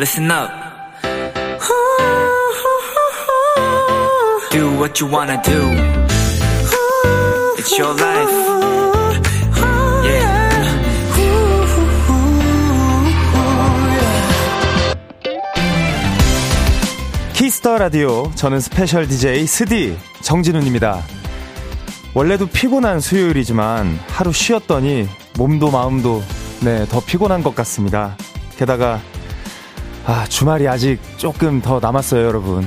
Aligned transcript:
listen 0.00 0.30
up. 0.30 0.50
Do 4.50 4.78
what 4.78 4.98
you 4.98 5.06
wanna 5.12 5.38
do. 5.42 5.60
It's 7.58 7.78
your 7.78 7.94
life. 8.00 8.32
Yeah. 10.02 10.50
키스터 17.34 17.76
라디오 17.76 18.30
저는 18.36 18.60
스페셜 18.60 19.06
DJ 19.06 19.46
스디 19.46 19.98
정진훈입니다. 20.22 21.02
원래도 22.14 22.46
피곤한 22.46 23.00
수요일이지만 23.00 24.00
하루 24.08 24.32
쉬었더니 24.32 25.06
몸도 25.36 25.70
마음도 25.70 26.22
네, 26.62 26.86
더 26.86 27.00
피곤한 27.00 27.42
것 27.42 27.54
같습니다. 27.54 28.16
게다가 28.56 29.00
아, 30.06 30.24
주말이 30.28 30.66
아직 30.66 30.98
조금 31.18 31.60
더 31.60 31.78
남았어요, 31.78 32.26
여러분. 32.26 32.66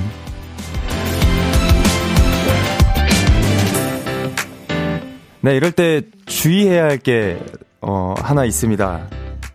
네, 5.40 5.56
이럴 5.56 5.72
때 5.72 6.02
주의해야 6.24 6.84
할 6.84 6.96
게, 6.96 7.38
어, 7.82 8.14
하나 8.16 8.44
있습니다. 8.44 9.08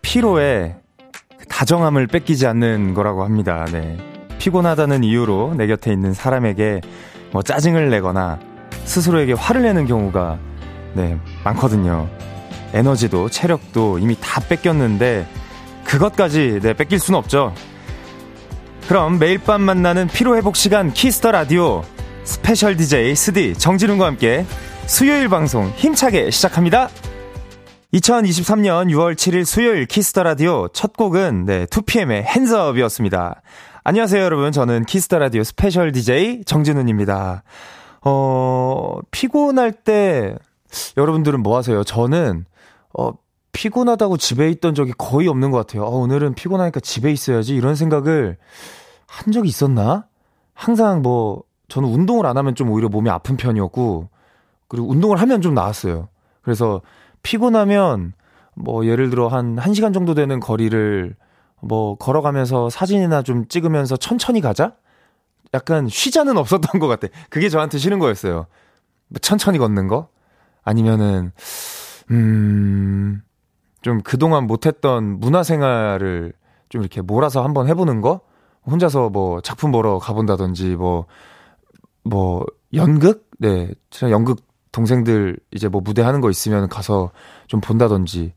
피로에 0.03 0.75
다정함을 1.47 2.07
뺏기지 2.07 2.45
않는 2.45 2.93
거라고 2.93 3.23
합니다. 3.23 3.65
네. 3.71 3.97
피곤하다는 4.37 5.03
이유로 5.03 5.55
내 5.57 5.65
곁에 5.65 5.91
있는 5.91 6.13
사람에게 6.13 6.81
뭐 7.31 7.41
짜증을 7.41 7.89
내거나 7.89 8.39
스스로에게 8.85 9.33
화를 9.33 9.63
내는 9.63 9.87
경우가, 9.87 10.37
네, 10.93 11.17
많거든요. 11.43 12.07
에너지도 12.73 13.29
체력도 13.29 13.97
이미 13.97 14.15
다 14.21 14.41
뺏겼는데, 14.41 15.25
그것까지, 15.89 16.59
네, 16.61 16.73
뺏길 16.73 16.99
수는 16.99 17.17
없죠. 17.17 17.51
그럼 18.87 19.17
매일 19.17 19.39
밤 19.39 19.61
만나는 19.61 20.07
피로회복 20.07 20.55
시간 20.55 20.93
Kiss 20.93 21.15
the 21.15 21.31
Radio 21.31 21.83
스페셜 22.23 22.77
DJ 22.77 23.15
스디 23.15 23.55
정진운과 23.55 24.05
함께 24.05 24.45
수요일 24.85 25.29
방송 25.29 25.67
힘차게 25.69 26.29
시작합니다. 26.29 26.89
2023년 27.93 28.91
6월 28.91 29.15
7일 29.15 29.45
수요일 29.45 29.87
Kiss 29.87 30.07
the 30.07 30.21
Radio 30.21 30.67
첫 30.67 30.95
곡은 30.95 31.45
네, 31.45 31.65
2PM의 31.65 32.21
Hands 32.23 32.51
Up이었습니다. 32.51 33.41
안녕하세요, 33.83 34.23
여러분. 34.23 34.51
저는 34.51 34.85
Kiss 34.85 35.04
the 35.04 35.17
Radio 35.17 35.43
스페셜 35.43 35.91
DJ 35.91 36.43
정진운입니다. 36.45 37.41
어, 38.03 38.97
피곤할 39.09 39.71
때 39.71 40.35
여러분들은 40.97 41.41
뭐 41.41 41.57
하세요? 41.57 41.83
저는 41.83 42.45
어, 42.95 43.11
피곤하다고 43.59 44.15
집에 44.15 44.49
있던 44.51 44.73
적이 44.73 44.93
거의 44.97 45.27
없는 45.27 45.51
것 45.51 45.57
같아요. 45.57 45.83
어, 45.83 45.97
오늘은 45.97 46.33
피곤하니까 46.33 46.79
집에 46.79 47.11
있어야지 47.11 47.55
이런 47.55 47.75
생각을 47.75 48.37
한 49.05 49.33
적이 49.33 49.49
있었나? 49.49 50.07
항상 50.53 51.01
뭐 51.01 51.43
저는 51.67 51.89
운동을 51.89 52.25
안 52.25 52.37
하면 52.37 52.55
좀 52.55 52.69
오히려 52.69 52.87
몸이 52.87 53.09
아픈 53.09 53.35
편이었고 53.35 54.07
그리고 54.69 54.89
운동을 54.89 55.19
하면 55.19 55.41
좀 55.41 55.55
나았어요. 55.55 56.07
그래서 56.41 56.81
피곤하면 57.21 58.13
뭐 58.55 58.85
예를 58.85 59.09
들어 59.09 59.27
한 59.27 59.57
1시간 59.57 59.93
정도 59.93 60.13
되는 60.13 60.39
거리를 60.39 61.13
뭐 61.59 61.97
걸어가면서 61.97 62.69
사진이나 62.69 63.23
좀 63.23 63.45
찍으면서 63.49 63.97
천천히 63.97 64.39
가자? 64.39 64.75
약간 65.53 65.89
쉬자는 65.89 66.37
없었던 66.37 66.79
것 66.79 66.87
같아. 66.87 67.09
그게 67.29 67.49
저한테 67.49 67.77
싫은 67.77 67.99
거였어요. 67.99 68.45
뭐 69.09 69.19
천천히 69.19 69.57
걷는 69.57 69.87
거? 69.87 70.07
아니면은, 70.63 71.33
음, 72.11 73.21
좀 73.81 74.01
그동안 74.01 74.45
못했던 74.47 75.19
문화생활을 75.19 76.33
좀 76.69 76.81
이렇게 76.81 77.01
몰아서 77.01 77.43
한번 77.43 77.67
해보는 77.67 78.01
거? 78.01 78.21
혼자서 78.65 79.09
뭐 79.09 79.41
작품 79.41 79.71
보러 79.71 79.99
가본다든지 79.99 80.75
뭐, 80.75 81.05
뭐, 82.03 82.45
연극? 82.73 83.29
네. 83.39 83.69
연극 84.03 84.41
동생들 84.71 85.37
이제 85.51 85.67
뭐 85.67 85.81
무대 85.81 86.01
하는 86.01 86.21
거 86.21 86.29
있으면 86.29 86.69
가서 86.69 87.11
좀 87.47 87.61
본다든지. 87.61 88.33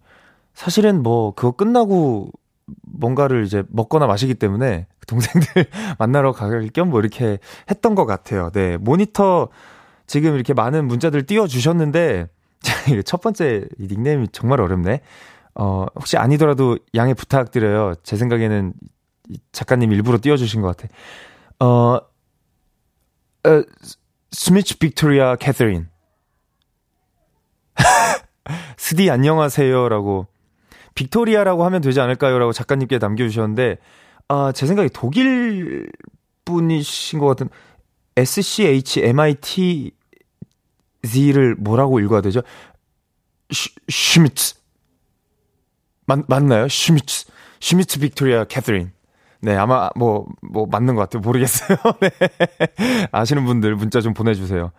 사실은 0.55 1.03
뭐 1.03 1.35
그거 1.35 1.53
끝나고 1.53 2.31
뭔가를 2.87 3.45
이제 3.45 3.65
먹거나 3.69 4.07
마시기 4.07 4.35
때문에 4.35 4.87
동생들 5.07 5.67
만나러 5.99 6.33
갈 6.33 6.69
겸 6.73 6.89
뭐 6.89 7.01
이렇게 7.01 7.39
했던 7.71 7.95
것 7.95 8.07
같아요. 8.07 8.51
네. 8.53 8.77
모니터 8.79 9.49
지금 10.07 10.35
이렇게 10.35 10.55
많은 10.55 10.87
문자들 10.87 11.27
띄워주셨는데, 11.27 12.29
첫 13.05 13.21
번째 13.21 13.67
닉네임이 13.81 14.29
정말 14.33 14.61
어렵네. 14.61 15.01
어, 15.55 15.87
혹시 15.95 16.17
아니더라도 16.17 16.79
양해 16.95 17.15
부탁드려요. 17.15 17.95
제 18.03 18.17
생각에는 18.17 18.73
작가님 19.53 19.93
일부러 19.93 20.19
띄워주신 20.21 20.63
것 20.63 20.77
같아. 20.77 20.93
어, 21.65 22.01
어 23.45 23.63
스미치 24.31 24.79
빅토리아 24.79 25.37
캐서린. 25.37 25.89
스디 28.77 29.11
안녕하세요라고 29.11 30.27
빅토리아라고 30.95 31.65
하면 31.65 31.81
되지 31.81 32.01
않을까요라고 32.01 32.53
작가님께 32.53 32.99
남겨주셨는데 32.99 33.79
아, 34.29 34.53
제 34.53 34.67
생각에 34.67 34.89
독일 34.93 35.89
분이신 36.45 37.19
것 37.19 37.27
같은 37.27 37.49
S 38.17 38.43
C 38.43 38.67
H 38.67 39.03
M 39.03 39.21
I 39.21 39.35
T 39.35 39.93
Z를 41.05 41.55
뭐라고 41.57 42.01
읽어야 42.01 42.21
되죠? 42.21 42.43
슈미츠 43.89 44.57
맞, 46.07 46.21
맞나요? 46.29 46.69
슈미츠 46.69 47.27
슈미츠 47.61 48.01
빅토리아 48.01 48.45
캐서린 48.45 48.93
네, 49.41 49.57
아마 49.57 49.91
뭐, 49.97 50.27
뭐, 50.41 50.67
맞는 50.71 50.95
것 50.95 51.03
같아요. 51.03 51.21
모르겠어요. 51.21 51.77
네. 52.01 52.11
아시는 53.11 53.45
분들 53.45 53.75
문자 53.75 54.01
좀 54.01 54.15
보내주세요. 54.15 54.71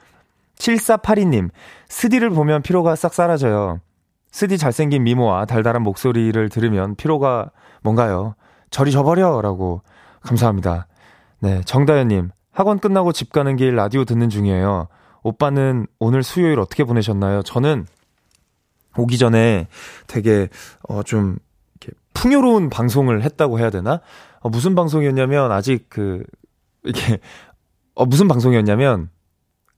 7482님, 0.57 1.49
스디를 1.89 2.29
보면 2.29 2.61
피로가 2.61 2.95
싹 2.95 3.13
사라져요. 3.13 3.81
스디 4.31 4.57
잘생긴 4.57 5.03
미모와 5.03 5.45
달달한 5.45 5.83
목소리를 5.83 6.47
들으면 6.47 6.95
피로가 6.95 7.51
뭔가요? 7.81 8.35
저리 8.69 8.91
져버려! 8.91 9.41
라고. 9.41 9.81
감사합니다. 10.21 10.87
네, 11.41 11.61
정다현님, 11.65 12.31
학원 12.53 12.79
끝나고 12.79 13.11
집 13.11 13.33
가는 13.33 13.57
길 13.57 13.75
라디오 13.75 14.05
듣는 14.05 14.29
중이에요. 14.29 14.87
오빠는 15.23 15.87
오늘 15.99 16.23
수요일 16.23 16.59
어떻게 16.59 16.85
보내셨나요? 16.85 17.43
저는 17.43 17.85
오기 18.97 19.17
전에 19.17 19.67
되게, 20.07 20.49
어, 20.87 21.03
좀, 21.03 21.37
이렇게 21.79 21.97
풍요로운 22.13 22.69
방송을 22.69 23.23
했다고 23.23 23.59
해야 23.59 23.69
되나? 23.69 24.01
어, 24.39 24.49
무슨 24.49 24.75
방송이었냐면, 24.75 25.51
아직 25.51 25.87
그, 25.89 26.23
이게, 26.85 27.19
어, 27.95 28.05
무슨 28.05 28.27
방송이었냐면, 28.27 29.09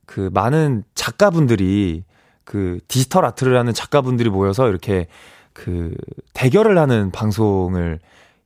그 0.05 0.29
많은 0.33 0.83
작가분들이 0.93 2.03
그 2.43 2.79
디지털 2.87 3.25
아트를 3.25 3.57
하는 3.57 3.73
작가분들이 3.73 4.29
모여서 4.29 4.69
이렇게 4.69 5.07
그 5.51 5.95
대결을 6.33 6.77
하는 6.77 7.11
방송을 7.11 7.99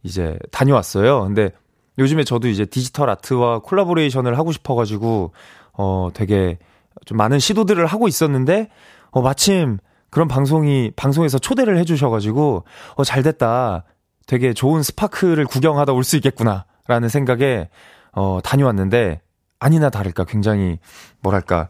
이제 0.03 0.39
다녀왔어요. 0.51 1.23
근데 1.23 1.51
요즘에 1.97 2.23
저도 2.23 2.47
이제 2.47 2.65
디지털 2.65 3.09
아트와 3.09 3.59
콜라보레이션을 3.59 4.37
하고 4.37 4.51
싶어가지고, 4.53 5.33
어, 5.73 6.09
되게 6.13 6.57
좀 7.05 7.17
많은 7.17 7.39
시도들을 7.39 7.85
하고 7.85 8.07
있었는데, 8.07 8.69
어, 9.11 9.21
마침 9.21 9.79
그런 10.09 10.27
방송이, 10.27 10.91
방송에서 10.95 11.37
초대를 11.39 11.77
해주셔가지고, 11.79 12.63
어, 12.95 13.03
잘 13.03 13.23
됐다. 13.23 13.83
되게 14.27 14.53
좋은 14.53 14.83
스파크를 14.83 15.45
구경하다 15.45 15.93
올 15.93 16.03
수 16.03 16.15
있겠구나. 16.17 16.65
라는 16.87 17.09
생각에, 17.09 17.69
어, 18.13 18.39
다녀왔는데, 18.43 19.21
아니나 19.59 19.89
다를까 19.89 20.23
굉장히, 20.25 20.79
뭐랄까, 21.21 21.69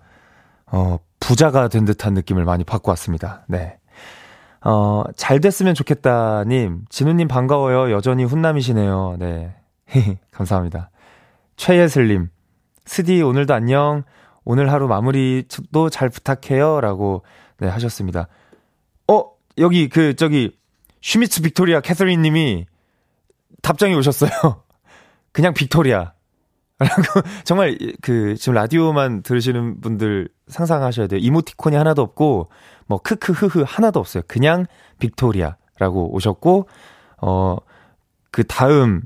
어, 0.67 1.00
부자가 1.19 1.67
된 1.67 1.85
듯한 1.85 2.13
느낌을 2.13 2.45
많이 2.45 2.63
받고 2.63 2.89
왔습니다. 2.91 3.44
네. 3.47 3.77
어, 4.61 5.03
잘 5.16 5.39
됐으면 5.39 5.74
좋겠다 5.74 6.44
님, 6.45 6.83
진우님 6.89 7.27
반가워요. 7.27 7.92
여전히 7.94 8.24
훈남이시네요. 8.25 9.15
네. 9.19 9.56
감사합니다. 10.31 10.89
최예슬님, 11.57 12.30
스디 12.85 13.21
오늘도 13.21 13.53
안녕. 13.53 14.03
오늘 14.45 14.71
하루 14.71 14.88
마무리도 14.88 15.89
잘 15.89 16.09
부탁해요. 16.09 16.81
라고, 16.81 17.24
네, 17.59 17.67
하셨습니다. 17.67 18.27
어, 19.07 19.31
여기, 19.57 19.89
그, 19.89 20.15
저기, 20.15 20.57
슈미츠 21.01 21.41
빅토리아 21.41 21.81
캐서린 21.81 22.21
님이 22.21 22.65
답장이 23.61 23.94
오셨어요. 23.95 24.29
그냥 25.31 25.53
빅토리아. 25.53 26.13
라고, 26.79 27.21
정말, 27.44 27.77
그, 28.01 28.35
지금 28.35 28.53
라디오만 28.53 29.21
들으시는 29.23 29.81
분들 29.81 30.29
상상하셔야 30.47 31.07
돼요. 31.07 31.19
이모티콘이 31.21 31.75
하나도 31.75 32.01
없고, 32.01 32.50
뭐, 32.88 33.00
크크 33.00 33.33
흐흐 33.33 33.63
하나도 33.67 34.00
없어요. 34.00 34.23
그냥 34.27 34.65
빅토리아라고 35.00 36.13
오셨고, 36.15 36.69
어, 37.21 37.57
그 38.31 38.45
다음 38.45 39.01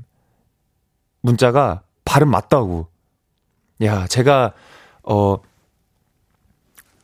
문자가 1.20 1.82
발음 2.04 2.30
맞다고. 2.30 2.86
야, 3.82 4.06
제가, 4.06 4.52
어, 5.02 5.36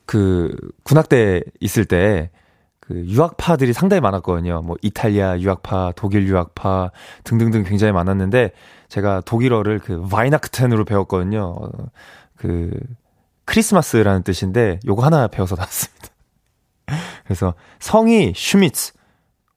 그, 0.05 0.55
군악대 0.83 1.41
있을 1.59 1.85
때, 1.85 2.29
그, 2.79 2.91
그 2.91 3.05
유학파들이 3.05 3.73
상당히 3.73 4.01
많았거든요. 4.01 4.61
뭐 4.61 4.75
이탈리아 4.81 5.39
유학파, 5.39 5.93
독일 5.95 6.27
유학파 6.27 6.91
등등등 7.23 7.63
굉장히 7.63 7.93
많았는데 7.93 8.51
제가 8.89 9.21
독일어를 9.21 9.79
그 9.79 10.01
바이나크텐으로 10.01 10.83
배웠거든요. 10.83 11.57
그 12.35 12.71
크리스마스라는 13.45 14.23
뜻인데 14.23 14.79
요거 14.85 15.03
하나 15.03 15.27
배워서 15.27 15.55
나왔습니다. 15.55 16.07
그래서 17.23 17.53
성이 17.79 18.33
슈미츠 18.35 18.93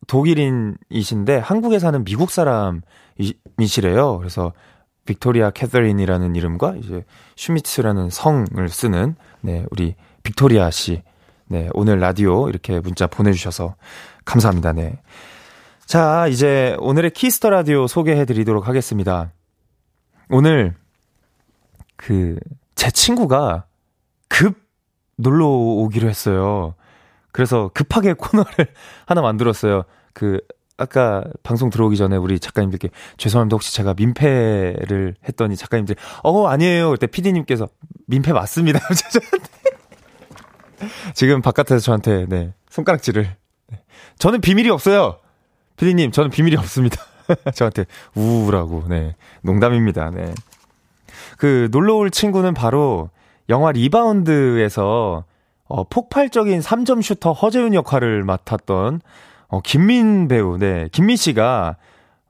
독일인이신데 0.07 1.39
한국에 1.39 1.79
사는 1.79 2.05
미국 2.05 2.31
사람이시래요. 2.31 4.19
그래서 4.19 4.53
빅토리아 5.07 5.51
캐서린이라는 5.51 6.37
이름과 6.37 6.77
이제 6.77 7.05
슈미츠라는 7.37 8.11
성을 8.11 8.69
쓰는 8.69 9.17
네, 9.41 9.65
우리 9.71 9.97
빅토리아 10.25 10.71
씨. 10.71 11.03
네, 11.47 11.69
오늘 11.75 12.01
라디오 12.01 12.49
이렇게 12.49 12.81
문자 12.81 13.07
보내주셔서 13.07 13.77
감사합니다. 14.25 14.73
네. 14.73 14.99
자, 15.87 16.27
이제 16.27 16.77
오늘의 16.81 17.13
Kiss 17.13 17.34
the 17.34 17.51
Radio 17.51 17.87
소개해 17.87 18.25
드리도록 18.25 18.67
하겠습니다. 18.67 19.31
오늘 20.29 20.75
그 21.97 22.37
제 22.75 22.91
친구가 22.91 23.65
급 24.29 24.57
놀러 25.17 25.47
오기로 25.47 26.09
했어요. 26.09 26.75
그래서 27.33 27.71
급하게 27.73 28.13
코너를 28.19 28.67
하나 29.07 29.23
만들었어요. 29.23 29.85
그 30.13 30.41
아까 30.77 31.25
방송 31.43 31.71
들어오기 31.71 31.97
전에 31.97 32.17
우리 32.17 32.39
작가님들께 32.41 32.91
죄송합니다. 33.17 33.55
혹시 33.55 33.73
제가 33.75 33.95
민폐를 33.95 35.15
했더니 35.27 35.57
작가님들 35.57 35.97
어 36.25 36.47
아니에요. 36.49 36.91
그때 36.91 37.07
PD님께서 37.07 37.69
민폐 38.07 38.33
맞습니다. 38.33 38.81
지금 41.15 41.43
바깥에서 41.43 41.81
저한테 41.81 42.27
네 42.29 42.53
손가락질을 42.71 43.29
네. 43.71 43.81
저는 44.19 44.41
비밀이 44.41 44.71
없어요. 44.71 45.19
PD님 45.77 46.13
저는 46.13 46.31
비밀이 46.31 46.57
없습니다. 46.57 47.03
저한테 47.55 47.85
우우라고 48.15 48.85
네 48.89 49.15
농담입니다. 49.43 50.11
네. 50.11 50.35
그 51.39 51.69
놀러 51.73 51.97
올 51.97 52.11
친구는 52.11 52.55
바로 52.55 53.11
영화 53.49 53.73
리바운드에서 53.73 55.25
어, 55.67 55.85
폭발적인 55.85 56.61
3점 56.61 57.03
슈터 57.03 57.33
허재윤 57.33 57.75
역할을 57.75 58.23
맡았던 58.23 59.01
어, 59.49 59.61
김민 59.61 60.29
배우, 60.29 60.59
네, 60.59 60.89
김민 60.93 61.17
씨가 61.17 61.77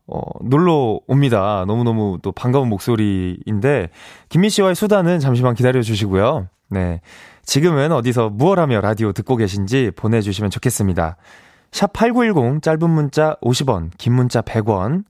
어, 0.06 0.20
놀러 0.42 1.00
옵니다. 1.06 1.64
너무너무 1.66 2.18
또 2.22 2.32
반가운 2.32 2.68
목소리인데, 2.68 3.88
김민 4.28 4.50
씨와의 4.50 4.74
수다는 4.74 5.18
잠시만 5.18 5.54
기다려 5.54 5.80
주시고요. 5.80 6.48
네. 6.74 7.00
지금은 7.44 7.92
어디서 7.92 8.30
무얼 8.30 8.58
하며 8.58 8.80
라디오 8.80 9.12
듣고 9.12 9.36
계신지 9.36 9.92
보내주시면 9.94 10.50
좋겠습니다. 10.50 11.16
샵 11.70 11.92
8910, 11.92 12.62
짧은 12.62 12.90
문자 12.90 13.36
50원, 13.42 13.90
긴 13.96 14.14
문자 14.14 14.42
100원, 14.42 15.04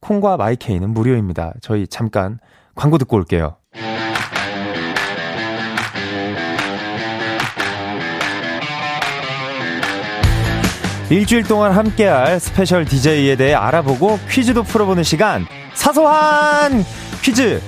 콩과 0.00 0.36
마이케이는 0.36 0.90
무료입니다. 0.90 1.54
저희 1.62 1.86
잠깐 1.86 2.38
광고 2.74 2.98
듣고 2.98 3.16
올게요. 3.16 3.56
일주일 11.08 11.44
동안 11.44 11.72
함께할 11.72 12.40
스페셜 12.40 12.84
DJ에 12.84 13.36
대해 13.36 13.54
알아보고 13.54 14.18
퀴즈도 14.28 14.64
풀어보는 14.64 15.02
시간 15.02 15.46
사소한 15.72 16.84
퀴즈 17.22 17.62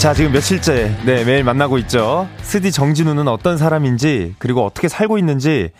자 0.00 0.14
지금 0.14 0.32
며칠째 0.32 0.96
네 1.04 1.24
매일 1.24 1.44
만나고 1.44 1.76
있죠 1.76 2.26
스디 2.40 2.72
정진운은 2.72 3.28
어떤 3.28 3.58
사람인지 3.58 4.36
그리고 4.38 4.64
어떻게 4.64 4.88
살고 4.88 5.18
있는지 5.18 5.72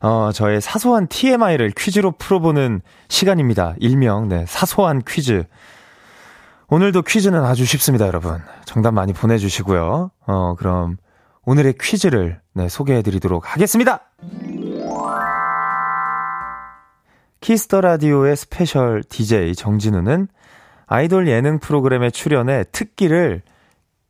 어 0.00 0.30
저의 0.32 0.62
사소한 0.62 1.08
TMI를 1.08 1.72
퀴즈로 1.76 2.12
풀어보는 2.12 2.80
시간입니다 3.08 3.74
일명 3.78 4.28
네 4.28 4.46
사소한 4.48 5.02
퀴즈 5.06 5.44
오늘도 6.68 7.02
퀴즈는 7.02 7.44
아주 7.44 7.64
쉽습니다, 7.64 8.08
여러분. 8.08 8.40
정답 8.64 8.90
많이 8.90 9.12
보내주시고요. 9.12 10.10
어, 10.26 10.54
그럼 10.58 10.96
오늘의 11.44 11.74
퀴즈를 11.80 12.40
네, 12.54 12.68
소개해 12.68 13.02
드리도록 13.02 13.54
하겠습니다! 13.54 14.00
키스터 17.40 17.82
라디오의 17.82 18.34
스페셜 18.34 19.04
DJ 19.08 19.54
정진우는 19.54 20.26
아이돌 20.88 21.28
예능 21.28 21.60
프로그램에 21.60 22.10
출연해 22.10 22.64
특기로 22.72 23.42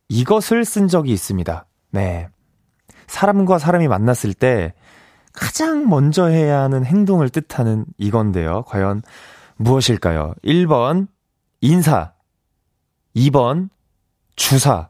이것을 0.09 0.65
쓴 0.65 0.87
적이 0.87 1.11
있습니다. 1.13 1.65
네. 1.91 2.27
사람과 3.07 3.57
사람이 3.59 3.87
만났을 3.87 4.33
때 4.33 4.73
가장 5.33 5.87
먼저 5.89 6.25
해야 6.27 6.61
하는 6.61 6.85
행동을 6.85 7.29
뜻하는 7.29 7.85
이건데요. 7.97 8.63
과연 8.67 9.01
무엇일까요? 9.57 10.33
1번, 10.43 11.07
인사. 11.61 12.13
2번 13.15 13.69
주사. 14.35 14.89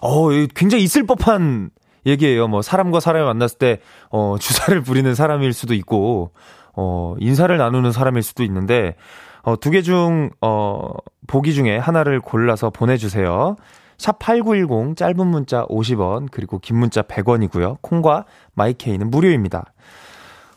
어, 0.00 0.28
굉장히 0.54 0.84
있을 0.84 1.06
법한 1.06 1.70
얘기예요. 2.06 2.48
뭐 2.48 2.62
사람과 2.62 3.00
사람이 3.00 3.24
만났을 3.24 3.58
때 3.58 3.80
어, 4.10 4.36
주사를 4.38 4.80
부리는 4.82 5.14
사람일 5.14 5.52
수도 5.52 5.74
있고 5.74 6.32
어, 6.74 7.14
인사를 7.18 7.56
나누는 7.56 7.92
사람일 7.92 8.22
수도 8.22 8.42
있는데 8.44 8.96
어, 9.42 9.56
두 9.58 9.70
개 9.70 9.82
중 9.82 10.30
어, 10.40 10.90
보기 11.26 11.52
중에 11.54 11.76
하나를 11.78 12.20
골라서 12.20 12.70
보내 12.70 12.96
주세요. 12.96 13.56
샵8910 13.98 14.96
짧은 14.96 15.26
문자 15.26 15.64
50원 15.66 16.28
그리고 16.30 16.58
긴 16.58 16.76
문자 16.78 17.02
100원이고요. 17.02 17.78
콩과 17.80 18.24
마이케이는 18.54 19.10
무료입니다. 19.10 19.72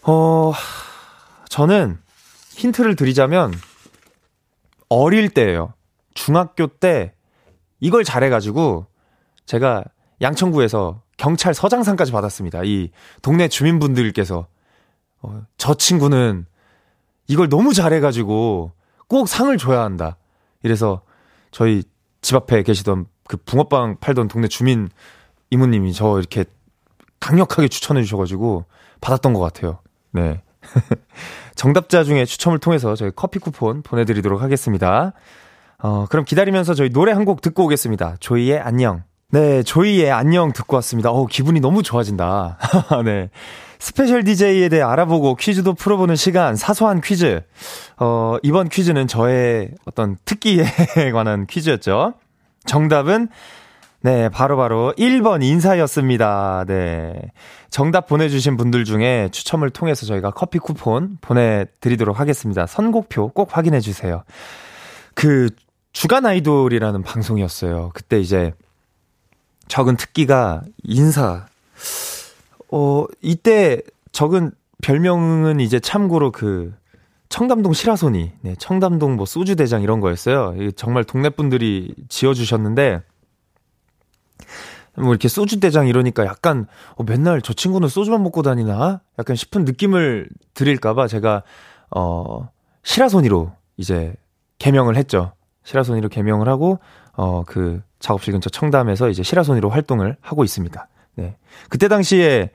어 0.03 0.53
저는 1.49 1.99
힌트를 2.51 2.95
드리자면 2.95 3.53
어릴 4.89 5.29
때예요. 5.29 5.73
중학교 6.13 6.67
때 6.67 7.13
이걸 7.79 8.03
잘해 8.03 8.29
가지고 8.29 8.87
제가 9.45 9.83
양천구에서 10.21 11.01
경찰 11.17 11.53
서장상까지 11.53 12.11
받았습니다. 12.11 12.61
이 12.63 12.91
동네 13.21 13.47
주민분들께서 13.47 14.47
어, 15.21 15.41
저 15.57 15.73
친구는 15.73 16.45
이걸 17.27 17.49
너무 17.49 17.73
잘해 17.73 17.99
가지고 17.99 18.71
꼭 19.07 19.27
상을 19.27 19.55
줘야 19.57 19.81
한다. 19.81 20.17
이래서 20.63 21.01
저희 21.51 21.83
집 22.21 22.35
앞에 22.35 22.63
계시던 22.63 23.05
그 23.29 23.37
붕어빵 23.37 23.97
팔던 24.01 24.27
동네 24.27 24.47
주민 24.47 24.89
이모님이 25.51 25.93
저 25.93 26.17
이렇게 26.17 26.45
강력하게 27.19 27.67
추천해 27.67 28.01
주셔가지고 28.01 28.65
받았던 29.01 29.33
것 29.33 29.39
같아요. 29.39 29.79
네. 30.11 30.41
정답자 31.55 32.03
중에 32.03 32.25
추첨을 32.25 32.57
통해서 32.57 32.95
저희 32.95 33.11
커피 33.15 33.37
쿠폰 33.37 33.83
보내드리도록 33.83 34.41
하겠습니다. 34.41 35.13
어, 35.77 36.05
그럼 36.09 36.25
기다리면서 36.25 36.73
저희 36.73 36.89
노래 36.89 37.11
한 37.11 37.23
곡 37.23 37.41
듣고 37.41 37.65
오겠습니다. 37.65 38.15
조이의 38.19 38.59
안녕. 38.59 39.03
네, 39.31 39.61
조이의 39.61 40.11
안녕 40.11 40.51
듣고 40.51 40.75
왔습니다. 40.77 41.11
어, 41.11 41.27
기분이 41.27 41.59
너무 41.59 41.83
좋아진다. 41.83 42.57
네. 43.05 43.29
special 43.77 44.23
DJ에 44.23 44.69
대해 44.69 44.81
알아보고 44.81 45.35
퀴즈도 45.35 45.75
풀어보는 45.75 46.15
시간, 46.15 46.55
사소한 46.55 46.99
퀴즈. 46.99 47.41
어, 47.97 48.37
이번 48.41 48.69
퀴즈는 48.69 49.07
저의 49.07 49.69
어떤 49.85 50.17
특기에 50.25 50.63
관한 51.13 51.45
퀴즈였죠. 51.45 52.15
정답은, 52.69 53.29
네, 54.01 54.29
바로바로 54.29 54.93
바로 54.93 54.93
1번 54.97 55.43
인사였습니다. 55.43 56.65
네. 56.67 57.19
정답 57.69 58.07
보내주신 58.07 58.57
분들 58.57 58.85
중에 58.85 59.29
추첨을 59.31 59.71
통해서 59.71 60.05
저희가 60.05 60.31
커피 60.31 60.59
쿠폰 60.59 61.17
보내드리도록 61.19 62.19
하겠습니다. 62.19 62.67
선곡표 62.67 63.29
꼭 63.29 63.57
확인해주세요. 63.57 64.23
그, 65.15 65.49
주간 65.91 66.25
아이돌이라는 66.27 67.01
방송이었어요. 67.01 67.89
그때 67.95 68.19
이제 68.19 68.53
적은 69.67 69.97
특기가 69.97 70.61
인사. 70.83 71.47
어, 72.71 73.05
이때 73.21 73.81
적은 74.11 74.51
별명은 74.83 75.59
이제 75.59 75.79
참고로 75.79 76.31
그 76.31 76.73
청담동 77.29 77.73
시라소니, 77.73 78.31
네, 78.41 78.55
청담동 78.55 79.15
뭐 79.15 79.25
소주 79.25 79.55
대장 79.55 79.81
이런 79.81 79.99
거였어요. 79.99 80.55
정말 80.75 81.03
동네 81.03 81.29
분들이 81.29 81.93
지어주셨는데, 82.09 83.01
뭐 84.95 85.09
이렇게 85.11 85.27
소주 85.27 85.59
대장 85.59 85.87
이러니까 85.87 86.25
약간, 86.25 86.67
어, 86.95 87.03
맨날 87.03 87.41
저 87.41 87.53
친구는 87.53 87.87
소주만 87.87 88.23
먹고 88.23 88.41
다니나? 88.41 89.01
약간 89.19 89.35
싶은 89.35 89.63
느낌을 89.63 90.29
드릴까봐 90.55 91.07
제가, 91.07 91.43
어, 91.95 92.49
시라소니로 92.83 93.51
이제 93.77 94.13
개명을 94.57 94.95
했죠. 94.97 95.33
시라소니로 95.63 96.09
개명을 96.09 96.47
하고 96.49 96.79
어 97.13 97.43
그 97.45 97.81
작업실 97.99 98.31
근처 98.31 98.49
청담에서 98.49 99.09
이제 99.09 99.23
시라소니로 99.23 99.69
활동을 99.69 100.15
하고 100.21 100.43
있습니다. 100.43 100.87
네. 101.15 101.35
그때 101.69 101.87
당시에 101.89 102.49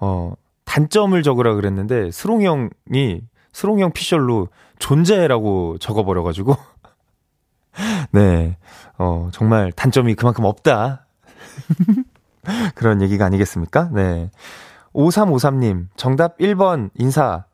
어 0.00 0.34
단점을 0.64 1.20
적으라 1.22 1.54
그랬는데 1.54 2.10
스롱이 2.10 2.44
형이 2.46 3.20
스롱이 3.52 3.82
형 3.82 3.92
피셜로 3.92 4.48
존재라고 4.78 5.78
적어 5.78 6.04
버려 6.04 6.22
가지고 6.22 6.56
네. 8.12 8.56
어 8.98 9.28
정말 9.32 9.72
단점이 9.72 10.14
그만큼 10.14 10.44
없다. 10.44 11.06
그런 12.74 13.02
얘기가 13.02 13.24
아니겠습니까? 13.24 13.90
네. 13.92 14.30
5353님, 14.94 15.88
정답 15.96 16.38
1번 16.38 16.90
인사. 16.96 17.44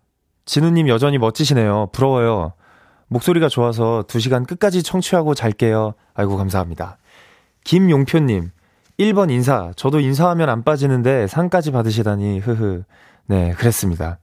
진우님 0.44 0.88
여전히 0.88 1.18
멋지시네요. 1.18 1.88
부러워요. 1.92 2.54
목소리가 3.08 3.48
좋아서 3.48 4.04
2시간 4.08 4.46
끝까지 4.46 4.82
청취하고 4.82 5.34
잘게요. 5.34 5.94
아이고, 6.14 6.36
감사합니다. 6.36 6.98
김용표님, 7.64 8.50
1번 8.98 9.30
인사. 9.30 9.72
저도 9.76 10.00
인사하면 10.00 10.48
안 10.48 10.64
빠지는데 10.64 11.26
상까지 11.26 11.70
받으시다니, 11.70 12.40
흐흐. 12.40 12.82
네, 13.26 13.52
그랬습니다. 13.52 14.18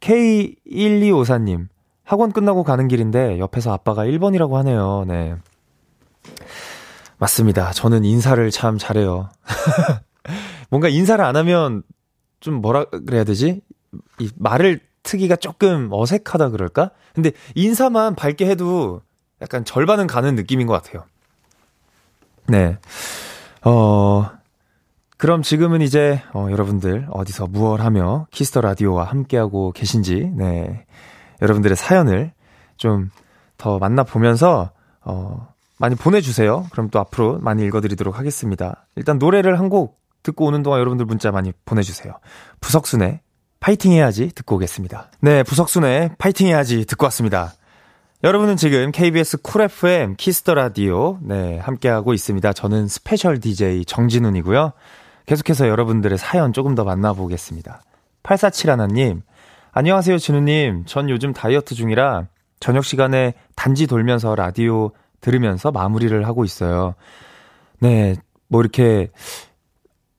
K1254님, 0.00 1.68
학원 2.04 2.32
끝나고 2.32 2.64
가는 2.64 2.88
길인데 2.88 3.38
옆에서 3.38 3.72
아빠가 3.72 4.04
1번이라고 4.04 4.52
하네요. 4.54 5.04
네. 5.06 5.34
맞습니다. 7.18 7.72
저는 7.72 8.04
인사를 8.04 8.50
참 8.50 8.78
잘해요. 8.78 9.28
뭔가 10.70 10.88
인사를 10.88 11.22
안 11.24 11.36
하면 11.36 11.82
좀 12.40 12.54
뭐라 12.54 12.84
그래야 12.84 13.24
되지? 13.24 13.60
이 14.18 14.30
말을 14.36 14.80
트기가 15.02 15.36
조금 15.36 15.88
어색하다 15.90 16.50
그럴까? 16.50 16.90
근데 17.14 17.32
인사만 17.54 18.14
밝게 18.14 18.46
해도 18.46 19.02
약간 19.40 19.64
절반은 19.64 20.06
가는 20.06 20.34
느낌인 20.34 20.66
것 20.66 20.74
같아요. 20.74 21.04
네. 22.46 22.78
어, 23.62 24.30
그럼 25.18 25.42
지금은 25.42 25.82
이제, 25.82 26.22
어, 26.32 26.48
여러분들 26.50 27.08
어디서 27.10 27.48
무얼 27.48 27.80
하며 27.82 28.26
Kiss 28.30 28.47
the 28.47 28.60
Radio와 28.62 29.04
함께하고 29.04 29.72
계신지, 29.72 30.32
네. 30.34 30.86
여러분들의 31.42 31.76
사연을 31.76 32.32
좀 32.78 33.10
더 33.58 33.78
만나보면서, 33.80 34.70
어, 35.04 35.48
많이 35.78 35.96
보내주세요. 35.96 36.66
그럼 36.70 36.90
또 36.90 37.00
앞으로 37.00 37.38
많이 37.40 37.64
읽어드리도록 37.64 38.18
하겠습니다. 38.18 38.86
일단 38.96 39.18
노래를 39.18 39.58
한 39.58 39.68
곡 39.68 39.98
듣고 40.22 40.46
오는 40.46 40.62
동안 40.62 40.80
여러분들 40.80 41.06
문자 41.06 41.30
많이 41.30 41.52
보내주세요. 41.64 42.12
부석순의 42.60 43.20
파이팅 43.60 43.92
해야지 43.92 44.30
듣고 44.34 44.56
오겠습니다. 44.56 45.10
네, 45.20 45.42
부석순의 45.42 46.12
파이팅 46.18 46.46
해야지 46.48 46.84
듣고 46.86 47.06
왔습니다. 47.06 47.52
여러분은 48.24 48.56
지금 48.56 48.90
KBS 48.92 49.38
Cool 49.42 49.62
FM 49.62 50.14
Kiss 50.16 50.38
the 50.38 50.54
Radio 50.54 51.18
네, 51.22 51.58
함께하고 51.58 52.14
있습니다. 52.14 52.52
저는 52.52 52.88
special 52.88 53.40
DJ 53.40 53.84
정진운이고요. 53.84 54.72
계속해서 55.28 55.68
여러분들의 55.68 56.16
사연 56.16 56.54
조금 56.54 56.74
더 56.74 56.84
만나보겠습니다. 56.84 57.82
8471님, 58.22 59.20
안녕하세요, 59.72 60.16
진운님. 60.16 60.84
전 60.86 61.10
요즘 61.10 61.34
다이어트 61.34 61.74
중이라 61.74 62.28
저녁 62.60 62.82
시간에 62.82 63.34
단지 63.54 63.86
돌면서 63.86 64.34
라디오 64.34 64.92
들으면서 65.20 65.70
마무리를 65.70 66.26
하고 66.26 66.46
있어요. 66.46 66.94
네, 67.78 68.14
뭐 68.48 68.62
이렇게 68.62 69.10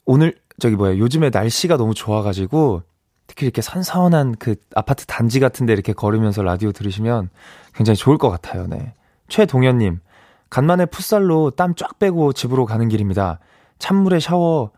오늘 0.06 0.36
저기 0.60 0.75
뭐야 0.75 1.00
요즘에 1.00 1.32
날씨가 1.32 1.78
너무 1.78 1.96
좋아가지고 1.96 2.84
특히 3.25 3.48
이렇게 3.48 3.63
선선한 3.63 4.36
그 4.38 4.58
아파트 4.75 5.08
단지 5.08 5.39
같은데 5.39 5.74
이렇게 5.74 5.92
걸으면서 5.92 6.44
라디오 6.44 6.72
들으시면 6.72 7.32
굉장히 7.74 7.98
좋을 7.98 8.20
것 8.20 8.30
같아요. 8.30 8.68
네. 8.68 8.94
최동현님, 9.28 10.01
간만에 10.51 10.86
풋살로 10.86 11.50
땀 11.51 11.74
쫙 11.74 11.98
빼고 11.98 12.34
집으로 12.34 12.68
가는 12.68 12.88
길입니다. 12.89 13.39
찬물에 13.80 14.20
샤워 14.20 14.70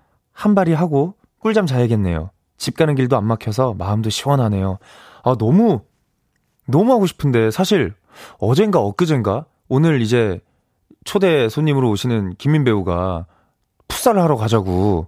한 0.42 0.56
발이 0.56 0.74
하고 0.74 1.14
꿀잠 1.38 1.68
자야겠네요. 1.68 2.32
집 2.58 2.76
가는 2.76 2.96
길도 2.96 3.16
안 3.16 3.26
막혀서 3.26 3.76
마음도 3.76 4.10
시원하네요. 4.10 4.80
아, 5.24 5.36
너무, 5.38 5.82
너무 6.66 6.92
하고 6.92 7.06
싶은데, 7.06 7.52
사실, 7.52 7.94
어젠가 8.40 8.80
엊그젠가, 8.80 9.46
오늘 9.70 10.02
이제 10.02 10.40
초대 11.06 11.48
손님으로 11.48 11.90
오시는 11.92 12.36
김민 12.38 12.64
배우가 12.64 13.28
풋살을 13.88 14.20
하러 14.20 14.36
가자고, 14.36 15.08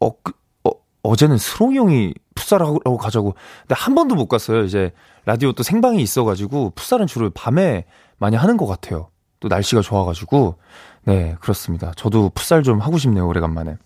어, 0.00 0.10
그, 0.22 0.32
어, 0.64 0.70
어제는 1.02 1.36
스롱이 1.36 1.76
형이 1.76 2.14
풋살하러 2.34 2.96
가자고. 2.98 3.34
근데 3.62 3.74
한 3.74 3.94
번도 3.94 4.14
못 4.14 4.28
갔어요. 4.28 4.64
이제 4.64 4.92
라디오 5.26 5.52
또 5.52 5.62
생방이 5.62 6.02
있어가지고, 6.02 6.72
풋살은 6.74 7.06
주로 7.06 7.28
밤에 7.28 7.84
많이 8.16 8.36
하는 8.36 8.56
것 8.56 8.66
같아요. 8.66 9.08
또 9.40 9.48
날씨가 9.48 9.82
좋아가지고. 9.82 10.56
네, 11.04 11.36
그렇습니다. 11.40 11.92
저도 11.96 12.30
풋살 12.34 12.62
좀 12.62 12.80
하고 12.80 12.96
싶네요, 12.96 13.26
오래간만에. 13.28 13.76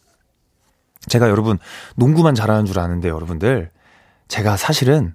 제가 1.06 1.28
여러분 1.28 1.58
농구만 1.96 2.34
잘하는 2.34 2.64
줄 2.64 2.78
아는데 2.78 3.08
여러분들 3.08 3.70
제가 4.28 4.56
사실은 4.56 5.14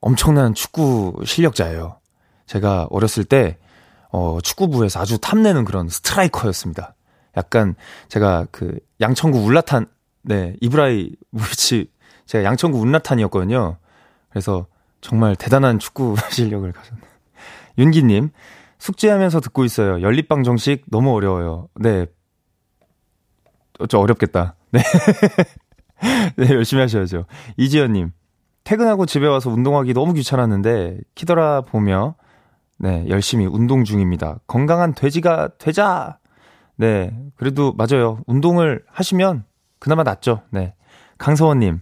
엄청난 0.00 0.54
축구 0.54 1.22
실력자예요. 1.24 1.98
제가 2.46 2.88
어렸을 2.90 3.24
때 3.24 3.58
어, 4.10 4.38
축구부에서 4.42 5.00
아주 5.00 5.18
탐내는 5.18 5.64
그런 5.64 5.88
스트라이커였습니다. 5.88 6.94
약간 7.36 7.74
제가 8.08 8.46
그 8.50 8.78
양천구 9.00 9.38
울라탄 9.38 9.86
네 10.22 10.54
이브라이 10.60 11.10
무비치 11.30 11.90
제가 12.26 12.44
양천구 12.44 12.78
울라탄이었거든요. 12.78 13.78
그래서 14.30 14.66
정말 15.00 15.36
대단한 15.36 15.78
축구 15.78 16.16
실력을 16.30 16.70
가졌네. 16.70 17.00
윤기님 17.78 18.30
숙제하면서 18.78 19.40
듣고 19.40 19.64
있어요. 19.64 20.02
연립방 20.02 20.42
정식 20.42 20.84
너무 20.90 21.14
어려워요. 21.14 21.68
네, 21.74 22.06
좀 23.88 24.00
어렵겠다. 24.00 24.54
네. 24.74 24.82
네, 26.36 26.50
열심히 26.50 26.80
하셔야죠. 26.82 27.26
이지연님, 27.56 28.10
퇴근하고 28.64 29.06
집에 29.06 29.26
와서 29.26 29.50
운동하기 29.50 29.94
너무 29.94 30.12
귀찮았는데, 30.14 30.98
키더라 31.14 31.62
보며, 31.62 32.16
네, 32.78 33.04
열심히 33.08 33.46
운동 33.46 33.84
중입니다. 33.84 34.40
건강한 34.46 34.94
돼지가 34.94 35.50
되자! 35.58 36.18
네, 36.76 37.16
그래도 37.36 37.72
맞아요. 37.72 38.18
운동을 38.26 38.82
하시면 38.90 39.44
그나마 39.78 40.02
낫죠. 40.02 40.42
네. 40.50 40.74
강서원님, 41.18 41.80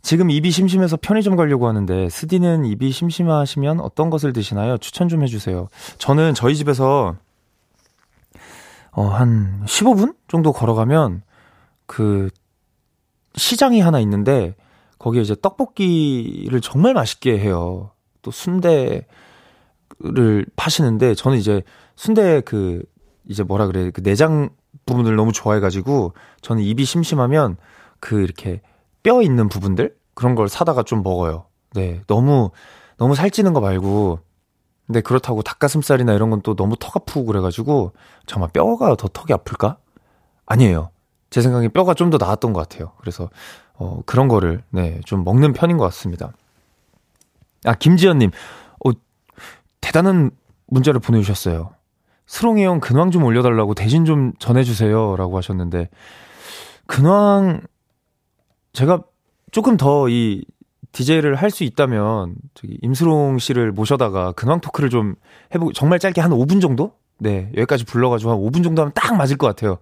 지금 0.00 0.30
입이 0.30 0.50
심심해서 0.50 0.96
편의점 0.96 1.36
가려고 1.36 1.68
하는데, 1.68 2.08
스디는 2.08 2.64
입이 2.64 2.90
심심하시면 2.90 3.80
어떤 3.80 4.08
것을 4.08 4.32
드시나요? 4.32 4.78
추천 4.78 5.08
좀 5.08 5.22
해주세요. 5.22 5.68
저는 5.98 6.32
저희 6.32 6.56
집에서, 6.56 7.16
어, 8.92 9.06
한 9.08 9.62
15분 9.66 10.14
정도 10.28 10.52
걸어가면, 10.52 11.22
그 11.88 12.30
시장이 13.34 13.80
하나 13.80 13.98
있는데 14.00 14.54
거기에 15.00 15.22
이제 15.22 15.34
떡볶이를 15.40 16.60
정말 16.60 16.94
맛있게 16.94 17.38
해요. 17.40 17.90
또 18.22 18.30
순대를 18.30 19.06
파시는데 20.54 21.14
저는 21.14 21.38
이제 21.38 21.62
순대 21.96 22.40
그 22.42 22.82
이제 23.28 23.42
뭐라 23.42 23.66
그래 23.66 23.90
그 23.90 24.02
내장 24.02 24.50
부분을 24.86 25.16
너무 25.16 25.32
좋아해가지고 25.32 26.12
저는 26.40 26.62
입이 26.62 26.84
심심하면 26.84 27.56
그 28.00 28.20
이렇게 28.20 28.60
뼈 29.02 29.22
있는 29.22 29.48
부분들 29.48 29.96
그런 30.14 30.34
걸 30.34 30.48
사다가 30.48 30.82
좀 30.82 31.02
먹어요. 31.02 31.46
네, 31.74 32.02
너무 32.06 32.50
너무 32.96 33.14
살찌는 33.14 33.52
거 33.52 33.60
말고 33.60 34.20
근데 34.86 35.00
그렇다고 35.00 35.42
닭가슴살이나 35.42 36.12
이런 36.14 36.30
건 36.30 36.40
또 36.42 36.54
너무 36.54 36.76
턱 36.78 36.96
아프고 36.96 37.24
그래가지고 37.26 37.92
정말 38.26 38.50
뼈가 38.52 38.94
더 38.96 39.08
턱이 39.08 39.32
아플까? 39.32 39.78
아니에요. 40.46 40.90
제 41.30 41.42
생각에 41.42 41.68
뼈가 41.68 41.94
좀 41.94 42.10
더 42.10 42.16
나았던 42.18 42.52
것 42.52 42.68
같아요. 42.68 42.92
그래서 42.98 43.28
어, 43.74 44.00
그런 44.06 44.28
거를 44.28 44.62
네, 44.70 45.00
좀 45.04 45.24
먹는 45.24 45.52
편인 45.52 45.76
것 45.76 45.84
같습니다. 45.84 46.32
아 47.64 47.74
김지연님, 47.74 48.30
어, 48.84 48.90
대단한 49.80 50.30
문자를 50.68 51.00
보내주셨어요. 51.00 51.70
스롱이 52.26 52.64
형 52.64 52.80
근황 52.80 53.10
좀 53.10 53.24
올려달라고 53.24 53.74
대신 53.74 54.04
좀 54.04 54.32
전해주세요 54.38 55.16
라고 55.16 55.36
하셨는데 55.38 55.88
근황 56.86 57.60
제가 58.72 59.02
조금 59.50 59.76
더 59.76 60.08
이 60.08 60.44
DJ를 60.92 61.34
할 61.36 61.50
수 61.50 61.64
있다면 61.64 62.34
저기 62.54 62.78
임수롱 62.82 63.38
씨를 63.38 63.72
모셔다가 63.72 64.32
근황 64.32 64.60
토크를 64.60 64.88
좀 64.90 65.14
해보고 65.54 65.72
정말 65.72 65.98
짧게 65.98 66.20
한 66.20 66.30
5분 66.30 66.60
정도? 66.60 66.92
네 67.18 67.50
여기까지 67.56 67.84
불러가지고 67.84 68.30
한 68.30 68.38
5분 68.38 68.62
정도 68.64 68.82
하면 68.82 68.92
딱 68.94 69.14
맞을 69.16 69.36
것 69.36 69.46
같아요. 69.46 69.78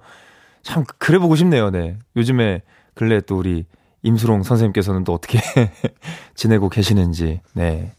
참 0.66 0.84
그래 0.98 1.18
보고 1.18 1.36
싶네요. 1.36 1.70
네. 1.70 1.96
요즘에 2.16 2.60
근래 2.94 3.20
또 3.20 3.38
우리 3.38 3.64
임수롱 4.02 4.42
선생님께서는 4.42 5.04
또 5.04 5.14
어떻게 5.14 5.38
지내고 6.34 6.68
계시는지 6.68 7.40
네. 7.54 7.92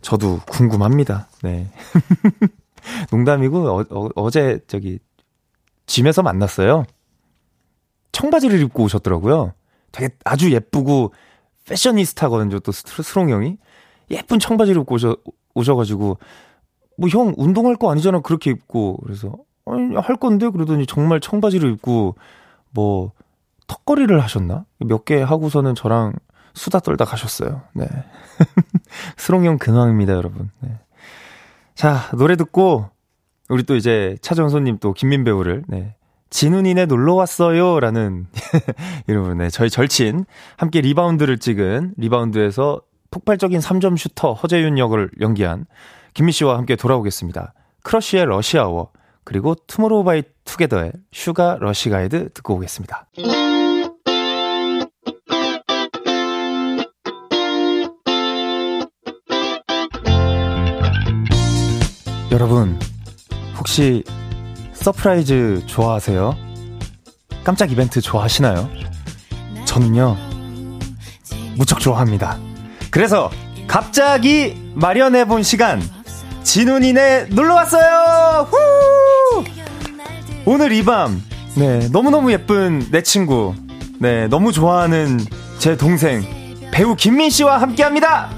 저도 0.00 0.40
궁금합니다. 0.46 1.28
네. 1.42 1.68
농담이고 3.12 3.68
어, 3.68 3.84
어, 3.90 4.08
어제 4.14 4.58
저기 4.66 4.98
짐에서 5.86 6.22
만났어요. 6.22 6.84
청바지를 8.12 8.58
입고 8.62 8.84
오셨더라고요. 8.84 9.52
되게 9.92 10.08
아주 10.24 10.50
예쁘고 10.50 11.12
패셔니스타거든요. 11.68 12.60
또 12.60 12.72
스롱 12.72 13.28
형이 13.28 13.58
예쁜 14.10 14.38
청바지를 14.38 14.80
입고 14.80 14.94
오셔 14.94 15.16
오셔가지고 15.54 16.18
뭐 16.96 17.08
형 17.10 17.34
운동할 17.36 17.76
거 17.76 17.90
아니잖아 17.90 18.20
그렇게 18.20 18.50
입고 18.50 18.98
그래서 19.02 19.36
아니, 19.66 19.96
할 19.96 20.16
건데? 20.16 20.48
그러더니 20.50 20.86
정말 20.86 21.20
청바지를 21.20 21.70
입고, 21.72 22.16
뭐, 22.70 23.12
턱걸이를 23.66 24.22
하셨나? 24.22 24.64
몇 24.78 25.04
개 25.04 25.20
하고서는 25.22 25.74
저랑 25.74 26.12
수다 26.54 26.80
떨다 26.80 27.04
가셨어요. 27.04 27.62
네. 27.74 27.86
슬옹 29.16 29.39
형 29.39 29.58
근황입니다, 29.58 30.12
여러분. 30.12 30.50
네. 30.60 30.78
자, 31.74 32.10
노래 32.16 32.36
듣고, 32.36 32.88
우리 33.48 33.62
또 33.64 33.74
이제 33.76 34.16
초대 34.22 34.48
손님 34.48 34.78
또 34.78 34.92
김민 34.92 35.24
배우를, 35.24 35.64
네. 35.66 35.94
진운이네 36.30 36.86
놀러 36.86 37.14
왔어요. 37.14 37.80
라는 37.80 38.26
이름으로, 39.06 39.34
네, 39.34 39.50
저희 39.50 39.70
절친. 39.70 40.26
함께 40.56 40.80
리바운드를 40.80 41.38
찍은 41.38 41.94
리바운드에서 41.96 42.80
폭발적인 43.10 43.60
3점 43.60 43.96
슈터 43.96 44.32
허재윤 44.32 44.76
역을 44.78 45.10
연기한 45.20 45.66
김민 46.14 46.32
씨와 46.32 46.56
함께 46.58 46.74
돌아오겠습니다. 46.76 47.54
크러쉬의 47.84 48.26
Rush 48.26 48.54
Hour, 48.54 48.90
그리고 49.24 49.54
투모로우 49.66 50.04
바이 50.04 50.22
투게더의 50.44 50.92
Sugar 51.12 51.58
Rush 51.60 51.90
Ride 51.90 52.30
듣고 52.34 52.54
오겠습니다. 52.54 53.08
여러분, 62.30 62.78
혹시 63.56 64.02
surprise 64.72 65.66
좋아하세요? 65.66 66.36
깜짝 67.44 67.70
이벤트 67.70 68.00
좋아하시나요? 68.00 68.68
저는요, 69.66 70.16
무척 71.56 71.78
좋아합니다. 71.78 72.38
그래서 72.90 73.30
갑자기 73.68 74.56
마련해본 74.74 75.42
시간, 75.42 75.80
진훈이네 76.44 77.28
놀러 77.30 77.54
왔어요! 77.54 78.46
후! 78.50 79.44
오늘 80.44 80.72
이 80.72 80.84
밤, 80.84 81.22
네, 81.56 81.88
너무 81.90 82.10
너무 82.10 82.30
예쁜 82.30 82.86
내 82.90 83.02
친구, 83.02 83.54
네, 83.98 84.28
너무 84.28 84.52
좋아하는 84.52 85.18
제 85.58 85.76
동생, 85.76 86.22
배우 86.70 86.94
김민 86.94 87.30
씨와 87.30 87.60
함께 87.60 87.82
합니다! 87.82 88.30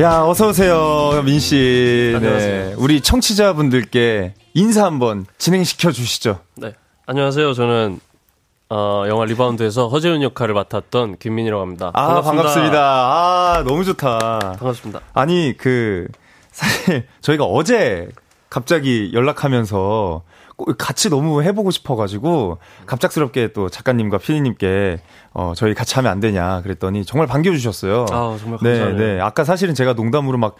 야, 0.00 0.22
어서 0.24 0.48
오세요, 0.48 1.22
민 1.24 1.38
씨. 1.38 2.16
네. 2.20 2.74
우리 2.76 3.00
청취자분들께 3.00 4.34
인사 4.54 4.84
한번 4.84 5.24
진행시켜 5.38 5.92
주시죠. 5.92 6.40
네. 6.56 6.72
안녕하세요. 7.06 7.52
저는, 7.52 8.00
어, 8.70 9.04
영화 9.08 9.24
리바운드에서 9.26 9.88
허재윤 9.88 10.22
역할을 10.22 10.54
맡았던 10.54 11.18
김민이라고 11.18 11.60
합니다. 11.60 11.90
아, 11.94 12.22
반갑습니다. 12.22 12.32
반갑습니다. 12.42 12.78
아, 12.80 13.64
너무 13.66 13.84
좋다. 13.84 14.38
반갑습니다. 14.58 15.00
아니, 15.12 15.54
그, 15.56 16.08
사실, 16.50 17.06
저희가 17.20 17.44
어제 17.44 18.08
갑자기 18.48 19.10
연락하면서 19.12 20.22
꼭 20.56 20.78
같이 20.78 21.10
너무 21.10 21.42
해보고 21.42 21.72
싶어가지고 21.72 22.58
갑작스럽게 22.86 23.52
또 23.52 23.68
작가님과 23.68 24.18
피디님께 24.18 25.00
어 25.32 25.52
저희 25.56 25.74
같이 25.74 25.96
하면 25.96 26.12
안 26.12 26.20
되냐 26.20 26.60
그랬더니 26.62 27.04
정말 27.04 27.26
반겨주셨어요. 27.26 28.06
아 28.12 28.36
정말 28.40 28.60
감사해요. 28.60 28.96
네, 28.96 29.14
네. 29.16 29.20
아까 29.20 29.42
사실은 29.42 29.74
제가 29.74 29.94
농담으로 29.94 30.38
막 30.38 30.54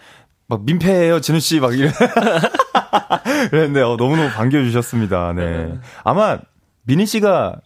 막 0.47 0.63
민폐예요 0.63 1.21
진우 1.21 1.39
씨 1.39 1.59
막 1.59 1.73
이래 1.75 1.89
그랬는데 3.49 3.81
어, 3.81 3.95
너무너무 3.97 4.29
반겨주셨습니다. 4.29 5.33
네. 5.33 5.45
네. 5.45 5.79
아마 6.03 6.39
미니 6.83 7.05
씨가 7.05 7.57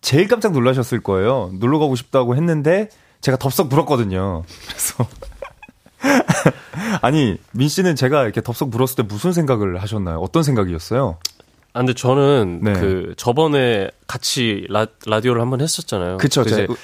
제일 0.00 0.28
깜짝 0.28 0.52
놀라셨을 0.52 1.02
거예요. 1.02 1.50
놀러 1.58 1.78
가고 1.78 1.94
싶다고 1.94 2.36
했는데 2.36 2.88
제가 3.20 3.36
덥석 3.38 3.68
불었거든요. 3.68 4.42
그래서 4.68 5.06
아니 7.02 7.38
민 7.52 7.68
씨는 7.68 7.96
제가 7.96 8.24
이렇게 8.24 8.40
덥석 8.40 8.70
불었을 8.70 8.96
때 8.96 9.02
무슨 9.02 9.32
생각을 9.32 9.80
하셨나요? 9.80 10.18
어떤 10.18 10.42
생각이었어요? 10.42 11.18
아, 11.74 11.78
근데 11.78 11.94
저는 11.94 12.60
네. 12.62 12.72
그 12.74 13.14
저번에 13.16 13.90
같이 14.06 14.66
라, 14.68 14.86
라디오를 15.06 15.40
한번 15.40 15.60
했었잖아요. 15.62 16.18
그쵸. 16.18 16.44
그 16.44 16.74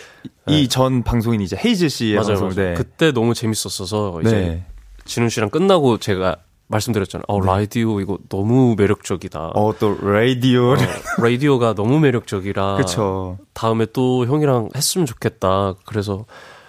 이전 0.46 0.98
네. 0.98 1.04
방송인 1.04 1.40
이제 1.42 1.56
헤이즈 1.62 1.88
씨의 1.88 2.14
맞아요, 2.14 2.26
방송 2.26 2.48
맞아요. 2.48 2.70
네. 2.70 2.74
그때 2.74 3.12
너무 3.12 3.34
재밌었어서 3.34 4.20
이제 4.22 4.30
네. 4.30 4.64
진운 5.04 5.28
씨랑 5.28 5.50
끝나고 5.50 5.98
제가 5.98 6.36
말씀드렸잖아요. 6.68 7.24
어, 7.28 7.40
네. 7.40 7.46
라디오 7.46 8.00
이거 8.00 8.18
너무 8.28 8.74
매력적이다. 8.76 9.52
어, 9.54 9.74
또 9.78 9.98
라디오. 10.00 10.72
어, 10.72 10.76
라디오가 11.22 11.74
너무 11.74 11.98
매력적이라. 11.98 12.76
그쵸. 12.76 13.38
다음에 13.54 13.86
또 13.92 14.26
형이랑 14.26 14.68
했으면 14.76 15.06
좋겠다. 15.06 15.74
그래서 15.86 16.24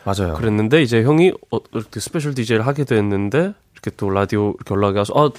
맞아요. 0.06 0.34
그랬는데 0.36 0.82
이제 0.82 1.04
형이 1.04 1.34
어, 1.52 1.60
이렇게 1.74 2.00
special 2.00 2.34
DJ를 2.34 2.66
하게 2.66 2.86
됐는데 2.86 3.54
이렇게 3.74 3.92
또 3.98 4.10
라디오 4.10 4.54
이렇게 4.56 4.74
연락이 4.74 4.98
와서 4.98 5.14
아 5.16 5.30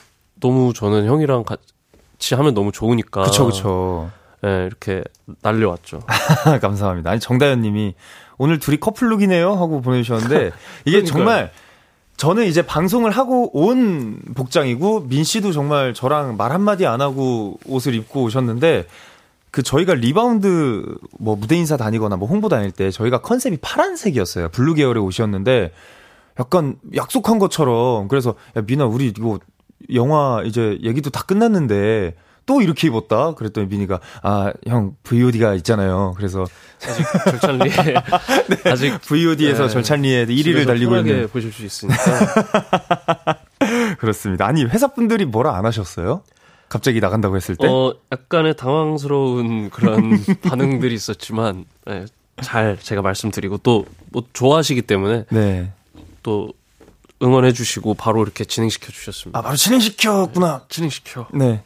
너무 0.41 0.73
저는 0.73 1.07
형이랑 1.07 1.45
같이 1.45 2.35
하면 2.35 2.55
너무 2.55 2.73
좋으니까. 2.73 3.23
그쵸, 3.23 3.47
그쵸. 3.47 4.11
네, 4.43 4.67
이렇게 4.67 5.03
달려왔죠. 5.43 6.01
감사합니다. 6.63 7.11
아니, 7.11 7.21
정다현 7.21 7.61
님이 7.61 7.95
오늘 8.39 8.59
둘이 8.59 8.79
couple 8.79 9.07
look이네요? 9.07 9.53
하고 9.53 9.83
보내주셨는데, 9.83 10.53
이게 10.87 11.05
정말, 11.05 11.53
저는 12.21 12.45
이제 12.45 12.61
방송을 12.61 13.13
하고 13.13 13.51
온 13.59 14.21
복장이고, 14.35 15.07
민 15.09 15.25
씨도 15.25 15.53
정말 15.53 15.95
저랑 15.95 16.37
말 16.37 16.53
한마디 16.53 16.85
안 16.85 17.01
하고 17.01 17.59
옷을 17.65 17.95
입고 17.95 18.25
오셨는데, 18.25 18.87
그 19.51 19.63
저희가 19.63 19.95
리바운드 19.95 20.99
뭐 21.19 21.35
무대 21.37 21.57
인사 21.57 21.79
다니거나 21.79 22.17
뭐 22.17 22.29
홍보 22.29 22.51
다닐 22.51 22.73
때 22.73 22.91
저희가 22.91 23.23
concept이 23.23 23.57
파란색이었어요. 23.63 24.51
blue 24.51 24.75
계열의 24.75 25.03
옷이었는데, 25.03 25.73
약간 26.39 26.77
약속한 26.95 27.39
것처럼, 27.39 28.07
그래서, 28.09 28.35
야, 28.55 28.61
민아, 28.67 28.85
우리 28.85 29.07
이거 29.07 29.39
영화 29.95 30.43
이제 30.45 30.79
얘기도 30.83 31.09
다 31.09 31.23
끝났는데 31.23 32.17
또 32.51 32.61
이렇게 32.61 32.89
입었다? 32.89 33.35
그랬더니 33.35 33.69
미니가 33.69 34.01
아 34.25 34.53
형 34.67 34.97
VOD가 35.05 35.55
있잖아요. 35.55 36.15
그래서 36.17 36.45
아직 36.85 37.07
절찬리에 37.31 37.95
네, 38.65 38.71
아직 38.71 39.01
VOD에서 39.03 39.67
네, 39.67 39.69
절찬리에 39.69 40.27
1위를 40.27 40.67
달리고 40.67 40.97
있는 40.97 41.29
보실 41.29 41.53
수 41.53 41.65
있으니까 41.65 42.03
그렇습니다. 44.01 44.47
아니 44.47 44.65
회사 44.65 44.89
분들이 44.89 45.25
뭐라 45.27 45.55
안 45.57 45.65
하셨어요? 45.65 46.23
갑자기 46.69 46.99
나간다고 47.01 47.37
했을 47.37 47.55
때? 47.55 47.69
어 47.69 47.95
약간의 48.11 48.57
당황스러운 48.57 49.71
그런 49.71 50.19
반응들이 50.43 50.93
있었지만 50.95 51.67
네, 51.87 52.07
잘 52.43 52.77
제가 52.81 53.01
말씀드리고 53.03 53.59
또 53.59 53.85
뭐 54.13 54.25
좋아하시기 54.33 54.83
때문에 54.83 55.27
네. 55.31 55.71
또 56.25 56.53
응원해 57.23 57.53
주시고 57.53 57.95
바로 57.95 58.25
이렇게 58.25 58.45
진행시켜 58.45 58.91
주셨습니다. 58.91 59.39
아, 59.39 59.43
바로 59.43 59.55
진행시켰구나. 59.55 60.59
네, 60.59 60.65
진행시켜. 60.69 61.29
네. 61.33 61.63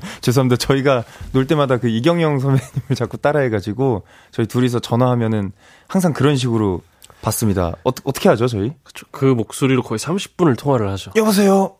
죄송합니다. 0.20 0.56
저희가 0.56 1.04
놀 1.32 1.46
때마다 1.46 1.78
그 1.78 1.88
이경영 1.88 2.38
선배님을 2.38 2.94
자꾸 2.96 3.16
따라해가지고 3.18 4.04
저희 4.30 4.46
둘이서 4.46 4.80
전화하면은 4.80 5.52
항상 5.86 6.12
그런 6.12 6.36
식으로 6.36 6.82
받습니다. 7.22 7.74
어, 7.84 7.90
어떻게 8.04 8.28
하죠, 8.28 8.46
저희? 8.46 8.72
그쵸. 8.82 9.06
그 9.10 9.24
목소리로 9.24 9.82
거의 9.82 9.98
30분을 9.98 10.56
통화를 10.58 10.88
하죠. 10.90 11.10
여보세요? 11.16 11.76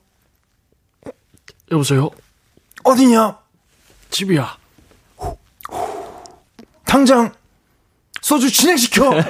여보세요? 1.71 2.11
어디냐? 2.85 3.39
집이야. 4.11 4.57
당장 6.85 7.33
소주 8.23 8.51
진행시켜! 8.51 9.11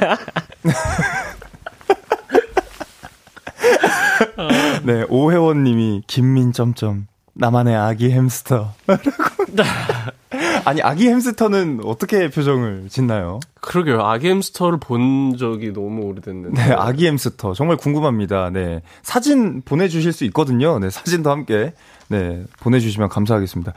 네, 4.84 5.04
오혜원 5.08 5.64
님이 5.64 6.02
김민 6.06 6.52
점점 6.52 7.08
나만의 7.38 7.76
아기 7.76 8.10
햄스터. 8.10 8.74
아니 10.64 10.82
아기 10.82 11.08
햄스터는 11.08 11.80
어떻게 11.84 12.28
표정을 12.28 12.88
짓나요? 12.90 13.38
그러게요. 13.60 14.02
아기 14.02 14.28
햄스터를 14.28 14.78
본 14.80 15.36
적이 15.36 15.72
너무 15.72 16.02
오래됐는데. 16.06 16.62
네, 16.62 16.72
아기 16.74 17.06
햄스터 17.06 17.54
정말 17.54 17.76
궁금합니다. 17.76 18.50
네, 18.50 18.82
사진 19.02 19.62
보내주실 19.62 20.12
수 20.12 20.24
있거든요. 20.26 20.78
네, 20.78 20.90
사진도 20.90 21.30
함께 21.30 21.72
네 22.08 22.42
보내주시면 22.60 23.08
감사하겠습니다. 23.08 23.72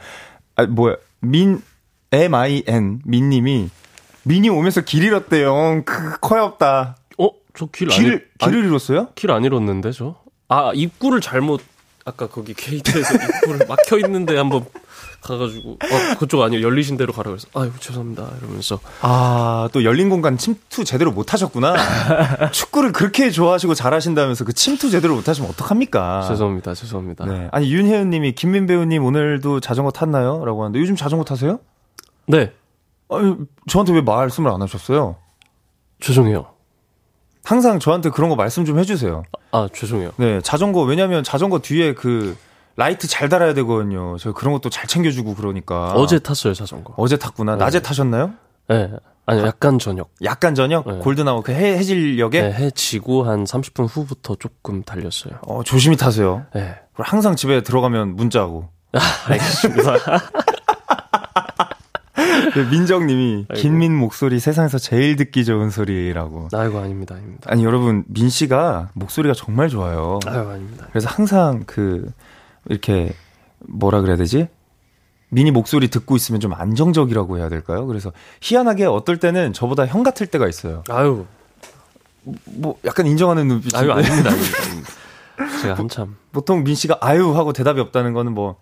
아 0.56 0.66
뭐야 0.66 0.96
민 1.20 1.62
M 2.10 2.34
I 2.34 2.64
N 2.66 3.00
민님이 3.04 3.70
민이 4.24 4.48
오면서 4.50 4.80
길 4.82 5.04
잃었대요. 5.04 5.82
크 5.84 6.18
커엽다. 6.20 6.96
어? 7.18 7.30
저길 7.54 7.88
길, 7.88 8.28
길을 8.38 8.64
잃었어요? 8.64 9.08
길 9.14 9.30
안 9.30 9.44
잃었는데 9.44 9.92
저. 9.92 10.16
아 10.48 10.72
입구를 10.74 11.20
잘못 11.20 11.62
아까 12.04 12.26
거기 12.26 12.52
게이트에서 12.54 13.14
입구를 13.14 13.66
막혀 13.68 13.98
있는데 13.98 14.36
한번 14.36 14.64
가가지고 15.20 15.72
어 15.72 16.16
그쪽 16.18 16.42
아니요. 16.42 16.62
열리신 16.62 16.96
대로 16.96 17.12
가라 17.12 17.30
그래서 17.30 17.46
아유 17.54 17.70
죄송합니다. 17.78 18.28
이러면서. 18.40 18.80
아 19.02 19.68
또 19.72 19.84
열린 19.84 20.08
공간 20.10 20.36
침투 20.36 20.84
제대로 20.84 21.12
못 21.12 21.32
하셨구나. 21.32 21.74
축구를 22.50 22.92
그렇게 22.92 23.30
좋아하시고 23.30 23.74
잘하신다면서 23.74 24.44
그 24.44 24.52
침투 24.52 24.90
제대로 24.90 25.14
못 25.14 25.28
하시면 25.28 25.48
어떡합니까? 25.50 26.22
죄송합니다 26.28 26.74
죄송합니다. 26.74 27.24
네. 27.26 27.48
아니 27.52 27.72
윤혜은님이 27.72 28.32
김민 28.32 28.66
배우님 28.66 29.04
오늘도 29.04 29.60
자전거 29.60 29.90
탔나요?라고 29.92 30.62
하는데 30.64 30.78
요즘 30.80 30.96
자전거 30.96 31.24
타세요? 31.24 31.60
네. 32.26 32.52
아니 33.08 33.36
저한테 33.68 33.92
왜 33.92 34.00
말씀을 34.00 34.50
안 34.50 34.60
하셨어요? 34.62 35.16
죄송해요 36.00 36.51
항상 37.44 37.78
저한테 37.78 38.10
그런 38.10 38.30
거 38.30 38.36
말씀 38.36 38.64
좀 38.64 38.78
해주세요. 38.78 39.22
아, 39.50 39.58
아 39.58 39.68
죄송해요. 39.72 40.12
네, 40.16 40.40
자전거 40.40 40.82
왜냐면 40.82 41.24
자전거 41.24 41.58
뒤에 41.58 41.94
그 41.94 42.36
라이트 42.76 43.06
잘 43.06 43.28
달아야 43.28 43.54
되거든요. 43.54 44.16
저 44.18 44.32
그런 44.32 44.52
것도 44.54 44.70
잘 44.70 44.86
챙겨주고 44.86 45.34
그러니까. 45.34 45.92
어제 45.94 46.18
탔어요 46.18 46.54
자전거. 46.54 46.94
어제 46.96 47.16
탔구나. 47.16 47.56
네. 47.56 47.64
낮에 47.64 47.80
타셨나요? 47.80 48.32
네. 48.68 48.90
아니 49.26 49.42
약간 49.42 49.78
저녁. 49.78 50.10
약간 50.24 50.54
저녁? 50.54 50.86
네. 50.86 50.98
골든아워 50.98 51.42
그 51.42 51.52
해, 51.52 51.76
해질녘에? 51.76 52.42
네, 52.42 52.52
해 52.52 52.70
지고 52.70 53.24
한 53.24 53.44
30분 53.44 53.86
후부터 53.88 54.36
조금 54.36 54.82
달렸어요. 54.82 55.34
어, 55.42 55.62
조심히 55.62 55.96
타세요. 55.96 56.44
네. 56.54 56.74
항상 56.94 57.36
집에 57.36 57.62
들어가면 57.62 58.16
문자하고. 58.16 58.68
알겠습니다. 59.28 59.96
네, 62.54 62.70
민정님이 62.70 63.46
김민 63.54 63.96
목소리 63.96 64.40
세상에서 64.40 64.78
제일 64.78 65.16
듣기 65.16 65.44
좋은 65.44 65.70
소리라고. 65.70 66.48
아이고 66.52 66.78
아닙니다, 66.78 67.14
아닙니다. 67.14 67.42
아니 67.46 67.64
여러분 67.64 68.04
민 68.08 68.28
씨가 68.28 68.90
목소리가 68.94 69.34
정말 69.34 69.68
좋아요. 69.68 70.18
아이고 70.26 70.50
아닙니다. 70.50 70.86
그래서 70.90 71.08
항상 71.08 71.64
그 71.66 72.10
이렇게 72.68 73.12
뭐라 73.60 74.00
그래야 74.00 74.16
되지? 74.16 74.48
미니 75.28 75.50
목소리 75.50 75.88
듣고 75.88 76.14
있으면 76.16 76.40
좀 76.40 76.52
안정적이라고 76.52 77.38
해야 77.38 77.48
될까요? 77.48 77.86
그래서 77.86 78.12
희한하게 78.42 78.84
어떨 78.84 79.18
때는 79.18 79.52
저보다 79.52 79.86
형 79.86 80.02
같을 80.02 80.26
때가 80.26 80.46
있어요. 80.48 80.84
아유. 80.90 81.24
뭐 82.44 82.76
약간 82.84 83.06
인정하는 83.06 83.48
눈빛이 83.48 83.72
아유 83.74 83.90
아닙니다, 83.90 84.30
아닙니다, 84.30 84.58
아닙니다. 84.62 84.90
제가 85.62 85.74
한참 85.74 86.16
보통 86.32 86.62
민 86.62 86.74
씨가 86.74 86.98
아유 87.00 87.36
하고 87.36 87.52
대답이 87.52 87.80
없다는 87.80 88.12
거는 88.12 88.32
뭐 88.32 88.56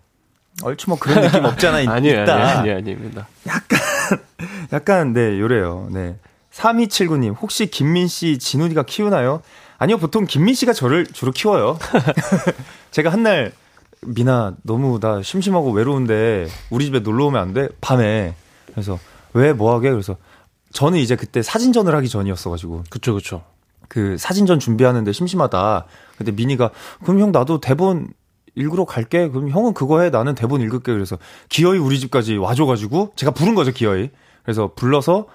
얼추 0.63 0.89
뭐 0.89 0.97
그런 0.99 1.21
느낌 1.21 1.45
없잖아 1.45 1.77
아니에요, 1.91 2.23
있다. 2.23 2.35
아니, 2.35 2.59
아니, 2.59 2.71
아닙니다. 2.71 3.27
약간 3.47 3.79
약간 4.73 5.13
네 5.13 5.39
요래요. 5.39 5.87
네. 5.91 6.15
3279님 6.53 7.35
혹시 7.41 7.67
김민 7.67 8.07
씨 8.07 8.37
진훈이가 8.37 8.83
키우나요? 8.83 9.41
아니요 9.77 9.97
보통 9.97 10.25
김민 10.25 10.53
씨가 10.53 10.73
저를 10.73 11.05
주로 11.07 11.31
키워요. 11.31 11.77
제가 12.91 13.09
한 13.11 13.23
날 13.23 13.51
미나 14.03 14.55
너무 14.63 14.99
나 14.99 15.21
심심하고 15.21 15.71
외로운데 15.71 16.47
우리 16.71 16.85
집에 16.85 16.99
놀러 17.01 17.25
오면 17.27 17.39
안 17.41 17.53
돼? 17.53 17.69
밤에 17.81 18.33
그래서 18.71 18.97
왜 19.33 19.53
뭐하게 19.53 19.91
그래서 19.91 20.17
저는 20.73 20.97
이제 20.97 21.15
그때 21.15 21.41
사진전을 21.43 21.93
하기 21.95 22.09
전이었어가지고 22.09 22.83
그쵸 22.89 23.13
그쵸 23.13 23.43
그 23.87 24.17
사진전 24.17 24.59
준비하는데 24.59 25.11
심심하다 25.11 25.85
근데 26.17 26.31
미니가 26.31 26.71
그럼 27.03 27.19
형 27.19 27.31
나도 27.31 27.59
대본 27.61 28.07
읽으러 28.55 28.85
갈게 28.85 29.29
그럼 29.29 29.49
형은 29.49 29.73
그거 29.73 30.01
해 30.01 30.09
나는 30.09 30.35
대본 30.35 30.61
읽을게 30.61 30.91
그래서 30.91 31.17
기어이 31.49 31.77
우리 31.77 31.99
집까지 31.99 32.37
와줘가지고 32.37 33.13
제가 33.15 33.31
부른 33.31 33.55
거죠 33.55 33.71
기어이 33.71 34.09
그래서 34.43 34.71
불러서 34.75 35.27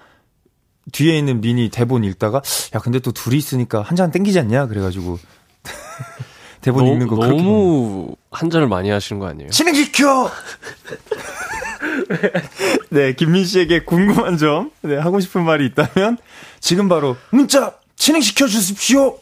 뒤에 0.91 1.17
있는 1.17 1.41
미니 1.41 1.69
대본 1.69 2.03
읽다가 2.03 2.41
야 2.75 2.79
근데 2.79 2.99
또 2.99 3.11
둘이 3.11 3.37
있으니까 3.37 3.81
한 3.81 3.97
잔 3.97 4.11
땡기지 4.11 4.39
않냐 4.39 4.67
그래가지고 4.67 5.17
대본 6.61 6.85
너, 6.85 6.91
읽는 6.91 7.07
거 7.07 7.15
너무 7.15 8.15
한 8.31 8.49
잔을 8.49 8.67
많이 8.67 8.89
하시는 8.89 9.19
거 9.19 9.27
아니에요? 9.27 9.49
진행시켜. 9.49 10.29
네, 12.89 13.13
김민 13.13 13.45
씨에게 13.45 13.83
궁금한 13.83 14.37
점, 14.37 14.71
네, 14.81 14.97
하고 14.97 15.19
싶은 15.19 15.43
말이 15.43 15.65
있다면 15.67 16.17
지금 16.59 16.89
바로 16.89 17.15
문자 17.31 17.73
진행시켜 17.95 18.47
주십시오. 18.47 19.17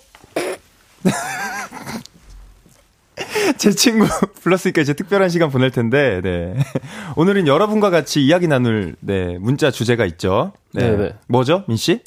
제 3.58 3.72
친구 3.72 4.08
불렀으니까 4.42 4.82
이제 4.82 4.94
특별한 4.94 5.30
시간 5.30 5.50
보낼 5.50 5.72
텐데, 5.72 6.22
네. 6.22 6.56
오늘은 7.16 7.48
여러분과 7.48 7.90
같이 7.90 8.26
이야기 8.26 8.48
나눌, 8.48 8.96
네, 9.00 9.38
문자 9.40 9.72
주제가 9.72 10.06
있죠. 10.06 10.54
네. 10.74 10.84
네네. 10.92 10.98
네. 10.98 11.14
뭐죠, 11.28 11.64
민 11.68 11.78
씨? 11.78 12.02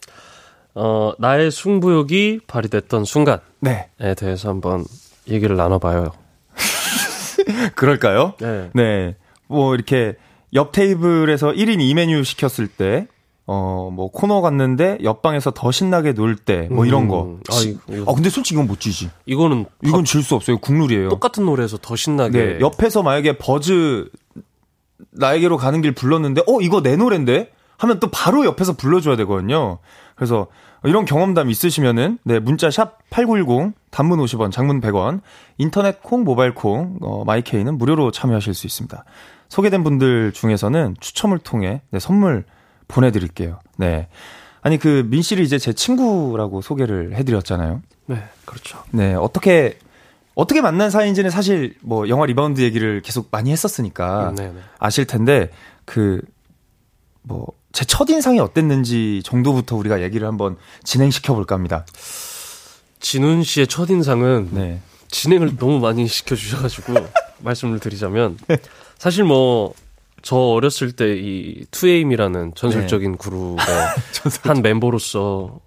어, 0.75 1.13
나의 1.19 1.51
승부욕이 1.51 2.41
발휘됐던 2.47 3.05
순간에 3.05 3.41
네. 3.61 3.89
대해서 4.17 4.49
한번 4.49 4.85
얘기를 5.29 5.57
나눠봐요. 5.57 6.13
그럴까요? 7.75 8.35
네. 8.41 8.71
네. 8.75 9.17
뭐 9.47 9.75
이렇게 9.75 10.15
옆 10.55 10.73
테이블에서 10.73 11.53
1인 11.53 11.79
2메뉴 11.79 12.25
시켰을 12.25 12.69
때, 12.69 13.07
어, 13.51 13.91
뭐 13.91 14.11
코너 14.11 14.43
갔는데 14.43 14.99
옆방에서 15.03 15.53
더 15.53 15.73
신나게 15.73 16.13
놀 16.13 16.37
때, 16.37 16.69
뭐 16.71 16.85
이런 16.85 17.09
거. 17.09 17.25
음. 17.25 17.41
아, 17.51 17.55
이거, 17.89 18.13
아, 18.13 18.15
근데 18.15 18.29
솔직히 18.29 18.57
이건 18.57 18.67
못 18.69 18.79
지지. 18.79 19.09
이거는. 19.25 19.65
이건 19.83 20.05
질 20.05 20.23
수 20.23 20.35
없어요. 20.35 20.59
국룰이에요. 20.59 21.09
똑같은 21.09 21.47
노래에서 21.47 21.79
더 21.81 21.97
신나게. 21.97 22.39
네. 22.39 22.61
옆에서 22.61 23.03
만약에 23.03 23.39
버즈 23.39 24.07
나에게로 25.13 25.57
가는 25.57 25.81
길 25.81 25.93
불렀는데, 25.95 26.43
어, 26.47 26.61
이거 26.61 26.83
내 26.83 26.97
노랜데? 26.97 27.51
하면 27.79 28.01
또 28.01 28.11
바로 28.11 28.45
옆에서 28.45 28.75
불러줘야 28.75 29.17
되거든요. 29.17 29.79
그래서 30.15 30.49
이런 30.85 31.05
경험담 31.05 31.49
있으시면은 31.49 32.19
네 32.25 32.41
문자 32.41 32.71
샵 32.71 32.99
#8910 33.11 33.73
단문 33.91 34.19
50원, 34.19 34.51
장문 34.51 34.81
100원, 34.81 35.21
인터넷 35.59 36.03
콩, 36.03 36.25
모바일 36.25 36.55
콩, 36.55 36.99
어, 37.01 37.25
my 37.25 37.40
K는 37.40 37.79
무료로 37.79 38.11
참여하실 38.11 38.53
수 38.53 38.67
있습니다. 38.67 39.05
소개된 39.49 39.85
분들 39.85 40.33
중에서는 40.33 40.97
추첨을 41.01 41.39
통해 41.39 41.81
네, 41.91 41.99
선물 42.01 42.45
보내드릴게요. 42.89 43.61
네. 43.77 44.09
아니 44.61 44.79
그 44.79 45.05
민 45.07 45.23
씨를 45.23 45.45
이제 45.45 45.59
제 45.59 45.73
친구라고 45.73 46.63
소개를 46.63 47.15
해드렸잖아요. 47.15 47.83
네, 48.07 48.25
그렇죠. 48.45 48.83
네, 48.91 49.15
어떻게 49.15 49.79
어떻게 50.35 50.61
만난 50.61 50.91
사이인지는 50.91 51.31
사실 51.31 51.77
뭐 51.81 52.09
영화 52.09 52.27
리바운드 52.27 52.61
얘기를 52.61 53.01
계속 53.03 53.29
많이 53.31 53.51
했었으니까 53.53 54.31
음, 54.31 54.35
네, 54.35 54.49
네. 54.53 54.61
아실 54.79 55.07
텐데 55.07 55.51
그 55.85 56.21
뭐 57.23 57.59
제 57.71 57.85
첫인상이 57.85 58.41
어땠는지 58.41 59.21
정도부터 59.25 59.77
우리가 59.77 60.03
얘기를 60.03 60.27
한번 60.27 60.57
진행시켜 60.85 61.35
볼까 61.35 61.55
합니다. 61.55 61.85
진훈 62.99 63.43
씨의 63.43 63.67
첫인상은 63.67 64.49
네. 64.53 64.81
진행을 65.11 65.57
너무 65.59 65.79
많이 65.79 66.09
시켜주셔가지고 66.09 66.95
말씀을 67.41 67.79
드리자면 67.79 68.39
사실 68.99 69.23
뭐 69.25 69.75
저 70.23 70.37
어렸을 70.37 70.93
때 70.93 71.17
이 71.19 71.65
투에임이라는 71.71 72.53
전설적인 72.55 73.13
네. 73.13 73.19
그룹의 73.19 73.57
한 74.45 74.63
멤버로서 74.63 75.61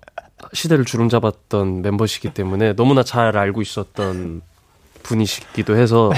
시대를 0.54 0.86
주름 0.86 1.10
잡았던 1.10 1.82
멤버시기 1.82 2.34
때문에 2.34 2.74
너무나 2.74 3.04
잘 3.04 3.38
알고 3.38 3.62
있었던 3.62 4.42
분이시기도 5.04 5.76
해서 5.78 6.12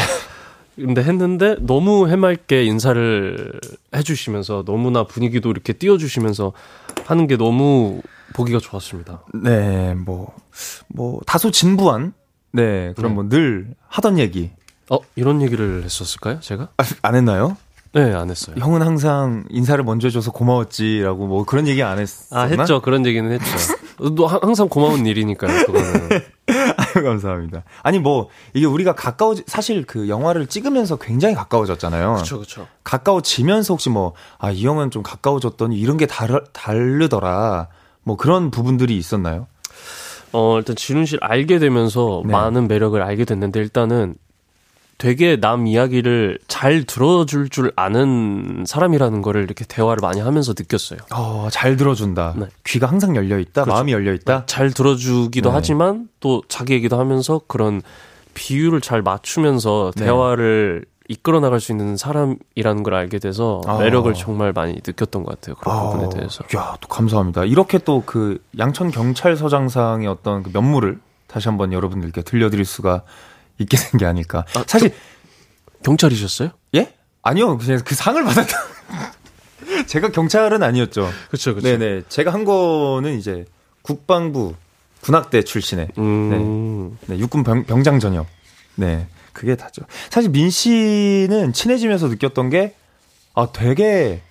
근데 0.75 1.03
했는데 1.03 1.55
너무 1.59 2.09
해맑게 2.09 2.63
인사를 2.65 3.59
해주시면서 3.95 4.63
너무나 4.65 5.03
분위기도 5.03 5.51
이렇게 5.51 5.73
띄워주시면서 5.73 6.53
하는 7.05 7.27
게 7.27 7.37
너무 7.37 8.01
보기가 8.33 8.59
좋았습니다. 8.59 9.23
네, 9.35 9.93
뭐, 9.93 10.33
뭐, 10.87 11.19
다소 11.27 11.51
진부한, 11.51 12.13
네, 12.51 12.93
그럼 12.95 13.11
네. 13.11 13.15
뭐늘 13.15 13.75
하던 13.87 14.17
얘기. 14.17 14.49
어, 14.89 14.97
이런 15.15 15.41
얘기를 15.43 15.83
했었을까요, 15.83 16.39
제가? 16.39 16.69
아, 16.77 16.83
안 17.03 17.13
했나요? 17.15 17.55
네, 17.93 18.13
안 18.13 18.29
했어요. 18.29 18.55
형은 18.57 18.81
항상 18.81 19.45
인사를 19.49 19.83
먼저 19.83 20.07
해줘서 20.07 20.31
고마웠지라고 20.31 21.27
뭐 21.27 21.45
그런 21.45 21.67
얘기 21.67 21.83
안 21.83 21.99
했었나? 21.99 22.41
아, 22.41 22.45
했죠. 22.45 22.81
그런 22.81 23.05
얘기는 23.05 23.31
했죠. 23.31 23.45
너 24.15 24.25
항상 24.25 24.67
고마운 24.67 25.05
일이니까요, 25.05 25.65
그거는. 25.67 26.09
아유, 26.49 27.03
감사합니다. 27.03 27.63
아니, 27.83 27.99
뭐, 27.99 28.29
이게 28.53 28.65
우리가 28.65 28.95
가까워, 28.95 29.35
사실 29.45 29.85
그 29.85 30.09
영화를 30.09 30.47
찍으면서 30.47 30.95
굉장히 30.97 31.35
가까워졌잖아요. 31.35 32.15
그쵸, 32.15 32.39
그쵸. 32.39 32.67
가까워지면서 32.83 33.73
혹시 33.73 33.89
뭐, 33.89 34.13
아, 34.39 34.51
이 34.51 34.65
형은 34.65 34.89
좀 34.89 35.03
가까워졌더니 35.03 35.79
이런 35.79 35.97
게 35.97 36.07
다르, 36.07 36.43
다르더라. 36.51 37.67
뭐 38.03 38.17
그런 38.17 38.51
부분들이 38.51 38.97
있었나요? 38.97 39.47
어, 40.33 40.57
일단 40.57 40.75
진훈 40.75 41.05
씨를 41.05 41.19
알게 41.23 41.59
되면서 41.59 42.23
네. 42.25 42.31
많은 42.31 42.67
매력을 42.67 42.99
알게 42.99 43.23
됐는데 43.23 43.59
일단은 43.59 44.15
되게 45.03 45.35
남 45.35 45.67
이야기를 45.67 46.39
잘 46.47 46.85
들어줄 46.85 47.49
줄 47.49 47.73
아는 47.75 48.63
사람이라는 48.65 49.21
거를 49.21 49.43
이렇게 49.43 49.65
대화를 49.65 49.97
많이 50.01 50.21
하면서 50.21 50.53
느꼈어요. 50.57 50.99
어, 51.13 51.49
잘 51.51 51.75
들어준다. 51.75 52.35
네. 52.37 52.45
귀가 52.63 52.87
항상 52.87 53.13
열려 53.17 53.37
있다. 53.37 53.65
그렇죠. 53.65 53.73
마음이 53.75 53.91
열려 53.91 54.13
있다. 54.13 54.39
네, 54.39 54.43
잘 54.45 54.71
들어주기도 54.71 55.49
네. 55.49 55.55
하지만 55.55 56.07
또 56.21 56.41
자기 56.47 56.71
얘기도 56.71 56.97
하면서 56.97 57.41
그런 57.47 57.81
비율을 58.33 58.79
잘 58.79 59.01
맞추면서 59.01 59.91
네. 59.97 60.05
대화를 60.05 60.85
이끌어 61.09 61.41
나갈 61.41 61.59
수 61.59 61.73
있는 61.73 61.97
사람이라는 61.97 62.83
걸 62.83 62.93
알게 62.93 63.19
돼서 63.19 63.59
아. 63.67 63.79
매력을 63.79 64.13
정말 64.13 64.53
많이 64.53 64.75
느꼈던 64.75 65.23
것 65.23 65.31
같아요. 65.31 65.55
그런 65.55 65.75
아. 65.75 65.81
부분에 65.89 66.07
대해서. 66.15 66.45
야, 66.55 66.77
또 66.79 66.87
감사합니다. 66.87 67.43
이렇게 67.43 67.77
또 67.77 68.03
그 68.05 68.37
양천 68.57 68.89
경찰서장상의 68.91 70.07
어떤 70.07 70.43
그 70.43 70.51
면모를 70.53 71.01
다시 71.27 71.49
한번 71.49 71.73
여러분들께 71.73 72.21
들려드릴 72.21 72.63
수가 72.63 73.01
있게 73.59 73.77
된 73.77 73.99
게 73.99 74.05
아닐까. 74.05 74.45
아, 74.55 74.63
사실 74.67 74.89
겨, 74.89 74.95
경찰이셨어요? 75.83 76.49
예? 76.75 76.93
아니요, 77.21 77.57
그냥 77.57 77.81
그 77.85 77.95
상을 77.95 78.21
받았다. 78.23 78.57
제가 79.87 80.11
경찰은 80.11 80.61
아니었죠. 80.63 81.09
그렇죠, 81.29 81.55
그렇죠. 81.55 81.77
네네. 81.77 82.03
제가 82.09 82.33
한 82.33 82.45
거는 82.45 83.17
이제 83.17 83.45
국방부 83.81 84.55
군악대 85.01 85.43
출신의 85.43 85.89
음... 85.97 86.97
네. 87.07 87.13
네, 87.15 87.19
육군 87.19 87.43
병, 87.43 87.63
병장 87.65 87.99
전역. 87.99 88.27
네, 88.75 89.07
그게 89.33 89.55
다죠. 89.55 89.81
사실 90.09 90.29
민 90.31 90.49
씨는 90.49 91.53
친해지면서 91.53 92.07
느꼈던 92.07 92.49
게 92.49 92.75
아, 93.35 93.47
되게 93.51 94.21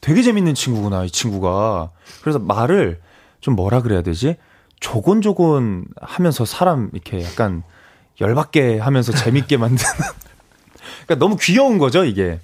되게 0.00 0.22
재밌는 0.22 0.54
친구구나 0.54 1.04
이 1.04 1.10
친구가. 1.10 1.90
그래서 2.22 2.38
말을 2.38 3.00
좀 3.40 3.54
뭐라 3.56 3.82
그래야 3.82 4.02
되지? 4.02 4.36
조곤조곤 4.80 5.86
하면서 6.00 6.44
사람 6.44 6.90
이렇게 6.92 7.22
약간 7.24 7.62
열받게 8.20 8.78
하면서 8.78 9.12
재밌게 9.12 9.56
만드는. 9.58 9.90
그러니까 11.06 11.14
너무 11.16 11.36
귀여운 11.40 11.78
거죠, 11.78 12.04
이게. 12.04 12.40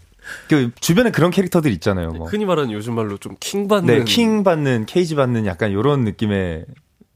그 0.49 0.71
주변에 0.81 1.11
그런 1.11 1.31
캐릭터들 1.31 1.71
있잖아요. 1.73 2.11
뭐. 2.11 2.27
흔히 2.29 2.45
말하는 2.45 2.71
요즘 2.73 2.95
말로 2.95 3.17
좀 3.17 3.37
킹 3.41 3.67
받는. 3.69 3.99
네, 3.99 4.05
킹 4.05 4.45
받는, 4.45 4.87
케이지 4.87 5.15
받는 5.15 5.47
약간 5.47 5.73
요런 5.73 6.05
느낌의 6.05 6.67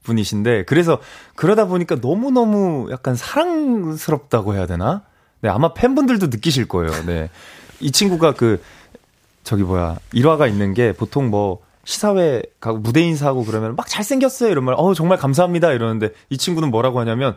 분이신데, 0.04 0.64
그래서 0.64 0.98
그러다 1.36 1.66
보니까 1.66 1.96
너무너무 2.00 2.88
약간 2.90 3.14
사랑스럽다고 3.14 4.54
해야 4.54 4.66
되나? 4.66 5.02
네, 5.42 5.48
아마 5.48 5.74
팬분들도 5.74 6.28
느끼실 6.28 6.66
거예요. 6.68 6.90
네. 7.06 7.28
이 7.80 7.90
친구가 7.90 8.32
그, 8.34 8.62
저기 9.44 9.62
뭐야, 9.62 9.98
일화가 10.12 10.46
있는 10.46 10.72
게 10.74 10.92
보통 10.92 11.28
뭐, 11.30 11.60
시사회 11.84 12.42
가고 12.60 12.78
무대 12.78 13.00
인사하고 13.02 13.44
그러면 13.44 13.74
막 13.74 13.88
잘생겼어요 13.88 14.50
이런 14.52 14.64
말, 14.64 14.76
어 14.78 14.94
정말 14.94 15.18
감사합니다 15.18 15.72
이러는데 15.72 16.10
이 16.30 16.38
친구는 16.38 16.70
뭐라고 16.70 17.00
하냐면 17.00 17.34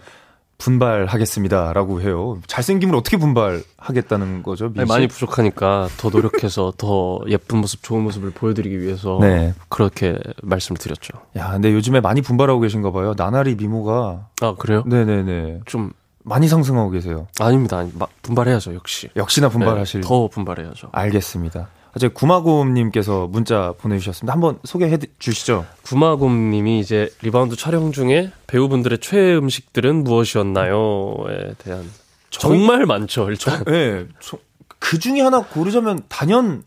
분발하겠습니다라고 0.58 2.02
해요. 2.02 2.40
잘생김을 2.48 2.96
어떻게 2.96 3.18
분발하겠다는 3.18 4.44
거죠? 4.44 4.72
네, 4.74 4.86
많이 4.86 5.08
부족하니까 5.08 5.90
더 5.98 6.10
노력해서 6.10 6.74
더 6.78 7.20
예쁜 7.28 7.60
모습, 7.60 7.84
좋은 7.84 8.02
모습을 8.04 8.32
보여드리기 8.32 8.80
위해서 8.80 9.18
네. 9.22 9.54
그렇게 9.70 10.18
말씀을 10.42 10.78
드렸죠. 10.78 11.18
야, 11.38 11.52
근데 11.52 11.72
요즘에 11.74 12.00
많이 12.00 12.22
분발하고 12.22 12.60
계신가 12.62 12.92
봐요. 12.92 13.14
나나리 13.18 13.56
미모가 13.56 14.28
아 14.42 14.56
그래요? 14.58 14.84
네네네. 14.86 15.62
좀 15.66 15.92
많이 16.24 16.48
상승하고 16.48 16.90
계세요. 16.90 17.28
아닙니다. 17.40 17.78
아니, 17.78 17.92
분발해야죠, 18.24 18.74
역시. 18.74 19.10
역시나 19.16 19.50
분발하실. 19.50 20.02
네, 20.02 20.08
더 20.08 20.28
분발해야죠. 20.28 20.90
알겠습니다. 20.92 21.68
어제 21.96 22.10
구마곰님께서 22.10 23.28
문자 23.28 23.74
보내주셨습니다. 23.78 24.34
한번 24.34 24.60
소개해 24.66 24.98
주시죠. 25.18 25.66
구마곰님이 25.84 26.80
이제 26.80 27.10
리바운드 27.22 27.56
촬영 27.56 27.94
중에 27.94 28.32
배우분들의 28.48 29.00
최애 29.00 29.36
음식들은 29.38 30.04
무엇이었나요?에 30.04 31.54
대한 31.58 31.90
정말 32.30 32.80
저희, 32.80 32.86
많죠. 32.86 33.30
일단. 33.30 33.64
저, 33.64 33.72
네, 33.72 34.08
저, 34.20 34.38
그 34.78 35.00
중에 35.00 35.22
하나 35.22 35.42
고르자면 35.42 36.02
단연 36.10 36.64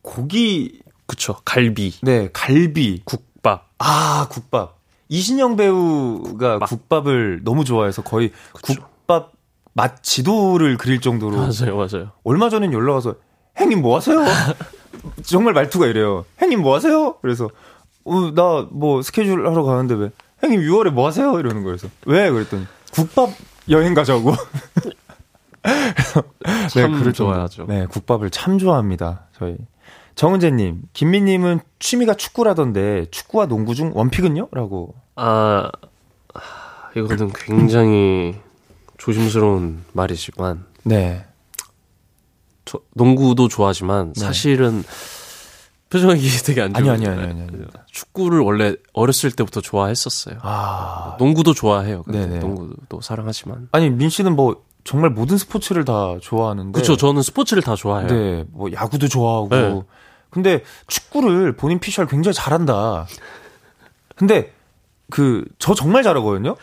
고기. 0.00 0.80
그쵸. 1.06 1.36
갈비. 1.44 1.98
네, 2.00 2.30
갈비. 2.32 3.02
국밥. 3.04 3.68
아, 3.78 4.28
국밥. 4.30 4.78
이신영 5.10 5.56
배우가 5.56 6.58
국밥. 6.58 6.68
국밥 6.70 7.06
을 7.08 7.40
너무 7.44 7.64
좋아해서 7.64 8.02
거의 8.02 8.32
그쵸. 8.54 8.80
국밥 8.80 9.32
맛 9.74 10.02
지도를 10.02 10.78
그릴 10.78 11.02
정도로. 11.02 11.36
맞아요, 11.36 11.76
맞아요. 11.76 12.12
얼마 12.22 12.48
전엔 12.48 12.72
연락 12.72 12.94
와서 12.94 13.16
형님 13.56 13.82
뭐 13.82 13.96
하세요? 13.96 14.20
정말 15.24 15.52
말투가 15.54 15.86
이래요. 15.86 16.24
형님 16.38 16.60
뭐 16.62 16.74
하세요? 16.74 17.14
그래서 17.22 17.48
어, 18.04 18.30
나 18.34 18.66
뭐 18.70 19.02
스케줄 19.02 19.46
하러 19.46 19.62
가는데 19.62 19.94
왜? 19.94 20.10
형님 20.40 20.60
6월에 20.60 20.90
뭐 20.90 21.06
하세요? 21.06 21.38
이러는 21.38 21.62
거예요. 21.62 21.76
그래서 21.76 21.88
왜? 22.06 22.30
그랬더니 22.30 22.66
국밥 22.92 23.30
여행 23.70 23.94
가자고. 23.94 24.32
네, 26.74 26.88
그럴 26.88 27.12
좋아하죠. 27.12 27.64
네, 27.66 27.86
국밥을 27.86 28.28
참 28.30 28.58
좋아합니다. 28.58 29.26
저희 29.38 29.56
정은재님, 30.14 30.82
김민님은 30.92 31.60
취미가 31.78 32.14
축구라던데 32.14 33.06
축구와 33.10 33.46
농구 33.46 33.74
중 33.74 33.90
원픽은요? 33.94 34.48
라고. 34.52 34.94
아, 35.16 35.70
이거는 36.94 37.32
굉장히 37.34 38.36
조심스러운 38.98 39.84
말이지만. 39.92 40.64
네. 40.84 41.24
저, 42.64 42.80
농구도 42.94 43.48
좋아하지만 43.48 44.12
네. 44.14 44.20
사실은 44.20 44.84
표정이 45.90 46.20
되게 46.44 46.62
안 46.62 46.72
좋아요. 46.74 46.92
아니, 46.92 47.06
아니, 47.06 47.20
아니, 47.22 47.42
아니, 47.42 47.64
축구를 47.90 48.40
원래 48.40 48.74
어렸을 48.92 49.30
때부터 49.30 49.60
좋아했었어요. 49.60 50.38
아. 50.42 51.16
농구도 51.18 51.54
좋아해요. 51.54 52.02
네네. 52.06 52.38
농구도 52.40 53.00
사랑하지만. 53.00 53.68
아니, 53.72 53.90
민 53.90 54.08
씨는 54.08 54.34
뭐 54.34 54.64
정말 54.82 55.10
모든 55.10 55.38
스포츠를 55.38 55.84
다 55.84 56.16
좋아하는데. 56.20 56.72
그렇죠. 56.72 56.96
저는 56.96 57.22
스포츠를 57.22 57.62
다 57.62 57.76
좋아해요. 57.76 58.08
네. 58.08 58.44
뭐 58.50 58.72
야구도 58.72 59.08
좋아하고. 59.08 59.48
네. 59.50 59.82
근데 60.30 60.64
축구를 60.88 61.52
본인 61.56 61.78
피셜 61.78 62.06
굉장히 62.06 62.34
잘한다. 62.34 63.06
근데 64.16 64.52
그 65.10 65.44
저 65.58 65.74
정말 65.74 66.02
잘하거든요. 66.02 66.56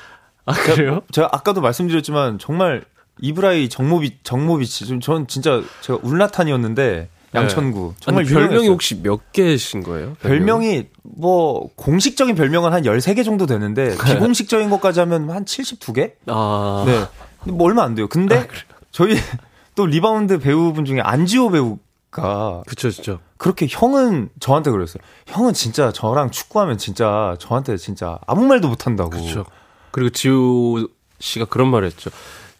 아 0.45 0.53
그래요? 0.53 0.75
제가, 0.75 1.01
제가 1.11 1.29
아까도 1.31 1.61
말씀드렸지만 1.61 2.37
정말 2.39 2.83
이브라이 3.19 3.69
정모비 3.69 4.19
정모비치 4.23 4.87
좀전 4.87 5.27
진짜 5.27 5.61
제가 5.81 5.99
울라탄이었는데 6.01 7.09
네. 7.33 7.39
양천구 7.39 7.95
정말 7.99 8.23
아니, 8.23 8.33
별명이 8.33 8.67
혹시 8.67 9.01
몇 9.01 9.31
개신 9.31 9.83
거예요? 9.83 10.15
별명이? 10.19 10.39
별명이 10.39 10.87
뭐 11.03 11.69
공식적인 11.75 12.35
별명은 12.35 12.73
한 12.73 12.83
13개 12.83 13.23
정도 13.23 13.45
되는데 13.45 13.95
네. 13.95 14.13
비공식적인 14.13 14.69
것까지 14.69 14.99
하면 15.01 15.29
한 15.29 15.45
72개? 15.45 16.13
아. 16.27 16.83
네. 16.85 17.05
뭐 17.51 17.67
얼마 17.67 17.83
안 17.83 17.95
돼요. 17.95 18.07
근데 18.07 18.37
아, 18.37 18.47
저희 18.91 19.15
또 19.75 19.85
리바운드 19.85 20.39
배우분 20.39 20.83
중에 20.85 20.99
안지호 20.99 21.51
배우가 21.51 22.63
그쵸, 22.67 22.89
그쵸. 22.89 23.19
그렇게 23.37 23.65
형은 23.69 24.29
저한테 24.39 24.69
그랬어요. 24.69 25.01
형은 25.27 25.53
진짜 25.53 25.91
저랑 25.91 26.31
축구하면 26.31 26.77
진짜 26.77 27.35
저한테 27.39 27.77
진짜 27.77 28.19
아무 28.27 28.45
말도 28.45 28.67
못 28.67 28.85
한다고. 28.85 29.11
그렇죠. 29.11 29.45
그리고 29.91 30.09
지호 30.09 30.87
씨가 31.19 31.45
그런 31.45 31.69
말을 31.69 31.87
했죠. 31.87 32.11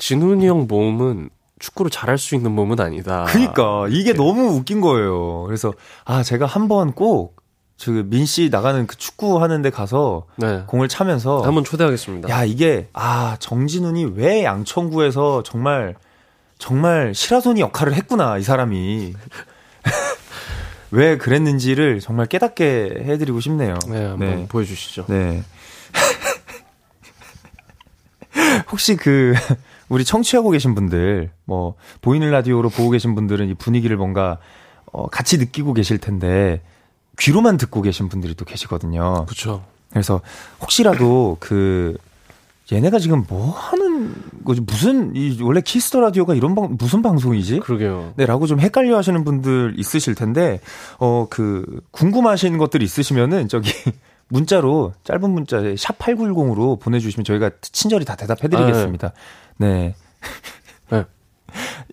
진운이 0.06 0.48
형 0.48 0.66
몸은 0.68 1.30
축구를 1.60 1.92
잘할 1.92 2.18
수 2.18 2.34
있는 2.34 2.52
몸은 2.54 2.80
아니다. 2.80 3.26
그니까 3.28 3.86
이게 3.92 4.14
네. 4.14 4.18
너무 4.18 4.48
웃긴 4.56 4.82
거예요. 4.82 5.44
그래서 5.44 5.72
아 6.06 6.24
제가 6.24 6.48
한 6.48 6.68
번 6.68 6.94
꼭 6.94 7.42
그 7.42 7.78
민 7.78 8.14
씨 8.14 8.50
나가는 8.52 8.88
그 8.88 8.98
축구 8.98 9.40
하는데 9.44 9.70
가서 9.70 10.26
네. 10.38 10.64
공을 10.66 10.88
차면서 10.88 11.44
한번 11.44 11.64
초대하겠습니다. 11.64 12.30
야 12.30 12.44
이게 12.44 12.90
아 12.94 13.38
정진운이 13.40 14.06
왜 14.16 14.44
양천구에서 14.44 15.44
정말 15.44 15.94
정말 16.58 17.14
시라소니 17.14 17.62
역할을 17.62 17.94
했구나 17.94 18.40
이 18.40 18.44
사람이 18.44 19.14
왜 20.90 21.16
그랬는지를 21.20 22.00
정말 22.00 22.26
깨닫게 22.26 23.04
해드리고 23.06 23.40
싶네요. 23.40 23.78
네, 23.88 24.06
한번 24.08 24.20
네. 24.20 24.48
보여주시죠. 24.48 25.06
네. 25.10 25.44
혹시 28.72 28.96
그 28.96 29.36
우리 29.92 30.06
청취하고 30.06 30.52
계신 30.52 30.74
분들, 30.74 31.32
뭐, 31.44 31.76
보이는 32.00 32.32
라디오로 32.32 32.70
보고 32.70 32.92
계신 32.92 33.14
분들은 33.14 33.50
이 33.50 33.54
분위기를 33.54 33.98
뭔가, 33.98 34.38
어, 34.86 35.08
같이 35.08 35.38
느끼고 35.38 35.74
계실 35.74 35.98
텐데, 35.98 36.62
귀로만 37.20 37.58
듣고 37.58 37.82
계신 37.82 38.08
분들이 38.08 38.34
또 38.34 38.46
계시거든요. 38.46 39.26
그렇죠. 39.26 39.66
그래서 39.90 40.22
혹시라도 40.62 41.36
그, 41.42 41.98
얘네가 42.72 43.00
지금 43.00 43.26
뭐 43.28 43.52
하는 43.52 44.16
거지? 44.46 44.62
무슨, 44.62 45.14
이, 45.14 45.38
원래 45.42 45.60
Kiss 45.60 45.83
the 45.83 46.00
Radio가 46.00 46.36
이런 46.36 46.56
방, 46.56 46.78
무슨 46.80 47.02
방송이지? 47.02 47.60
그러게요. 47.60 48.14
네, 48.16 48.26
라고 48.26 48.48
좀 48.48 48.62
헷갈려 48.62 48.96
하시는 48.96 49.22
분들 49.26 49.74
있으실 49.76 50.16
텐데, 50.16 50.62
어, 51.00 51.28
그, 51.30 51.82
궁금하신 51.92 52.58
것들 52.58 52.82
있으시면은, 52.82 53.50
저기, 53.50 53.70
문자로, 54.30 54.94
짧은 55.04 55.30
문자에 55.30 55.76
샵 55.76 56.00
8910으로 56.00 56.80
보내주시면 56.80 57.26
저희가 57.26 57.52
친절히 57.62 58.06
다 58.06 58.16
대답해드리겠습니다. 58.16 59.08
아, 59.08 59.12
네. 59.12 59.51
네. 59.62 59.94
네. 60.90 61.06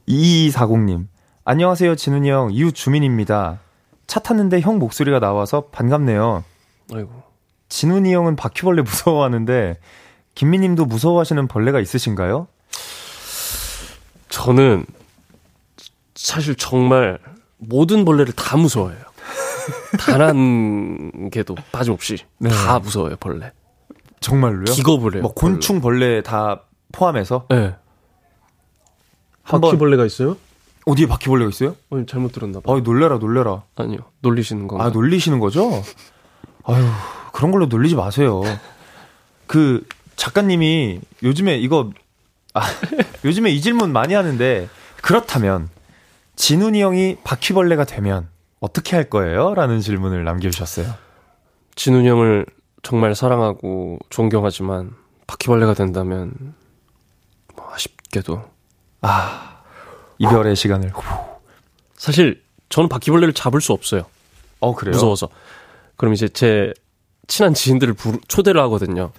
2240님. 0.08 1.06
안녕하세요, 1.44 1.96
진운이 1.96 2.30
형. 2.30 2.48
이웃 2.50 2.74
주민입니다. 2.74 3.60
차 4.06 4.20
탔는데 4.20 4.62
형 4.62 4.78
목소리가 4.78 5.20
나와서 5.20 5.66
반갑네요. 5.66 6.44
아이고. 6.94 7.22
진훈이 7.68 8.14
형은 8.14 8.36
바퀴벌레 8.36 8.80
무서워하는데, 8.88 9.78
김미님도 10.34 10.86
무서워하시는 10.86 11.46
벌레가 11.46 11.78
있으신가요? 11.78 12.48
저는 14.30 14.86
사실 16.14 16.54
정말 16.54 17.18
모든 17.58 18.06
벌레를 18.06 18.32
다 18.32 18.56
무서워해요. 18.56 19.00
단 20.00 20.22
한 20.22 21.28
개도 21.30 21.54
빠짐없이 21.70 22.16
네. 22.38 22.48
다 22.48 22.78
무서워요, 22.78 23.16
벌레. 23.16 23.52
정말로요? 24.20 24.64
기겁을 24.64 25.14
해요. 25.16 25.22
뭐 25.22 25.34
곤충, 25.34 25.82
벌레 25.82 26.22
다 26.22 26.62
포함해서? 26.92 27.46
네. 27.50 27.74
바퀴벌레가 29.44 30.04
있어요? 30.06 30.36
어디에 30.84 31.06
바퀴벌레가 31.06 31.48
있어요? 31.50 31.76
아니, 31.90 32.06
잘못 32.06 32.32
들었나 32.32 32.60
봐. 32.60 32.72
아, 32.72 32.80
놀래라, 32.80 33.18
놀래라. 33.18 33.62
아니요. 33.76 33.98
놀리시는 34.20 34.68
건가? 34.68 34.84
아, 34.84 34.90
놀리시는 34.90 35.38
거죠? 35.38 35.82
아유, 36.64 36.84
그런 37.32 37.50
걸로 37.50 37.66
놀리지 37.66 37.94
마세요. 37.94 38.42
그 39.46 39.86
작가님이 40.16 41.00
요즘에 41.22 41.56
이거 41.58 41.90
아, 42.54 42.60
요즘에 43.24 43.50
이 43.50 43.60
질문 43.60 43.92
많이 43.92 44.14
하는데 44.14 44.68
그렇다면 45.02 45.68
진훈이 46.36 46.80
형이 46.82 47.18
바퀴벌레가 47.24 47.84
되면 47.84 48.28
어떻게 48.60 48.96
할 48.96 49.08
거예요? 49.08 49.54
라는 49.54 49.80
질문을 49.80 50.24
남겨주셨어요. 50.24 50.92
진훈이 51.74 52.08
형을 52.08 52.46
정말 52.82 53.14
사랑하고 53.14 53.98
존경하지만 54.10 54.92
바퀴벌레가 55.26 55.74
된다면 55.74 56.32
아쉽게도 58.08 58.42
아 59.02 59.60
이별의 60.18 60.56
시간을 60.56 60.92
사실 61.96 62.42
저는 62.68 62.88
바퀴벌레를 62.88 63.32
잡을 63.32 63.60
수 63.60 63.72
없어요. 63.72 64.04
어 64.60 64.74
그래요? 64.74 64.92
무서워서. 64.92 65.28
그럼 65.96 66.14
이제 66.14 66.28
제 66.28 66.72
친한 67.26 67.54
지인들을 67.54 67.94
부르, 67.94 68.18
초대를 68.28 68.60
하거든요. 68.62 69.12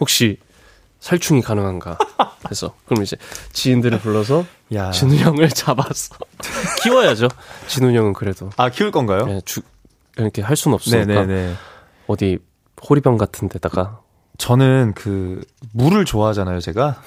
혹시 0.00 0.38
살충이 1.00 1.42
가능한가? 1.42 1.98
그래서 2.42 2.74
그럼 2.86 3.02
이제 3.02 3.16
지인들을 3.52 4.00
불러서 4.00 4.44
야. 4.74 4.90
진우 4.90 5.16
형을 5.16 5.48
잡았어. 5.48 6.16
키워야죠. 6.82 7.28
진우 7.66 7.92
형은 7.92 8.12
그래도. 8.12 8.50
아 8.56 8.70
키울 8.70 8.90
건가요? 8.90 9.26
네, 9.26 9.40
주, 9.44 9.60
이렇게 10.16 10.42
할 10.42 10.56
수는 10.56 10.74
없으니까. 10.74 11.06
네네네. 11.06 11.54
어디 12.06 12.38
호리병 12.88 13.18
같은 13.18 13.48
데다가. 13.48 14.00
저는 14.38 14.92
그 14.94 15.44
물을 15.72 16.04
좋아하잖아요, 16.04 16.60
제가. 16.60 17.02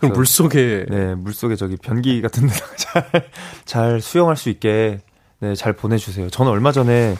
그럼 0.00 0.14
물 0.14 0.26
속에 0.26 0.86
네, 0.88 1.14
물 1.14 1.32
속에 1.32 1.56
저기 1.56 1.76
변기 1.76 2.20
같은 2.22 2.46
데다가 2.46 2.72
잘, 2.76 3.30
잘 3.64 4.00
수영할 4.00 4.36
수 4.36 4.48
있게 4.48 5.00
네, 5.40 5.54
잘 5.54 5.74
보내 5.74 5.96
주세요. 5.98 6.28
저는 6.28 6.50
얼마 6.50 6.72
전에 6.72 7.16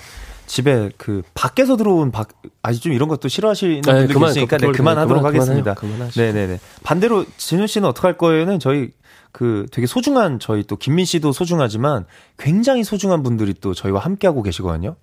집에 0.46 0.90
그 0.96 1.22
밖에서 1.34 1.76
들어온 1.76 2.10
박 2.10 2.28
아직 2.62 2.82
좀 2.82 2.92
이런 2.92 3.08
것도 3.08 3.28
싫어하시는 3.28 3.82
네, 3.82 3.92
분들 3.92 4.14
그만, 4.14 4.30
계시니까 4.30 4.56
네, 4.58 4.72
그만하도록 4.72 5.22
그만, 5.22 5.34
하겠습니다. 5.34 5.74
네네 6.16 6.46
네. 6.46 6.58
반대로 6.82 7.24
진운 7.37 7.66
씨는 7.66 7.88
어떻게 7.88 8.08
할 8.08 8.18
거예요는 8.18 8.58
저희 8.58 8.90
그 9.32 9.66
되게 9.70 9.86
소중한 9.86 10.40
저희 10.40 10.64
또 10.64 10.76
김민 10.76 11.04
씨도 11.04 11.32
소중하지만 11.32 12.04
굉장히 12.36 12.82
소중한 12.82 13.22
분들이 13.22 13.54
또 13.54 13.74
저희와 13.74 14.00
함께 14.00 14.26
하고 14.26 14.42
계시거든요. 14.42 14.96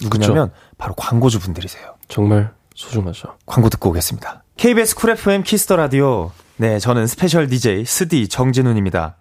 누구냐면 0.00 0.50
그쵸? 0.50 0.60
바로 0.78 0.94
광고주 0.94 1.40
분들이세요. 1.40 1.94
정말 2.08 2.52
소중하죠. 2.74 3.36
광고 3.46 3.68
듣고 3.70 3.90
오겠습니다. 3.90 4.44
KBS 4.56 4.94
Cool 4.94 5.10
FM 5.10 5.42
Kiss 5.42 5.61
the 5.61 5.76
Radio. 5.76 6.30
네, 6.62 6.78
저는 6.78 7.08
special 7.08 7.48
DJ 7.48 7.84
스디 7.84 8.28
정진운입니다. 8.28 9.16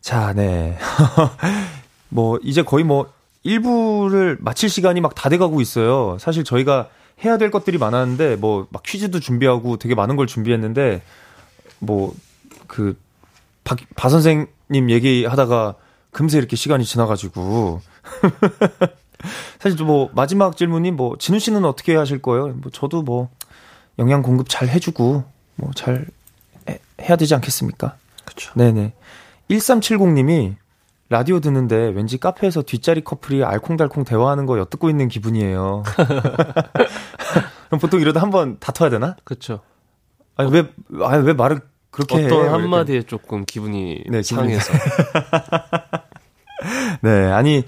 자, 0.00 0.32
네. 0.32 0.76
뭐 2.10 2.40
이제 2.42 2.62
거의 2.64 2.82
뭐 2.82 3.12
1부를 3.46 4.38
마칠 4.40 4.68
시간이 4.68 5.00
막 5.00 5.14
다 5.14 5.28
돼 5.28 5.38
가고 5.38 5.60
있어요. 5.60 6.16
사실 6.18 6.42
저희가 6.42 6.88
해야 7.24 7.38
될 7.38 7.52
것들이 7.52 7.78
많았는데 7.78 8.34
뭐 8.36 8.66
막 8.70 8.82
퀴즈도 8.82 9.20
준비하고 9.20 9.76
되게 9.76 9.94
많은 9.94 10.16
걸 10.16 10.26
준비했는데 10.26 11.02
뭐그 11.78 12.98
박, 13.62 13.78
박 13.94 14.08
선생님 14.08 14.90
얘기하다가 14.90 15.76
금세 16.10 16.38
이렇게 16.38 16.56
시간이 16.56 16.84
지나가지고 16.84 17.82
사실 19.60 19.80
뭐 19.84 20.10
마지막 20.12 20.56
질문이 20.56 20.90
뭐 20.90 21.14
진운 21.20 21.38
씨는 21.38 21.64
어떻게 21.66 21.94
하실 21.94 22.20
거예요? 22.20 22.48
뭐 22.48 22.72
저도 22.72 23.02
뭐 23.02 23.28
영양 24.00 24.22
공급 24.22 24.48
잘 24.48 24.66
해주고 24.68 25.22
뭐 25.54 25.70
잘 25.76 26.06
해야 27.08 27.16
되지 27.16 27.34
않겠습니까? 27.34 27.96
그렇죠. 28.24 28.52
네네. 28.54 28.92
1370님이 29.50 30.56
라디오 31.08 31.40
듣는데 31.40 31.92
왠지 31.94 32.18
카페에서 32.18 32.62
뒷자리 32.62 33.04
커플이 33.04 33.44
알콩달콩 33.44 34.04
대화하는 34.04 34.46
거 34.46 34.58
엿듣고 34.58 34.88
있는 34.88 35.08
기분이에요. 35.08 35.82
그럼 37.68 37.80
보통 37.80 38.00
이러다 38.00 38.22
한번 38.22 38.58
다퉈야 38.58 38.90
되나? 38.90 39.16
그렇죠. 39.24 39.60
아니 40.36 40.50
왜 40.50 40.68
아니 41.02 41.26
왜 41.26 41.32
말을 41.32 41.60
그렇게 41.90 42.24
어떤 42.24 42.46
해? 42.46 42.48
한마디에 42.48 43.02
조금 43.02 43.44
기분이 43.44 44.04
네, 44.08 44.22
상해서. 44.22 44.72
네, 47.02 47.30
아니 47.30 47.62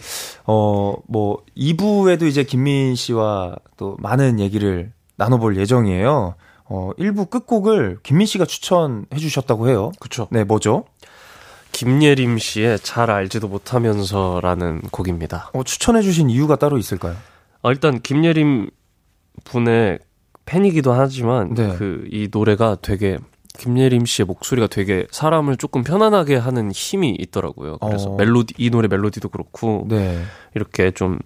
어뭐 0.45 1.43
2부에도 1.57 2.27
이제 2.27 2.43
김민 2.43 2.95
씨와 2.95 3.57
또 3.77 3.97
많은 4.01 4.41
얘기를 4.41 4.93
나눠볼 5.17 5.59
예정이에요. 5.59 6.35
어 6.69 6.91
1부 6.99 7.31
끝곡을 7.31 7.99
김민 8.03 8.27
씨가 8.27 8.45
추천해 8.45 9.17
주셨다고 9.17 9.69
해요. 9.69 9.93
그렇죠. 10.01 10.29
네, 10.31 10.45
뭐죠? 10.45 10.85
김예림 11.73 12.39
씨의 12.39 12.79
잘 12.79 13.11
알지도 13.11 13.49
못하면서라는 13.49 14.81
곡입니다. 14.91 15.51
어, 15.53 15.63
추천해 15.63 16.01
주신 16.01 16.31
이유가 16.31 16.57
따로 16.57 16.79
있을까요? 16.79 17.17
어, 17.63 17.71
일단 17.71 18.01
김예림 18.01 18.71
분의 19.45 19.99
팬이기도 20.47 20.93
하지만 20.93 21.53
네. 21.55 21.75
그이 21.77 22.29
노래가 22.33 22.79
되게 22.81 23.19
김예림 23.59 24.07
씨의 24.07 24.27
목소리가 24.27 24.69
되게 24.69 25.07
사람을 25.11 25.57
조금 25.57 25.83
편안하게 25.83 26.37
하는 26.37 26.71
힘이 26.71 27.15
있더라고요. 27.19 27.79
그래서 27.79 28.11
어. 28.11 28.17
멜로디 28.17 28.55
이 28.57 28.71
노래 28.71 28.89
멜로디도 28.89 29.29
그렇고 29.29 29.87
네. 29.89 30.23
이렇게 30.55 30.91
좀 30.93 31.19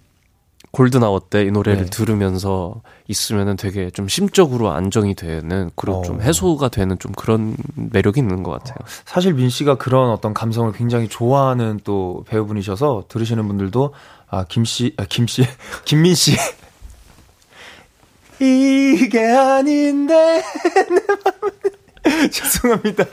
골든아워 0.71 1.21
때 1.29 1.43
이 1.43 1.51
노래를 1.51 1.85
네. 1.85 1.89
들으면서 1.89 2.81
있으면은 3.07 3.55
되게 3.57 3.89
좀 3.89 4.07
심적으로 4.07 4.71
안정이 4.71 5.15
되는 5.15 5.69
그리고 5.75 5.99
어. 5.99 6.01
좀 6.03 6.21
해소가 6.21 6.69
되는 6.69 6.97
좀 6.99 7.11
그런 7.13 7.55
매력이 7.75 8.19
있는 8.19 8.43
것 8.43 8.51
같아요. 8.51 8.77
사실 9.05 9.33
민 9.33 9.49
씨가 9.49 9.75
그런 9.75 10.11
어떤 10.11 10.33
감성을 10.33 10.71
굉장히 10.73 11.07
좋아하는 11.09 11.79
또 11.83 12.23
배우분이셔서 12.27 13.05
들으시는 13.09 13.47
분들도 13.47 13.93
아 14.29 14.45
김 14.45 14.63
씨 14.63 14.95
아 14.95 15.05
김 15.05 15.27
씨 15.27 15.43
김민 15.83 16.15
씨 16.15 16.31
이게 18.39 19.25
아닌데 19.25 20.41
죄송합니다. 22.31 23.05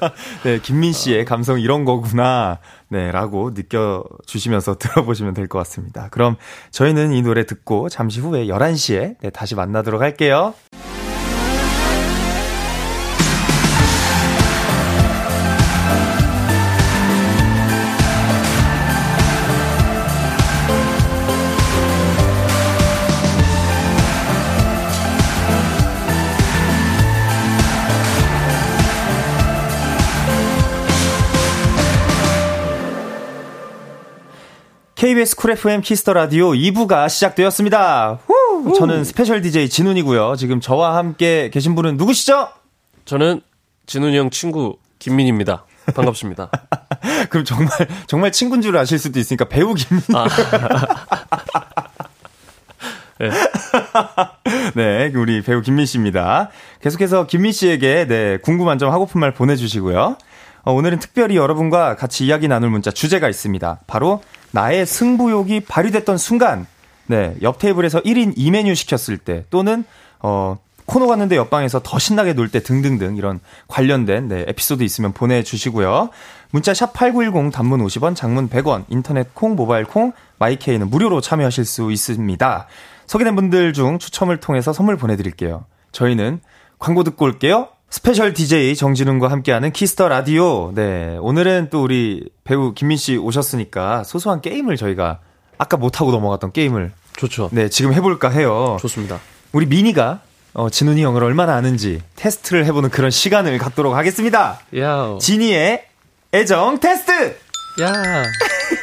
네, 0.44 0.60
김민 0.60 0.92
씨의 0.92 1.24
감성 1.24 1.60
이런 1.60 1.84
거구나. 1.84 2.58
네, 2.88 3.10
라고 3.12 3.50
느껴주시면서 3.54 4.76
들어보시면 4.78 5.34
될 5.34 5.48
것 5.48 5.58
같습니다. 5.60 6.08
그럼 6.10 6.36
저희는 6.70 7.12
이 7.12 7.22
노래 7.22 7.44
듣고 7.46 7.88
잠시 7.88 8.20
후에 8.20 8.46
11시에 8.46 9.16
네, 9.20 9.30
다시 9.30 9.54
만나도록 9.54 10.00
할게요. 10.02 10.54
KBS 34.98 35.36
Cool 35.36 35.52
FM 35.52 35.80
Kiss 35.82 35.99
the 35.99 36.12
Radio 36.12 36.50
2부가 36.50 37.08
시작되었습니다. 37.08 38.18
후! 38.26 38.72
저는 38.76 39.04
special 39.04 39.40
DJ 39.40 39.68
진운이고요. 39.68 40.34
지금 40.34 40.60
저와 40.60 40.96
함께 40.96 41.50
계신 41.50 41.76
분은 41.76 41.96
누구시죠? 41.96 42.48
저는 43.04 43.40
진운이 43.86 44.18
형 44.18 44.28
친구 44.30 44.78
김민입니다. 44.98 45.66
반갑습니다. 45.94 46.50
그럼 47.30 47.44
정말 47.44 47.70
정말 48.08 48.32
친구인 48.32 48.60
줄 48.60 48.76
아실 48.76 48.98
수도 48.98 49.20
있으니까 49.20 49.44
배우 49.44 49.72
김민. 49.74 50.02
아. 50.16 50.26
네. 53.20 53.30
네, 54.74 55.12
우리 55.14 55.42
배우 55.42 55.62
김민 55.62 55.86
씨입니다. 55.86 56.50
계속해서 56.82 57.28
김민 57.28 57.52
씨에게 57.52 58.08
네, 58.08 58.38
궁금한 58.38 58.78
점 58.78 58.90
하고픈 58.90 59.20
말 59.20 59.32
보내주시고요. 59.32 60.16
어, 60.64 60.72
오늘은 60.72 60.98
특별히 60.98 61.36
여러분과 61.36 61.94
같이 61.94 62.26
이야기 62.26 62.48
나눌 62.48 62.70
문자 62.70 62.90
주제가 62.90 63.28
있습니다. 63.28 63.78
바로 63.86 64.22
나의 64.52 64.86
승부욕이 64.86 65.60
발휘됐던 65.60 66.18
순간, 66.18 66.66
네, 67.06 67.34
옆 67.42 67.58
테이블에서 67.58 68.00
1인 68.00 68.36
2메뉴 68.36 68.74
시켰을 68.74 69.18
때, 69.18 69.44
또는, 69.50 69.84
어, 70.20 70.58
코너 70.86 71.06
갔는데 71.06 71.36
옆방에서 71.36 71.82
더 71.84 71.98
신나게 71.98 72.32
놀 72.32 72.48
때 72.48 72.62
등등등 72.62 73.16
이런 73.18 73.40
관련된 73.68 74.28
네, 74.28 74.44
에피소드 74.48 74.82
있으면 74.82 75.12
보내주시고요. 75.12 76.08
문자 76.50 76.72
샵 76.72 76.94
8910 76.94 77.52
단문 77.52 77.84
50원, 77.84 78.16
장문 78.16 78.48
100원, 78.48 78.84
인터넷 78.88 79.34
콩, 79.34 79.54
모바일 79.54 79.84
콩, 79.84 80.14
마이케이는 80.38 80.88
무료로 80.88 81.20
참여하실 81.20 81.66
수 81.66 81.92
있습니다. 81.92 82.66
소개된 83.06 83.36
분들 83.36 83.74
중 83.74 83.98
추첨을 83.98 84.38
통해서 84.38 84.72
선물 84.72 84.96
보내드릴게요. 84.96 85.66
저희는 85.92 86.40
광고 86.78 87.04
듣고 87.04 87.26
올게요. 87.26 87.68
special 87.90 88.34
DJ 88.34 88.76
정진운과 88.76 89.30
함께하는 89.30 89.72
Kiss 89.72 89.93
the 89.93 90.08
Radio. 90.08 90.72
네. 90.74 91.16
오늘은 91.20 91.68
또 91.70 91.82
우리 91.82 92.28
배우 92.44 92.74
김민 92.74 92.98
씨 92.98 93.16
오셨으니까 93.16 94.04
소소한 94.04 94.42
게임을 94.42 94.76
저희가 94.76 95.20
아까 95.56 95.76
못하고 95.78 96.10
넘어갔던 96.10 96.52
게임을. 96.52 96.92
좋죠. 97.16 97.48
네. 97.52 97.68
지금 97.70 97.94
해볼까 97.94 98.28
해요. 98.28 98.76
좋습니다. 98.80 99.18
우리 99.52 99.66
민이가 99.66 100.20
어, 100.52 100.68
진운이 100.68 101.02
형을 101.02 101.24
얼마나 101.24 101.54
아는지 101.54 102.02
테스트를 102.16 102.66
해보는 102.66 102.90
그런 102.90 103.10
시간을 103.10 103.56
갖도록 103.58 103.94
하겠습니다. 103.94 104.60
야. 104.76 105.16
진운이의 105.20 105.84
애정 106.34 106.78
테스트! 106.80 107.36
야. 107.80 107.92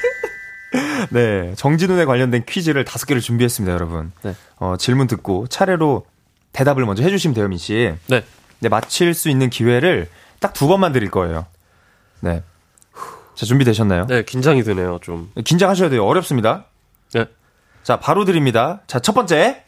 네. 1.12 1.54
정진운에 1.56 2.06
관련된 2.06 2.44
퀴즈를 2.48 2.84
다섯 2.86 3.06
개를 3.06 3.22
준비했습니다, 3.22 3.72
여러분. 3.72 4.12
네. 4.24 4.34
어, 4.58 4.76
질문 4.80 5.06
듣고 5.08 5.46
차례로 5.48 6.06
대답을 6.54 6.86
먼저 6.86 7.04
해주시면 7.04 7.36
돼요, 7.36 7.48
민 7.48 7.60
씨. 7.60 7.94
네. 8.08 8.24
네, 8.60 8.70
맞힐 8.70 9.14
수 9.14 9.30
있는 9.30 9.50
기회를 9.50 10.10
딱 10.40 10.54
두 10.54 10.68
번만 10.68 10.92
드릴 10.92 11.10
거예요. 11.12 11.46
네. 12.20 12.44
자, 13.36 13.46
준비되셨나요? 13.46 14.08
네, 14.08 14.24
긴장이 14.24 14.64
되네요, 14.64 15.00
좀. 15.02 15.32
긴장하셔야 15.44 15.90
돼요. 15.90 16.06
어렵습니다. 16.06 16.66
네. 17.14 17.26
자, 17.84 18.00
바로 18.00 18.26
드립니다. 18.26 18.82
자, 18.88 19.00
첫 19.00 19.14
번째. 19.14 19.64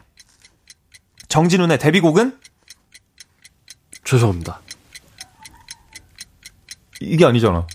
정진훈의 1.28 1.78
데뷔곡은? 1.80 2.40
죄송합니다. 4.06 4.62
이게 7.02 7.26
아니잖아. 7.26 7.68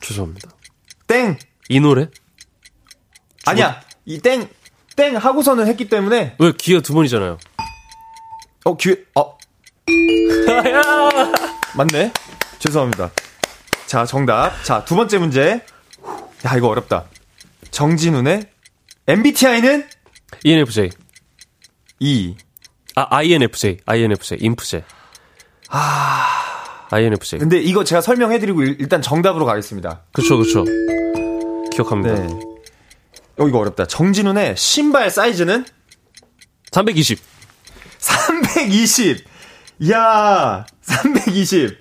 죄송합니다. 0.00 0.50
땡! 1.06 1.38
이 1.68 1.80
노래? 1.80 2.08
아니야. 3.44 3.80
이 4.06 4.18
땡, 4.20 4.48
땡 4.96 5.16
하고서는 5.16 5.66
했기 5.66 5.88
때문에. 5.88 6.36
왜 6.38 6.52
기회가 6.56 6.82
두 6.82 6.94
번이잖아요. 6.94 7.38
어, 8.64 8.76
기회, 8.76 9.04
어. 9.14 9.35
맞네. 11.76 12.12
죄송합니다. 12.58 13.10
자, 13.86 14.04
정답. 14.04 14.52
자, 14.64 14.84
두 14.84 14.96
번째 14.96 15.18
문제. 15.18 15.64
야, 16.44 16.56
이거 16.56 16.68
어렵다. 16.68 17.04
정진훈의 17.70 18.48
MBTI는? 19.06 19.88
ENFJ. 20.44 20.90
E. 22.00 22.34
아, 22.94 23.06
INFJ. 23.16 23.78
INFJ. 23.86 24.38
인프제. 24.40 24.84
아. 25.68 26.86
INFJ. 26.90 27.38
근데 27.40 27.58
이거 27.58 27.84
제가 27.84 28.00
설명해드리고 28.00 28.62
일단 28.62 29.02
정답으로 29.02 29.44
가겠습니다. 29.44 30.02
그쵸, 30.12 30.38
그쵸. 30.38 30.64
기억합니다. 31.72 32.14
네. 32.14 32.28
어, 33.38 33.48
이거 33.48 33.58
어렵다. 33.58 33.86
정진훈의 33.86 34.56
신발 34.56 35.10
사이즈는? 35.10 35.64
320. 36.72 37.20
320. 37.98 39.35
이야, 39.80 40.66
320. 40.82 41.76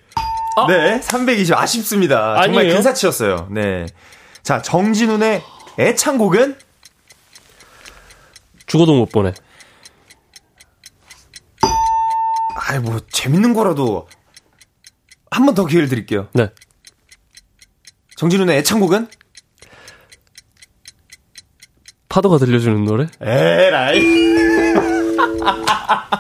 아? 0.58 0.68
네, 0.68 1.02
320. 1.02 1.56
아쉽습니다. 1.56 2.42
정말 2.44 2.62
아니에요? 2.64 2.76
근사치였어요. 2.76 3.48
네. 3.52 3.86
자, 4.44 4.62
정진훈의 4.62 5.44
애창곡은? 5.80 6.58
죽어도 8.66 8.96
못 8.96 9.10
보내. 9.12 9.34
아이, 12.68 12.80
뭐, 12.80 13.00
재밌는 13.12 13.54
거라도 13.54 14.08
한 15.32 15.46
번 15.46 15.54
더 15.56 15.66
기회를 15.66 15.90
드릴게요. 15.90 16.30
네. 16.34 16.50
정진훈의 18.18 18.58
애창곡은? 18.60 19.10
파도가 22.08 22.38
들려주는 22.38 22.86
노래? 22.86 23.08
에라이. 23.20 24.00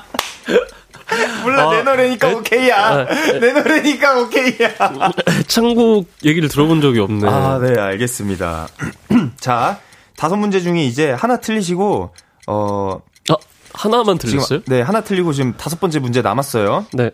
몰라, 1.45 1.69
아, 1.69 1.71
내 1.71 1.83
노래니까 1.83 2.29
에, 2.29 2.33
오케이야. 2.33 2.75
아, 2.75 3.05
내 3.39 3.53
노래니까 3.53 4.19
오케이야. 4.19 4.69
창곡 5.47 6.09
얘기를 6.25 6.49
들어본 6.49 6.81
적이 6.81 6.99
없네. 6.99 7.27
아, 7.27 7.59
네, 7.59 7.79
알겠습니다. 7.79 8.67
자, 9.39 9.79
다섯 10.17 10.35
문제 10.35 10.59
중에 10.59 10.83
이제 10.83 11.11
하나 11.11 11.37
틀리시고, 11.37 12.13
어. 12.47 12.99
아, 13.29 13.35
하나만 13.73 14.17
틀렸어요? 14.17 14.61
지금, 14.61 14.63
네, 14.73 14.81
하나 14.81 15.01
틀리고 15.01 15.33
지금 15.33 15.53
다섯 15.57 15.79
번째 15.79 15.99
문제 15.99 16.21
남았어요. 16.21 16.85
네. 16.93 17.11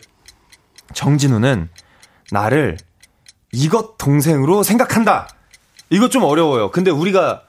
정진우는 0.93 1.69
나를 2.31 2.77
이것 3.51 3.97
동생으로 3.97 4.63
생각한다. 4.63 5.27
이거 5.89 6.09
좀 6.09 6.23
어려워요. 6.23 6.71
근데 6.71 6.91
우리가 6.91 7.43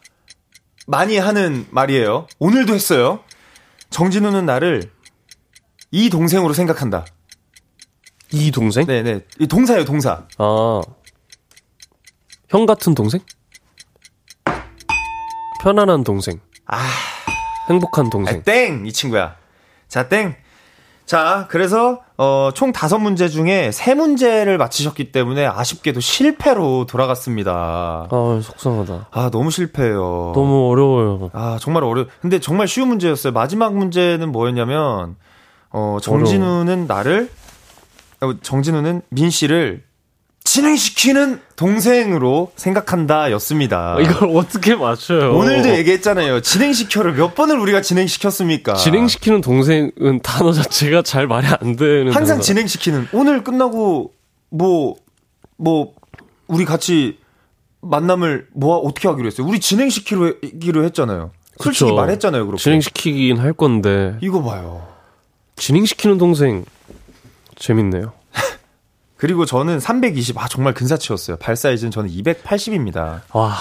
많이 0.86 1.16
하는 1.18 1.66
말이에요. 1.70 2.26
오늘도 2.38 2.74
했어요. 2.74 3.20
정진우는 3.90 4.46
나를 4.46 4.90
이 5.92 6.08
동생으로 6.08 6.54
생각한다. 6.54 7.04
이 8.32 8.50
동생? 8.50 8.86
네네. 8.86 9.20
이 9.38 9.46
동사예요, 9.46 9.84
동사. 9.84 10.24
아. 10.38 10.80
형 12.48 12.64
같은 12.66 12.94
동생? 12.94 13.20
편안한 15.62 16.02
동생. 16.02 16.40
아. 16.66 16.78
행복한 17.68 18.08
동생. 18.10 18.38
아, 18.38 18.42
땡! 18.42 18.86
이 18.86 18.92
친구야. 18.92 19.36
자, 19.86 20.08
땡. 20.08 20.34
자, 21.04 21.46
그래서 21.50 22.00
어, 22.16 22.50
총 22.54 22.72
다섯 22.72 22.98
문제 22.98 23.28
중에 23.28 23.70
세 23.70 23.94
문제를 23.94 24.56
맞히셨기 24.56 25.12
때문에 25.12 25.44
아쉽게도 25.44 26.00
실패로 26.00 26.86
돌아갔습니다. 26.86 28.08
아, 28.10 28.40
속상하다. 28.42 29.08
아, 29.10 29.30
너무 29.30 29.50
실패해요. 29.50 30.32
너무 30.34 30.70
어려워요. 30.70 31.30
아, 31.34 31.58
정말 31.60 31.84
어려. 31.84 32.06
근데 32.22 32.40
정말 32.40 32.66
쉬운 32.66 32.88
문제였어요. 32.88 33.34
마지막 33.34 33.74
문제는 33.74 34.32
뭐였냐면 34.32 35.16
어, 35.72 35.98
정진우는 36.00 36.86
나를 36.86 37.30
어, 38.20 38.34
정진우는 38.40 39.02
민 39.08 39.30
씨를 39.30 39.82
진행시키는 40.44 41.40
동생으로 41.56 42.52
생각한다 42.56 43.30
였습니다. 43.32 43.96
이걸 44.00 44.36
어떻게 44.36 44.74
맞춰요? 44.74 45.34
오늘도 45.36 45.70
얘기했잖아요. 45.70 46.40
진행시켜를 46.40 47.14
몇 47.14 47.34
번을 47.34 47.58
우리가 47.58 47.80
진행시켰습니까? 47.80 48.74
진행시키는 48.74 49.40
동생은 49.40 50.20
단어 50.22 50.52
자체가 50.52 51.02
잘 51.02 51.26
말이 51.28 51.46
안 51.46 51.76
되는. 51.76 52.12
항상 52.12 52.36
단어. 52.36 52.40
진행시키는. 52.40 53.08
오늘 53.12 53.44
끝나고 53.44 54.12
뭐, 54.50 54.96
뭐, 55.56 55.92
우리 56.48 56.64
같이 56.64 57.18
만남을 57.80 58.48
뭐, 58.52 58.76
어떻게 58.78 59.08
하기로 59.08 59.28
했어요? 59.28 59.46
우리 59.46 59.60
진행시키기로 59.60 60.84
했잖아요. 60.84 61.30
솔직히 61.58 61.84
그쵸. 61.84 61.94
말했잖아요, 61.94 62.46
그렇게. 62.46 62.62
진행시키긴 62.62 63.38
할 63.38 63.52
건데. 63.52 64.16
이거 64.20 64.42
봐요. 64.42 64.91
진행시키는 65.56 66.18
동생, 66.18 66.64
재밌네요. 67.56 68.12
그리고 69.16 69.44
저는 69.44 69.80
320, 69.80 70.38
아, 70.38 70.48
정말 70.48 70.74
근사치였어요. 70.74 71.36
발 71.36 71.56
사이즈는 71.56 71.90
저는 71.90 72.10
280입니다. 72.10 73.20
와. 73.32 73.54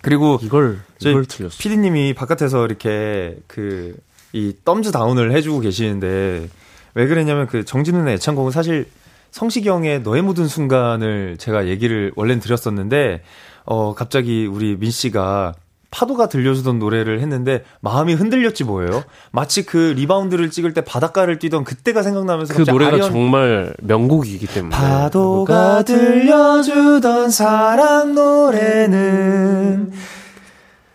그리고 0.00 0.38
이걸, 0.42 0.80
이걸 1.00 1.26
틀렸어. 1.26 1.56
피디님이 1.58 2.14
바깥에서 2.14 2.64
이렇게 2.64 3.36
그, 3.46 3.96
이 4.32 4.54
thumbs 4.64 4.90
down을 4.92 5.32
해주고 5.32 5.60
계시는데, 5.60 6.48
왜 6.94 7.06
그랬냐면 7.06 7.46
그 7.46 7.64
정진운의 7.64 8.14
애창곡은 8.14 8.50
사실 8.50 8.88
성시경의 9.30 10.00
너의 10.00 10.22
모든 10.22 10.48
순간을 10.48 11.36
제가 11.36 11.68
얘기를 11.68 12.12
원래는 12.16 12.40
드렸었는데, 12.40 13.22
어, 13.64 13.94
갑자기 13.94 14.46
우리 14.46 14.76
민 14.76 14.90
씨가 14.90 15.54
파도가 15.90 16.28
들려주던 16.28 16.78
노래를 16.78 17.20
했는데 17.20 17.64
마음이 17.80 18.14
흔들렸지 18.14 18.64
뭐예요. 18.64 19.04
마치 19.30 19.64
그 19.64 19.94
리바운드를 19.96 20.50
찍을 20.50 20.74
때 20.74 20.80
바닷가를 20.82 21.38
뛰던 21.38 21.64
그때가 21.64 22.02
생각나면서 22.02 22.54
그 22.54 22.64
노래가 22.68 22.94
아리언... 22.94 23.10
정말 23.10 23.74
명곡이기 23.82 24.46
때문에 24.46 24.74
파도가 24.76 25.82
들려주던 25.84 27.30
사랑 27.30 28.14
노래는 28.14 29.92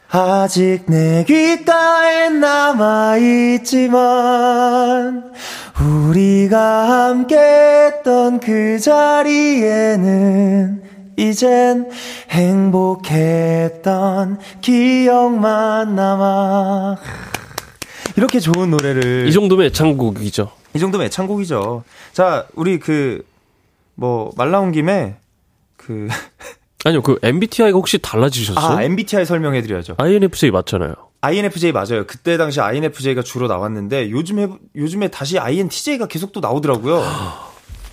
아직 0.09 0.83
내 0.87 1.23
귓가엔 1.23 2.41
남아있지만 2.41 3.71
우리가 6.09 7.07
함께 7.07 7.37
했던 7.37 8.39
그 8.39 8.77
자리에는 8.79 9.31
이젠 11.17 11.89
행복했던 12.29 13.69
기억만 14.61 15.95
남아. 15.95 16.97
이렇게 18.17 18.39
좋은 18.39 18.71
노래를. 18.71 19.27
이 19.27 19.31
정도면 19.31 19.67
애창곡이죠. 19.67 20.51
이 20.73 20.79
정도면 20.79 21.07
애창곡이죠. 21.07 21.83
자, 22.13 22.47
우리 22.55 22.79
그, 22.79 23.25
뭐, 23.95 24.31
말 24.37 24.51
나온 24.51 24.71
김에, 24.71 25.15
그. 25.77 26.07
아니요, 26.83 27.01
그 27.03 27.19
MBTI가 27.21 27.77
혹시 27.77 27.99
달라지셨어요? 27.99 28.77
아, 28.77 28.81
MBTI 28.83 29.25
설명해드려야죠. 29.25 29.95
INFJ 29.97 30.49
맞잖아요. 30.51 30.95
INFJ 31.21 31.71
맞아요. 31.71 32.07
그때 32.07 32.37
당시 32.37 32.59
INFJ가 32.59 33.21
주로 33.21 33.47
나왔는데, 33.47 34.09
요즘에, 34.09 34.47
요즘에 34.75 35.09
다시 35.09 35.37
INTJ가 35.37 36.07
계속 36.07 36.31
또 36.31 36.39
나오더라고요. 36.39 37.03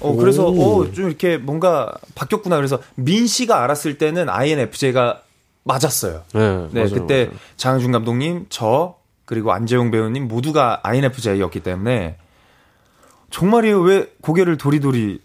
어, 0.01 0.14
그래서, 0.16 0.49
어, 0.49 0.92
좀 0.92 1.09
이렇게 1.09 1.36
뭔가 1.38 1.92
바뀌었구나. 2.14 2.57
그래서 2.57 2.80
민 2.94 3.26
씨가 3.26 3.62
알았을 3.64 3.99
때는 3.99 4.28
INFJ가 4.28 5.22
맞았어요. 5.64 6.22
네. 6.34 6.40
네 6.72 6.80
맞아요, 6.84 6.94
그때 6.94 7.24
맞아요. 7.26 7.38
장항준 7.57 7.92
감독님, 7.92 8.46
저, 8.49 8.96
그리고 9.24 9.53
안재용 9.53 9.90
배우님 9.90 10.28
모두가 10.28 10.80
INFJ였기 10.84 11.61
때문에 11.61 12.16
정말이에요. 13.30 13.80
왜 13.80 14.07
고개를 14.22 14.57
도리도리 14.57 15.20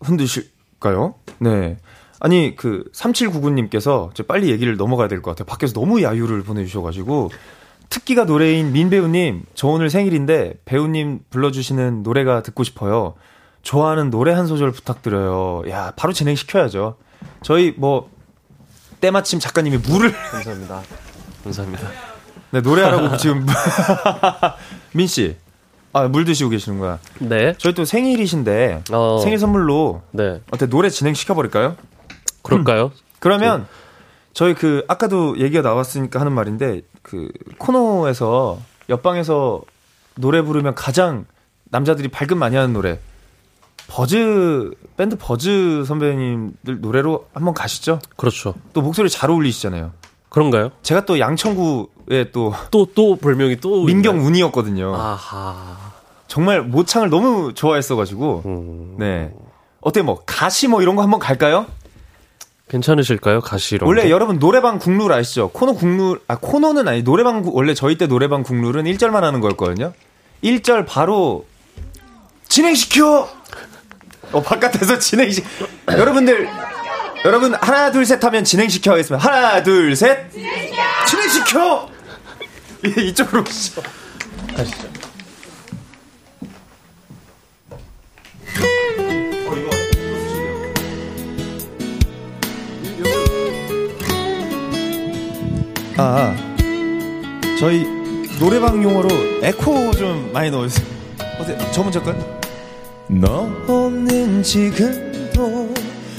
흔드실까요? 0.00 1.14
네. 1.38 1.76
아니, 2.20 2.56
그, 2.56 2.84
3799님께서 2.92 4.10
빨리 4.26 4.50
얘기를 4.50 4.76
넘어가야 4.76 5.06
될 5.08 5.22
것 5.22 5.30
같아요. 5.30 5.46
밖에서 5.46 5.72
너무 5.74 6.02
야유를 6.02 6.42
보내주셔가지고. 6.42 7.30
특기가 7.90 8.24
노래인 8.24 8.72
민 8.72 8.90
배우님, 8.90 9.44
저 9.54 9.68
오늘 9.68 9.88
생일인데 9.88 10.54
배우님 10.66 11.20
불러주시는 11.30 12.02
노래가 12.02 12.42
듣고 12.42 12.62
싶어요. 12.64 13.14
좋아하는 13.68 14.08
노래 14.08 14.32
한 14.32 14.46
소절 14.46 14.72
부탁드려요. 14.72 15.64
야, 15.68 15.92
바로 15.94 16.14
진행시켜야죠. 16.14 16.96
저희 17.42 17.74
뭐 17.76 18.08
때마침 19.02 19.40
작가님이 19.40 19.76
물을 19.76 20.10
감사합니다. 20.32 20.80
감사합니다. 21.44 21.88
네, 22.50 22.62
노래하라고 22.62 23.18
지금 23.18 23.44
민 24.94 25.06
씨. 25.06 25.36
아, 25.92 26.08
물 26.08 26.24
드시고 26.24 26.48
계시는 26.48 26.78
거야. 26.78 26.98
네. 27.18 27.52
저희 27.58 27.74
또 27.74 27.84
생일이신데 27.84 28.84
어. 28.90 29.20
생일 29.22 29.38
선물로 29.38 30.00
네. 30.12 30.40
어때 30.50 30.64
노래 30.66 30.88
진행시켜 30.88 31.34
버릴까요? 31.34 31.76
그럴까요? 32.40 32.90
그러면 33.18 33.60
네. 33.60 33.66
저희 34.32 34.54
그 34.54 34.86
아까도 34.88 35.38
얘기가 35.38 35.60
나왔으니까 35.60 36.18
하는 36.18 36.32
말인데 36.32 36.80
그 37.02 37.28
코너에서 37.58 38.60
옆방에서 38.88 39.60
노래 40.14 40.40
부르면 40.40 40.74
가장 40.74 41.26
남자들이 41.64 42.08
발금 42.08 42.38
많이 42.38 42.56
하는 42.56 42.72
노래 42.72 42.98
버즈 43.88 44.70
밴드 44.96 45.16
버즈 45.16 45.84
선배님들 45.86 46.80
노래로 46.80 47.26
한번 47.32 47.54
가시죠. 47.54 47.98
그렇죠. 48.16 48.54
또 48.72 48.82
목소리 48.82 49.08
잘 49.10 49.30
어울리시잖아요. 49.30 49.92
그런가요? 50.28 50.70
제가 50.82 51.04
또 51.06 51.18
양천구에 51.18 52.30
또또 52.32 52.86
또 52.94 53.16
별명이 53.16 53.56
또 53.56 53.84
민경운이었거든요. 53.84 54.94
아하. 54.94 55.76
정말 56.28 56.62
모창을 56.62 57.08
너무 57.08 57.54
좋아했어가지고 57.54 58.42
음... 58.44 58.96
네 58.98 59.32
어때 59.80 60.02
뭐 60.02 60.22
가시 60.26 60.68
뭐 60.68 60.82
이런 60.82 60.94
거 60.94 61.02
한번 61.02 61.18
갈까요? 61.18 61.66
괜찮으실까요? 62.68 63.40
가시 63.40 63.76
이런 63.76 63.88
원래 63.88 64.02
거? 64.02 64.10
여러분 64.10 64.38
노래방 64.38 64.78
국룰 64.78 65.10
아시죠? 65.12 65.48
코너 65.48 65.72
국룰 65.72 66.20
아 66.28 66.36
코너는 66.36 66.86
아니 66.86 67.02
노래방 67.02 67.42
원래 67.46 67.72
저희 67.72 67.96
때 67.96 68.06
노래방 68.06 68.42
국룰은 68.42 68.84
1절만 68.84 69.22
하는 69.22 69.40
거였거든요. 69.40 69.94
1절 70.44 70.86
바로 70.86 71.46
진행시켜. 72.48 73.28
어 74.32 74.42
바깥에서 74.42 74.98
진행 74.98 75.30
시 75.30 75.42
여러분들 75.88 76.48
여러분 77.24 77.54
하나 77.54 77.90
둘 77.90 78.04
셋 78.04 78.22
하면 78.24 78.44
진행시켜 78.44 78.92
하겠습니다. 78.92 79.26
하나 79.26 79.62
둘 79.62 79.94
셋. 79.96 80.30
진행시켜. 80.32 80.82
진행시켜. 81.06 81.88
이쪽으로 83.08 83.42
오시죠. 83.42 83.82
가시죠. 84.56 84.88
아, 95.96 96.34
저희 97.58 97.84
노래방 98.38 98.82
용어로 98.82 99.08
에코 99.42 99.90
좀 99.92 100.30
많이 100.32 100.50
넣어주세요. 100.50 100.86
어때? 101.40 101.58
저 101.72 101.82
먼저 101.82 102.00
할까요? 102.00 102.37
너? 103.10 103.48
없는 103.66 104.42
지금도 104.42 105.72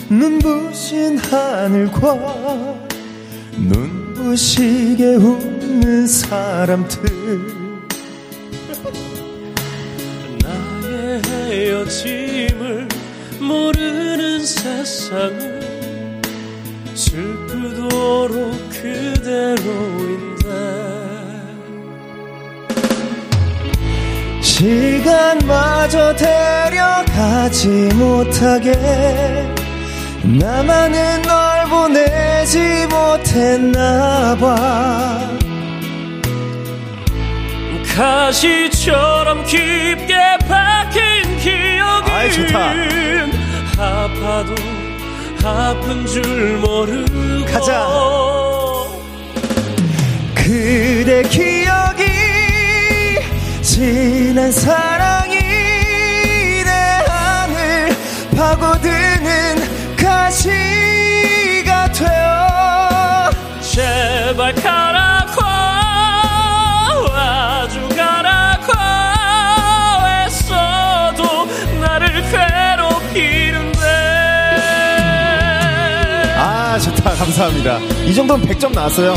눈부신 0.10 1.20
하늘과 1.20 2.80
눈부시게 3.56 5.18
웃는 5.18 6.08
사람들. 6.08 7.04
나의 10.42 11.22
헤어짐을 11.28 12.88
모르는 13.40 14.44
세상을 14.44 15.60
슬프도록 16.96 18.52
그대로인데 18.72 20.40
시간마저 24.60 26.14
데려가지 26.18 27.68
못하게 27.96 28.74
나만은 30.22 31.22
널 31.22 31.66
보내지 31.70 32.86
못했나 32.90 34.36
봐 34.36 35.30
가시처럼 37.96 39.46
깊게 39.46 40.14
박힌 40.50 41.38
기억이 41.40 42.12
아이, 42.12 42.32
좋다. 42.34 42.74
아파도 43.78 44.56
아픈 45.42 46.06
줄 46.06 46.58
모르고 46.58 47.46
가자. 47.46 47.88
그대 50.36 51.22
기억이 51.24 51.59
지난 53.80 54.52
사랑이 54.52 55.38
내 55.38 56.70
안을 57.10 57.96
파고드는 58.36 59.96
가시가 59.96 61.90
되어 61.94 63.30
제발 63.62 64.54
가라고 64.56 65.42
아주 67.16 67.88
가라고 67.96 68.74
애써도 70.26 71.46
나를 71.80 72.22
괴롭히는데. 72.30 73.80
아 76.36 76.78
좋다. 76.80 77.12
감사합니다. 77.12 77.78
이 78.04 78.14
정도면 78.14 78.46
100점 78.46 78.74
나왔어요. 78.74 79.14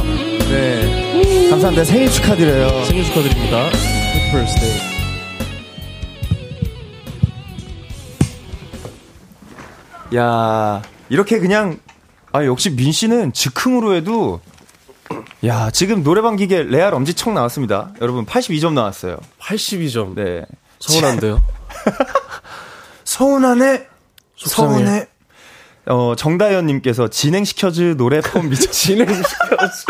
네. 0.51 1.49
감사합니다. 1.51 1.85
생일 1.85 2.09
축하드려요. 2.13 2.85
생일 2.85 3.05
축하드립니다 3.07 4.02
birthday. 4.33 4.81
야, 10.17 10.83
이렇게 11.09 11.39
그냥 11.39 11.79
아 12.33 12.45
역시 12.45 12.71
민 12.71 12.93
씨는 12.93 13.33
즉흥으로 13.33 13.95
해도 13.95 14.41
야, 15.45 15.71
지금 15.71 16.03
노래방 16.03 16.37
기계 16.37 16.63
레알 16.63 16.95
엄지척 16.95 17.33
나왔습니다. 17.35 17.93
여러분 18.01 18.25
82점 18.25 18.73
나왔어요. 18.73 19.19
82점 19.41 20.15
네. 20.15 20.45
서운한데요 20.79 21.43
서운하네. 23.05 23.87
속상해. 24.37 24.85
서운해. 24.85 25.07
어, 25.87 26.15
정다현 26.17 26.67
님께서 26.67 27.09
진행시켜 27.09 27.71
줄 27.71 27.97
노래 27.97 28.21
폼 28.21 28.49
미쳐 28.49 28.71
진행시켜주 28.73 29.87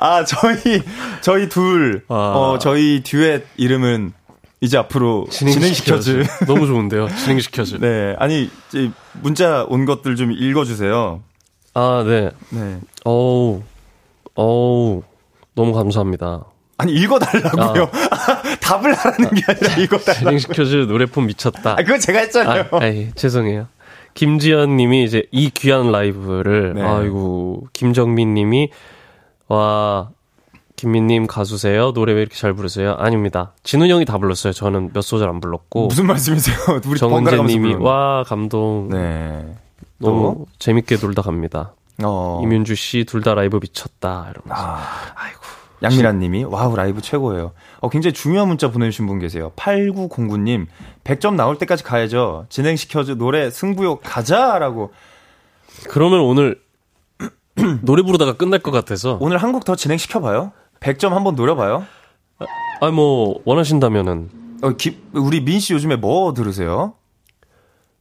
아, 0.00 0.24
저희 0.24 0.82
저희 1.20 1.48
둘 1.48 2.02
아. 2.08 2.14
어, 2.14 2.58
저희 2.58 3.02
듀엣 3.02 3.44
이름은 3.56 4.12
이제 4.60 4.78
앞으로 4.78 5.26
진행시켜줄 5.30 6.26
너무 6.46 6.66
좋은데요 6.66 7.08
진행시켜줄 7.08 7.80
네, 7.80 8.16
아니 8.18 8.50
문자 9.22 9.64
온 9.68 9.84
것들 9.84 10.16
좀 10.16 10.32
읽어주세요. 10.32 11.20
아 11.74 12.02
네 12.06 12.30
네, 12.50 12.78
어우 13.04 13.62
어우 14.34 15.02
너무 15.54 15.72
감사합니다 15.74 16.44
아니 16.78 16.92
읽어달라고요. 16.92 17.90
답을 18.60 18.92
하라는 18.94 19.30
게 19.34 19.42
아니라 19.48 19.74
읽어달라. 19.76 20.18
진행시켜줄 20.18 20.86
노래폼 20.88 21.26
미쳤다 21.26 21.72
아, 21.72 21.76
그건 21.76 22.00
제가 22.00 22.18
했잖아요. 22.20 22.64
아, 22.70 22.78
아이, 22.82 23.10
죄송해요. 23.14 23.66
김지연 24.14 24.76
님이 24.76 25.04
이제 25.04 25.24
이 25.30 25.50
귀한 25.50 25.90
라이브를, 25.92 26.74
네. 26.74 26.82
아이고, 26.82 27.68
김정민 27.74 28.32
님이, 28.34 28.70
와, 29.48 30.10
김민님 30.76 31.26
가수세요? 31.26 31.92
노래 31.92 32.12
왜 32.12 32.20
이렇게 32.20 32.36
잘 32.36 32.52
부르세요? 32.52 32.94
아닙니다. 32.98 33.52
진훈 33.62 33.88
형이 33.88 34.04
다 34.04 34.18
불렀어요. 34.18 34.52
저는 34.52 34.90
몇 34.92 35.00
소절 35.02 35.28
안 35.28 35.40
불렀고. 35.40 35.86
무슨 35.86 36.06
말씀이세요? 36.06 36.56
우리 36.86 36.98
정은재 36.98 37.06
번갈아 37.08 37.36
가면서 37.38 37.52
님이, 37.56 37.68
부르는. 37.72 37.86
와, 37.86 38.24
감동. 38.24 38.88
네. 38.90 39.54
너무 39.98 40.44
재밌게 40.58 40.96
놀다 41.00 41.22
갑니다. 41.22 41.72
어. 42.04 42.40
이민주 42.42 42.74
씨 42.74 43.04
둘 43.06 43.22
다 43.22 43.34
라이브 43.34 43.58
미쳤다. 43.60 44.30
이러면서. 44.30 44.54
아, 44.66 44.82
아이고. 45.14 45.40
양미란 45.82 46.18
님이 46.18 46.44
wow 46.44 46.74
라이브 46.74 47.02
최고예요. 47.02 47.52
어 47.80 47.88
굉장히 47.90 48.14
중요한 48.14 48.48
문자 48.48 48.70
보내주신 48.70 49.06
분 49.06 49.18
계세요. 49.18 49.52
8909님 49.56 50.66
100점 51.04 51.34
나올 51.34 51.58
때까지 51.58 51.84
가야죠. 51.84 52.46
진행시켜줘 52.48 53.14
노래 53.16 53.50
승부욕 53.50 54.00
가자라고. 54.02 54.92
그러면 55.90 56.20
오늘 56.20 56.58
노래 57.82 58.02
부르다가 58.02 58.36
끝날 58.36 58.60
것 58.60 58.70
같아서. 58.70 59.18
오늘 59.20 59.38
한곡 59.38 59.64
더 59.64 59.76
진행시켜봐요. 59.76 60.52
100점 60.80 61.10
한번 61.10 61.34
노려봐요. 61.34 61.84
아, 62.80 62.90
뭐, 62.90 63.40
원하신다면은. 63.44 64.30
어, 64.62 64.70
기, 64.70 64.98
우리 65.12 65.42
민 65.42 65.58
씨 65.60 65.72
요즘에 65.72 65.96
뭐 65.96 66.32
들으세요? 66.34 66.94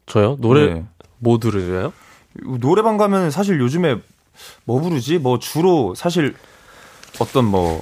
저요? 0.05 0.37
노래, 0.39 0.73
네. 0.73 0.85
뭐 1.19 1.39
들으세요? 1.39 1.93
노래방 2.59 2.97
가면 2.97 3.31
사실 3.31 3.59
요즘에 3.59 3.97
뭐 4.65 4.81
부르지? 4.81 5.17
뭐 5.19 5.39
주로 5.39 5.95
사실 5.95 6.35
어떤 7.21 7.45
뭐, 7.45 7.81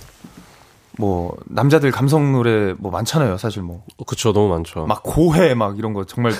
뭐, 1.00 1.36
남자들 1.46 1.90
감성 1.92 2.32
노래 2.32 2.74
뭐 2.78 2.92
많잖아요, 2.92 3.38
사실 3.38 3.64
뭐. 3.64 3.84
어, 3.98 4.04
그쵸, 4.06 4.32
너무 4.32 4.50
많죠. 4.50 4.86
막 4.86 5.02
고해 5.04 5.56
막 5.56 5.80
이런 5.80 5.94
거 5.94 6.04
정말. 6.06 6.34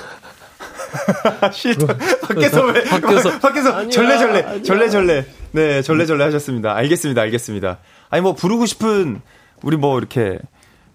싫다. 1.54 1.98
밖에서 2.28 2.66
왜, 2.66 2.84
밖에서- 2.84 3.40
밖에서 3.42 3.90
절레절레, 3.90 4.42
아니야. 4.44 4.64
절레절레. 4.64 5.26
네, 5.52 5.82
절레절레 5.82 6.24
하셨습니다. 6.26 6.76
알겠습니다, 6.76 7.22
알겠습니다. 7.22 7.80
아니 8.10 8.22
뭐 8.22 8.34
부르고 8.36 8.66
싶은, 8.66 9.22
우리 9.62 9.78
뭐 9.78 9.98
이렇게, 9.98 10.40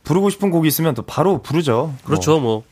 부르고 0.05 0.31
싶은 0.31 0.51
곡이 0.51 0.67
있으면 0.69 0.95
또 0.95 1.03
바로 1.03 1.43
부르죠. 1.43 1.95
그렇죠, 2.05 2.41
뭐. 2.41 2.65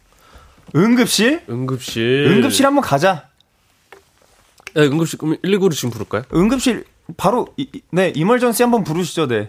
뭐. 0.75 0.83
응급실? 0.83 1.43
응급실. 1.49 2.27
응급실 2.31 2.67
한번 2.67 2.83
가자. 2.83 3.29
네, 4.75 4.83
응급실, 4.85 5.19
그럼 5.19 5.37
119로 5.43 5.73
지금 5.73 5.91
부를까요? 5.91 6.23
응급실 6.35 6.85
바로 7.17 7.47
이, 7.57 7.69
이- 7.73 7.81
네 7.93 8.13
이멀전시 8.15 8.63
한번 8.63 8.83
부르시죠 8.85 9.27
네. 9.29 9.47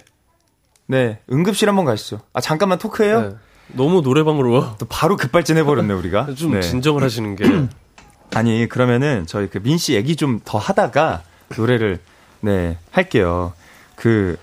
네 0.85 1.19
응급실 1.31 1.67
한번 1.67 1.85
가시죠. 1.85 2.21
아 2.33 2.39
잠깐만 2.39 2.77
토크해요. 2.77 3.21
네. 3.21 3.29
너무 3.73 4.01
노래방으로 4.01 4.75
또 4.77 4.85
바로 4.87 5.15
급발진 5.17 5.57
해버렸네 5.57 5.93
우리가. 5.93 6.33
좀 6.35 6.53
네. 6.53 6.61
진정을 6.61 7.03
하시는 7.03 7.35
게. 7.35 7.45
아니 8.35 8.67
그러면은 8.67 9.25
저희 9.27 9.47
그 9.49 9.59
민 9.61 9.77
씨 9.77 9.93
얘기 9.93 10.15
좀 10.15 10.41
더 10.45 10.57
하다가 10.57 11.23
노래를 11.57 11.99
네 12.41 12.77
할게요. 12.91 13.53
그 13.95 14.37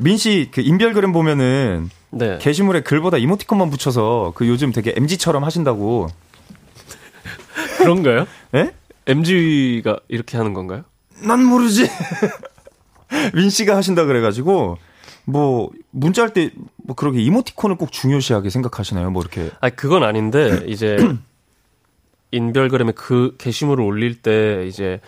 민 0.00 0.16
씨 0.16 0.50
그 0.52 0.60
인별그램 0.60 1.12
보면은 1.12 1.90
네. 2.10 2.38
게시물에 2.38 2.82
글보다 2.82 3.16
이모티콘만 3.18 3.70
붙여서 3.70 4.32
그 4.34 4.46
요즘 4.48 4.72
되게 4.72 4.92
MG처럼 4.96 5.42
하신다고. 5.44 6.08
그런가요? 7.78 8.26
예? 8.54 8.72
MG가 9.06 9.98
이렇게 10.08 10.36
하는 10.36 10.54
건가요? 10.54 10.84
난 11.22 11.42
모르지. 11.44 11.88
민 13.34 13.50
씨가 13.50 13.76
하신다 13.76 14.04
그래가지고 14.04 14.78
뭐 15.24 15.70
문자할 15.94 16.32
때 16.32 16.50
뭐 16.86 16.94
그렇게 16.94 17.20
이모티콘을 17.22 17.76
꼭 17.76 17.90
중요시하게 17.92 18.50
생각하시나요? 18.50 19.10
뭐 19.10 19.22
이렇게 19.22 19.50
아 19.60 19.70
그건 19.70 20.04
아닌데 20.04 20.62
이제 20.66 20.96
인별그램에 22.30 22.92
그 22.92 23.34
게시물을 23.38 23.82
올릴 23.82 24.20
때 24.20 24.66
이제 24.68 25.00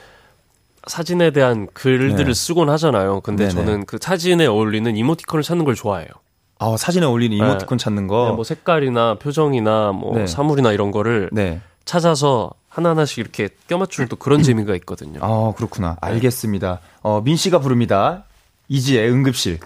사진에 0.87 1.33
대한 1.33 1.67
글들을 1.75 2.25
네. 2.27 2.35
쓰곤 2.35 2.71
하잖아요. 2.71 3.21
근데 3.21 3.49
네네. 3.49 3.55
저는 3.55 3.87
그 3.87 3.99
사진에 4.01 4.47
어울리는 4.47 4.97
이모티콘을 4.97 5.43
찾는 5.43 5.65
걸 5.65 5.75
좋아해요. 5.75 6.09
아, 6.59 6.77
사진에 6.79 7.05
어울리는 7.05 7.37
이모티콘 7.37 7.77
네. 7.77 7.85
찾는 7.85 8.07
거. 8.07 8.29
네, 8.31 8.33
뭐 8.35 8.45
색깔이나 8.45 9.17
표정이나 9.19 9.93
뭐 9.93 10.17
네. 10.17 10.27
사물이나 10.27 10.73
이런 10.73 10.93
거를 10.93 11.29
네. 11.33 11.61
찾아서 11.85 12.53
하나하나씩 12.69 13.19
이렇게 13.19 13.49
껴맞추는 13.69 14.09
또 14.09 14.17
그런 14.17 14.41
재미가 14.45 14.75
있거든요. 14.77 15.19
아, 15.23 15.53
그렇구나. 15.57 15.97
네. 16.01 16.09
알겠습니다. 16.13 16.81
어, 17.03 17.21
민 17.23 17.37
씨가 17.37 17.59
부릅니다. 17.59 18.25
이지의 18.69 19.11
응급실. 19.11 19.59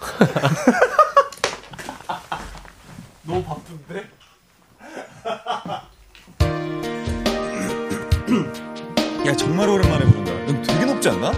너무 3.22 3.44
바쁜데? 3.44 4.08
야, 9.26 9.36
정말 9.36 9.68
오랜만에 9.68 10.06
부른다. 10.06 10.32
넌 10.46 10.62
되게 10.62 10.86
높지 10.86 11.10
않나? 11.10 11.32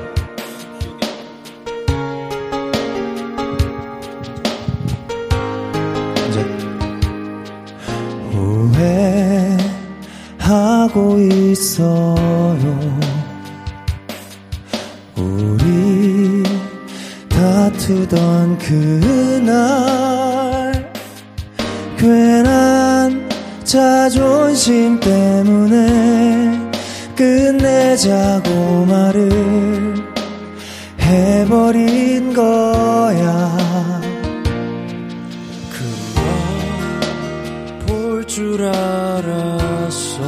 후회하고 10.38 11.18
있어요. 11.18 13.11
다투던 17.82 18.58
그날 18.58 19.52
괜한 21.98 23.28
자존심 23.64 25.00
때문에 25.00 26.70
끝내자고 27.16 28.86
말을 28.86 29.94
해버린 31.00 32.32
거야. 32.32 34.00
그만 35.72 36.20
볼 37.86 38.24
줄 38.26 38.62
알았어. 38.64 40.22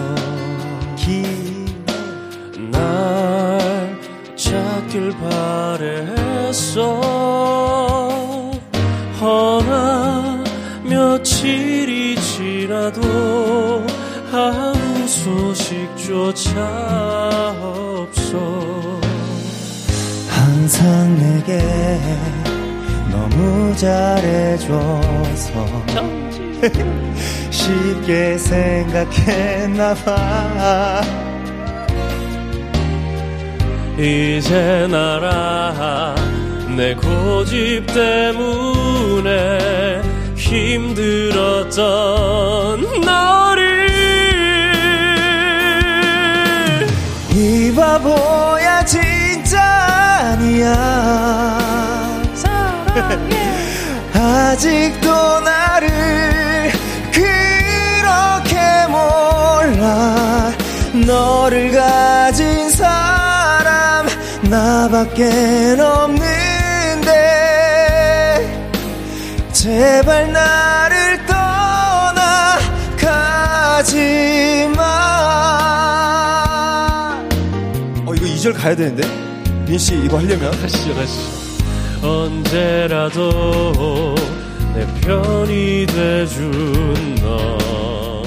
날 2.70 3.96
찾길 4.36 5.12
바랬어 5.20 7.03
나도 12.84 13.86
아무 14.30 15.08
소식조차 15.08 16.60
없어. 17.62 19.00
항상 20.28 21.16
내게 21.16 21.58
너무 23.10 23.74
잘해줘서 23.74 25.66
쉽게 27.48 28.36
생각했나봐. 28.36 30.04
이제 33.96 34.86
나라 34.90 36.14
내 36.76 36.94
고집 36.94 37.86
때문에 37.86 39.54
힘들었던 40.44 41.80
너를. 43.00 43.88
이 47.32 47.74
바보야 47.74 48.84
진짜 48.84 49.62
아니야. 49.62 50.74
사랑해. 52.34 53.34
아직도 54.14 55.40
나를 55.40 55.88
그렇게 57.10 58.58
몰라. 58.88 60.52
너를 61.06 61.72
가진 61.72 62.68
사람 62.70 64.06
나밖에 64.42 65.76
없는 65.80 66.23
제발 69.64 70.30
나를 70.30 71.24
떠나가지 73.00 74.68
마. 74.76 74.82
2절 78.06 78.52
가야 78.52 78.76
되는데? 78.76 79.08
민씨 79.66 79.94
이거 80.04 80.18
하려면? 80.18 80.52
하시죠 80.52 80.94
하시죠. 80.94 81.64
언제라도 82.06 83.72
내 84.74 84.86
편이 85.00 85.86
돼준 85.86 87.14
너 87.22 88.22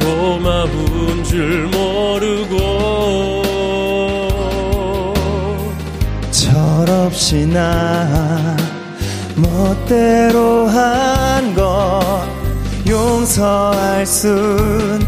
고마운 0.00 1.22
줄 1.22 1.68
모르고. 1.68 3.44
철없이 6.32 7.46
나 7.46 8.73
멋대로 9.36 10.66
한 10.68 11.54
것 11.54 12.26
용서할 12.86 14.06
순 14.06 15.04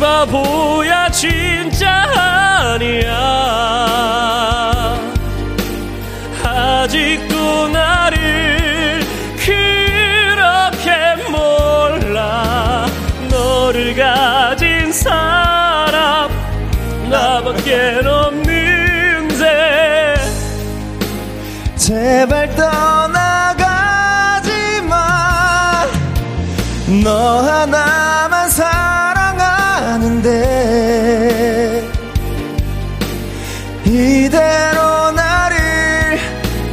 바보야 0.00 1.10
진짜 1.10 1.90
아니야. 1.90 3.10
아직도 6.42 7.68
나를 7.68 9.00
그렇게 9.36 10.90
몰라. 11.30 12.86
너를 13.28 13.94
가진 13.94 14.90
사람 14.90 16.30
나밖에 17.10 18.00
없 18.06 18.19
제발 21.90 22.54
떠나가지 22.54 24.48
마. 24.82 25.88
너 27.02 27.42
하나만 27.42 28.48
사 28.48 28.64
하는데 29.90 30.30
이대로 33.84 35.10
나를 35.10 36.20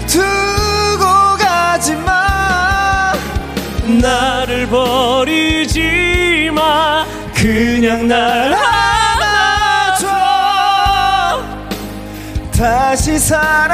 두고 0.05 1.35
가지 1.39 1.95
마. 1.95 3.11
나를 3.99 4.67
버리지 4.67 6.51
마. 6.53 7.07
그냥 7.33 8.07
날 8.07 8.53
안아줘. 8.53 10.07
다시 12.55 13.17
사 13.17 13.66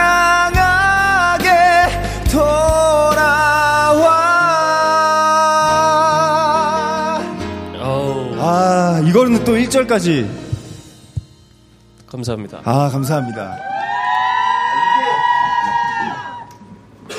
또 9.53 9.57
1절까지. 9.59 10.27
감사합니다. 12.07 12.61
아, 12.63 12.89
감사합니다. 12.89 13.55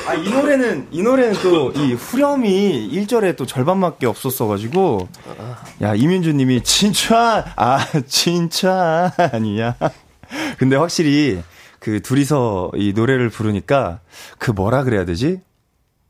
아, 0.08 0.14
이 0.14 0.28
노래는, 0.28 0.88
이 0.90 1.00
노래는 1.00 1.34
또, 1.44 1.70
이 1.70 1.92
후렴이 1.92 2.90
1절에 2.90 3.36
또 3.36 3.46
절반밖에 3.46 4.06
없었어가지고, 4.06 5.06
야, 5.82 5.94
이민주 5.94 6.32
님이, 6.32 6.60
진짜, 6.64 7.44
아, 7.54 7.86
진짜, 8.08 9.12
아니야. 9.16 9.76
근데 10.58 10.74
확실히, 10.74 11.40
그 11.78 12.02
둘이서 12.02 12.72
이 12.74 12.94
노래를 12.96 13.30
부르니까, 13.30 14.00
그 14.38 14.50
뭐라 14.50 14.82
그래야 14.82 15.04
되지? 15.04 15.40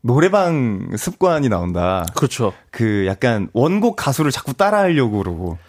노래방 0.01 0.89
습관이 0.97 1.49
나온다. 1.49 2.03
그렇죠. 2.15 2.51
그 2.71 3.05
약간 3.05 3.47
원곡 3.53 3.95
가수를 3.95 4.31
자꾸 4.31 4.53
따라하려고 4.53 5.19
그러고. 5.19 5.59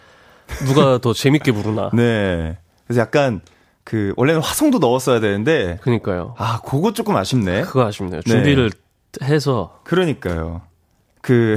누가 0.65 0.97
더 0.99 1.13
재밌게 1.13 1.51
부르나. 1.51 1.89
네. 1.95 2.57
그래서 2.85 3.01
약간 3.01 3.41
그 3.83 4.13
원래는 4.17 4.41
화성도 4.41 4.79
넣었어야 4.79 5.19
되는데. 5.19 5.77
그니까요. 5.81 6.35
아, 6.37 6.59
그거 6.65 6.93
조금 6.93 7.15
아쉽네. 7.15 7.61
그거 7.63 7.85
아쉽네요. 7.85 8.21
네. 8.25 8.31
준비를 8.31 8.71
해서. 9.23 9.79
그러니까요. 9.83 10.61
그 11.21 11.55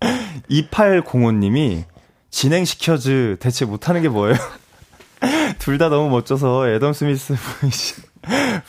2805님이 0.50 1.84
진행시켜즈 2.30 3.36
대체 3.40 3.64
못하는 3.64 4.02
게 4.02 4.08
뭐예요? 4.08 4.36
둘 5.58 5.78
다 5.78 5.88
너무 5.88 6.10
멋져서 6.10 6.68
애덤 6.70 6.92
스미스 6.92 7.34
보이지, 7.60 7.94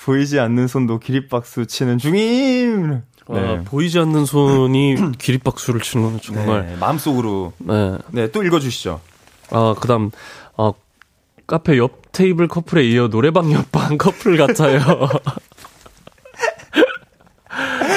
보이지 0.06 0.40
않는 0.40 0.68
손도 0.68 1.00
기립박수 1.00 1.66
치는 1.66 1.98
중임! 1.98 3.02
아, 3.28 3.34
네. 3.34 3.40
아, 3.40 3.62
보이지 3.64 4.00
않는 4.00 4.26
손이 4.26 4.96
기립박수를 5.18 5.82
치는 5.82 6.04
건 6.04 6.20
정말. 6.22 6.68
네, 6.68 6.76
마음속으로. 6.78 7.54
네. 7.60 7.98
네, 8.12 8.32
또 8.32 8.44
읽어 8.44 8.60
주시죠. 8.60 9.00
아, 9.52 9.76
그 9.80 9.88
다음, 9.88 10.12
어, 10.58 10.74
카페 11.48 11.78
옆 11.78 12.12
테이블 12.12 12.48
커플에 12.48 12.84
이어 12.86 13.10
노래방 13.10 13.52
옆방 13.52 13.98
커플 14.00 14.38
같아요. 14.38 14.80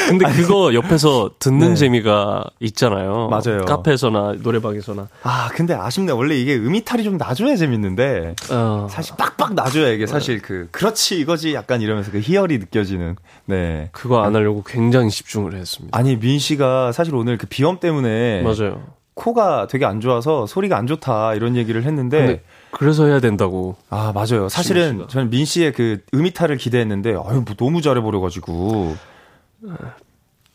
근데 0.09 0.27
그거 0.33 0.73
옆에서 0.75 1.31
듣는 1.39 1.71
네. 1.71 1.75
재미가 1.75 2.45
있잖아요. 2.61 3.29
맞아요. 3.29 3.65
카페에서나 3.65 4.37
노래방에서나. 4.43 5.09
아, 5.23 5.49
근데 5.53 5.75
아쉽네. 5.75 6.13
원래 6.13 6.37
이게 6.37 6.55
음이탈이 6.55 7.03
좀 7.05 7.17
나줘야 7.17 7.57
재밌는데. 7.57 8.37
어. 8.51 8.87
사실 8.91 9.17
빡빡 9.17 9.55
나줘야 9.55 9.91
이게 9.91 10.07
사실 10.07 10.41
그, 10.41 10.69
그렇지, 10.71 11.19
이거지. 11.19 11.55
약간 11.55 11.81
이러면서 11.81 12.11
그 12.11 12.21
희열이 12.21 12.59
느껴지는. 12.59 13.17
네. 13.47 13.89
그거 13.93 14.23
안 14.23 14.35
하려고 14.35 14.63
굉장히 14.65 15.11
집중을 15.11 15.55
했습니다. 15.55 15.97
아니, 15.97 16.17
민 16.17 16.39
씨가 16.39 16.93
사실 16.93 17.15
오늘 17.15 17.39
그 17.39 17.47
비염 17.47 17.81
때문에. 17.81 18.43
맞아요. 18.43 18.97
코가 19.17 19.67
되게 19.67 19.87
안 19.87 20.01
좋아서 20.03 20.47
소리가 20.47 20.77
안 20.77 20.87
좋다 20.87 21.35
이런 21.35 21.57
얘기를 21.57 21.85
했는데 21.85 22.43
그래서 22.71 23.07
해야 23.07 23.19
된다고. 23.19 23.77
아 23.89 24.13
맞아요. 24.15 24.51
사실은 24.51 25.07
저는 25.09 25.31
민 25.31 25.47
씨의 25.47 25.73
그 25.73 26.01
음이탈을 26.13 26.59
기대했는데 26.59 27.13
아유 27.13 27.43
뭐 27.47 27.55
너무 27.57 27.81
잘해버려가지고 27.81 28.95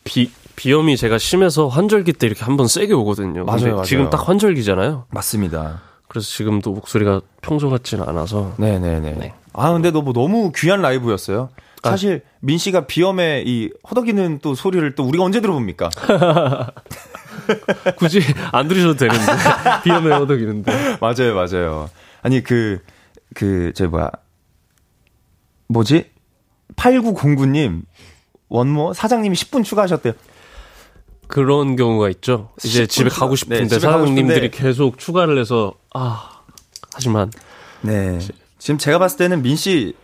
비 0.04 0.32
비염이 0.56 0.98
제가 0.98 1.18
심해서 1.18 1.68
환절기 1.68 2.14
때 2.14 2.28
이렇게 2.28 2.44
한번 2.44 2.68
세게 2.68 2.94
오거든요. 2.94 3.46
맞아요, 3.46 3.72
맞아요. 3.72 3.84
지금 3.84 4.10
딱 4.10 4.28
환절기잖아요. 4.28 5.06
맞습니다. 5.10 5.82
그래서 6.08 6.28
지금도 6.28 6.72
목소리가 6.72 7.22
평소 7.42 7.70
같지는 7.70 8.08
않아서. 8.08 8.54
네네네. 8.58 9.12
네. 9.14 9.34
아 9.54 9.72
근데 9.72 9.92
너뭐 9.92 10.14
너무 10.14 10.52
귀한 10.56 10.82
라이브였어요. 10.82 11.50
아. 11.84 11.90
사실 11.92 12.24
아. 12.26 12.30
민 12.42 12.58
씨가 12.58 12.88
비염에 12.88 13.44
이 13.46 13.70
허덕이는 13.90 14.40
또 14.42 14.56
소리를 14.56 14.96
또 14.96 15.04
우리가 15.04 15.24
언제 15.24 15.42
들어봅니까? 15.42 15.90
굳이 17.98 18.22
안 18.52 18.68
들으셔도 18.68 18.96
되는데 18.96 19.26
비염에 19.84 20.14
허덕이는데. 20.16 20.98
맞아요, 21.00 21.36
맞아요. 21.36 21.90
아니 22.22 22.44
그그저 22.44 23.88
뭐야 23.88 24.12
뭐지? 25.68 26.10
8909님 26.76 27.84
원모 28.52 28.94
사장님이 28.94 29.36
10분 29.36 29.64
추가하셨대요. 29.64 30.14
그런 31.28 31.78
경우가 31.78 32.10
있죠. 32.10 32.50
이제 32.64 32.86
집에 32.86 33.10
가고 33.10 33.36
싶은데 33.38 33.64
네, 33.64 33.70
사장님들이 33.70 34.52
가고 34.52 34.64
계속 34.64 34.98
추가를 35.00 35.40
해서 35.40 35.74
아 35.94 36.42
하지만 36.94 37.32
네 37.82 38.20
지금 38.60 38.78
제가 38.78 39.00
봤을 39.00 39.18
때는 39.18 39.42
민 39.42 39.56
씨 39.56 39.96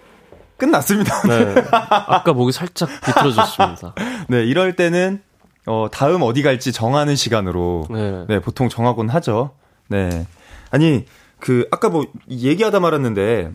끝났습니다. 0.56 1.22
네. 1.28 1.56
아까 1.72 2.34
목이 2.34 2.52
살짝 2.54 2.90
비틀어졌습니다. 3.06 3.94
네 4.30 4.44
이럴 4.46 4.76
때는 4.76 5.22
어 5.68 5.88
다음 5.92 6.22
어디 6.24 6.42
갈지 6.42 6.72
정하는 6.72 7.16
시간으로 7.18 7.86
네, 7.92 8.26
네 8.28 8.40
보통 8.40 8.70
정하곤 8.70 9.10
하죠. 9.10 9.52
네 9.90 10.26
아니 10.72 11.06
그 11.40 11.68
아까 11.72 11.90
뭐 11.90 12.06
얘기하다 12.30 12.80
말았는데 12.80 13.52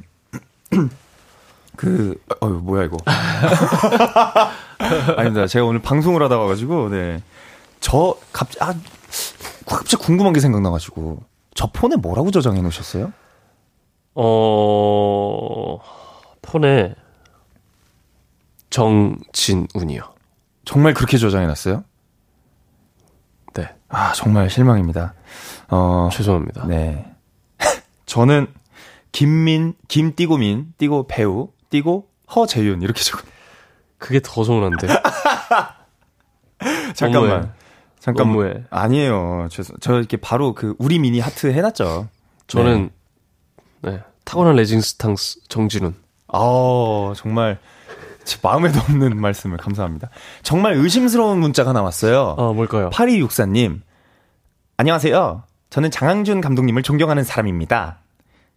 그, 1.76 2.20
어유 2.42 2.60
뭐야, 2.62 2.84
이거. 2.84 2.96
아닙니다. 5.16 5.46
제가 5.46 5.64
오늘 5.64 5.80
방송을 5.80 6.22
하다 6.22 6.38
와가지고, 6.38 6.90
네. 6.90 7.22
저, 7.80 8.16
갑, 8.32 8.48
아, 8.60 8.74
갑자기 9.66 10.02
궁금한 10.02 10.32
게 10.32 10.40
생각나가지고. 10.40 11.22
저 11.54 11.70
폰에 11.72 11.96
뭐라고 11.96 12.30
저장해 12.30 12.60
놓으셨어요? 12.62 13.12
어, 14.14 15.78
폰에 16.42 16.94
정진운이요. 18.70 20.02
정말 20.64 20.94
그렇게 20.94 21.18
저장해 21.18 21.46
놨어요? 21.46 21.84
네. 23.54 23.68
아, 23.88 24.12
정말 24.12 24.48
실망입니다. 24.48 25.14
어, 25.68 26.08
죄송합니다. 26.12 26.66
네. 26.66 27.04
저는 28.06 28.46
김민, 29.12 29.74
김띠고민, 29.88 30.72
띠고 30.78 31.06
배우, 31.06 31.48
띄고 31.72 32.08
허재윤 32.34 32.82
이렇게 32.82 33.02
적어. 33.02 33.22
그게 33.98 34.20
더 34.22 34.44
서운한데. 34.44 34.86
잠깐만. 36.94 37.30
너무해. 37.30 37.48
잠깐만. 37.98 38.36
너무해. 38.36 38.64
아니에요. 38.70 39.48
저, 39.50 39.62
저 39.80 39.98
이렇게 39.98 40.16
바로 40.16 40.54
그 40.54 40.74
우리 40.78 40.98
미니 40.98 41.18
하트 41.18 41.52
해놨죠. 41.52 42.08
저는 42.46 42.90
네, 43.80 43.90
네. 43.90 44.00
타고난 44.24 44.56
레징스탕스 44.56 45.48
정진훈. 45.48 45.94
아 46.28 47.12
정말 47.16 47.58
제 48.24 48.38
마음에도 48.42 48.78
없는 48.80 49.20
말씀을 49.20 49.56
감사합니다. 49.56 50.10
정말 50.42 50.74
의심스러운 50.74 51.40
문자가 51.40 51.72
나왔어요. 51.72 52.34
어, 52.36 52.52
뭘까요? 52.52 52.90
8264님. 52.90 53.80
안녕하세요. 54.76 55.44
저는 55.70 55.90
장항준 55.90 56.40
감독님을 56.40 56.82
존경하는 56.82 57.24
사람입니다. 57.24 57.98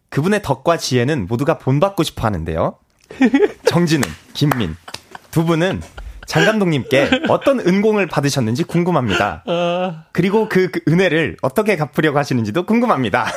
그분의 0.10 0.42
덕과 0.44 0.78
지혜는 0.78 1.28
모두가 1.28 1.58
본받고 1.58 2.04
싶어 2.04 2.26
하는데요. 2.26 2.78
정진은, 3.66 4.08
김민. 4.34 4.76
두 5.32 5.46
분은 5.46 5.82
장 6.26 6.46
감독님께 6.46 7.10
어떤 7.30 7.60
은공을 7.60 8.08
받으셨는지 8.08 8.64
궁금합니다. 8.64 9.44
그리고 10.12 10.50
그, 10.50 10.72
그, 10.72 10.82
은혜를 10.88 11.38
어떻게 11.42 11.76
갚으려고 11.76 12.18
하시는지도 12.18 12.66
궁금합니다. 12.66 13.28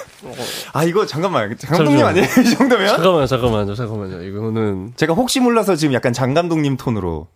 아, 0.72 0.84
이거 0.84 1.04
잠깐만. 1.06 1.56
장 1.58 1.76
감독님 1.76 2.04
아니에요? 2.04 2.24
이 2.24 2.50
정도면? 2.56 2.88
잠깐만요, 2.88 3.26
잠깐만요, 3.26 3.74
잠깐만요. 3.74 4.22
이거는. 4.22 4.92
제가 4.96 5.12
혹시 5.14 5.40
몰라서 5.40 5.76
지금 5.76 5.92
약간 5.94 6.12
장 6.12 6.34
감독님 6.34 6.76
톤으로. 6.76 7.28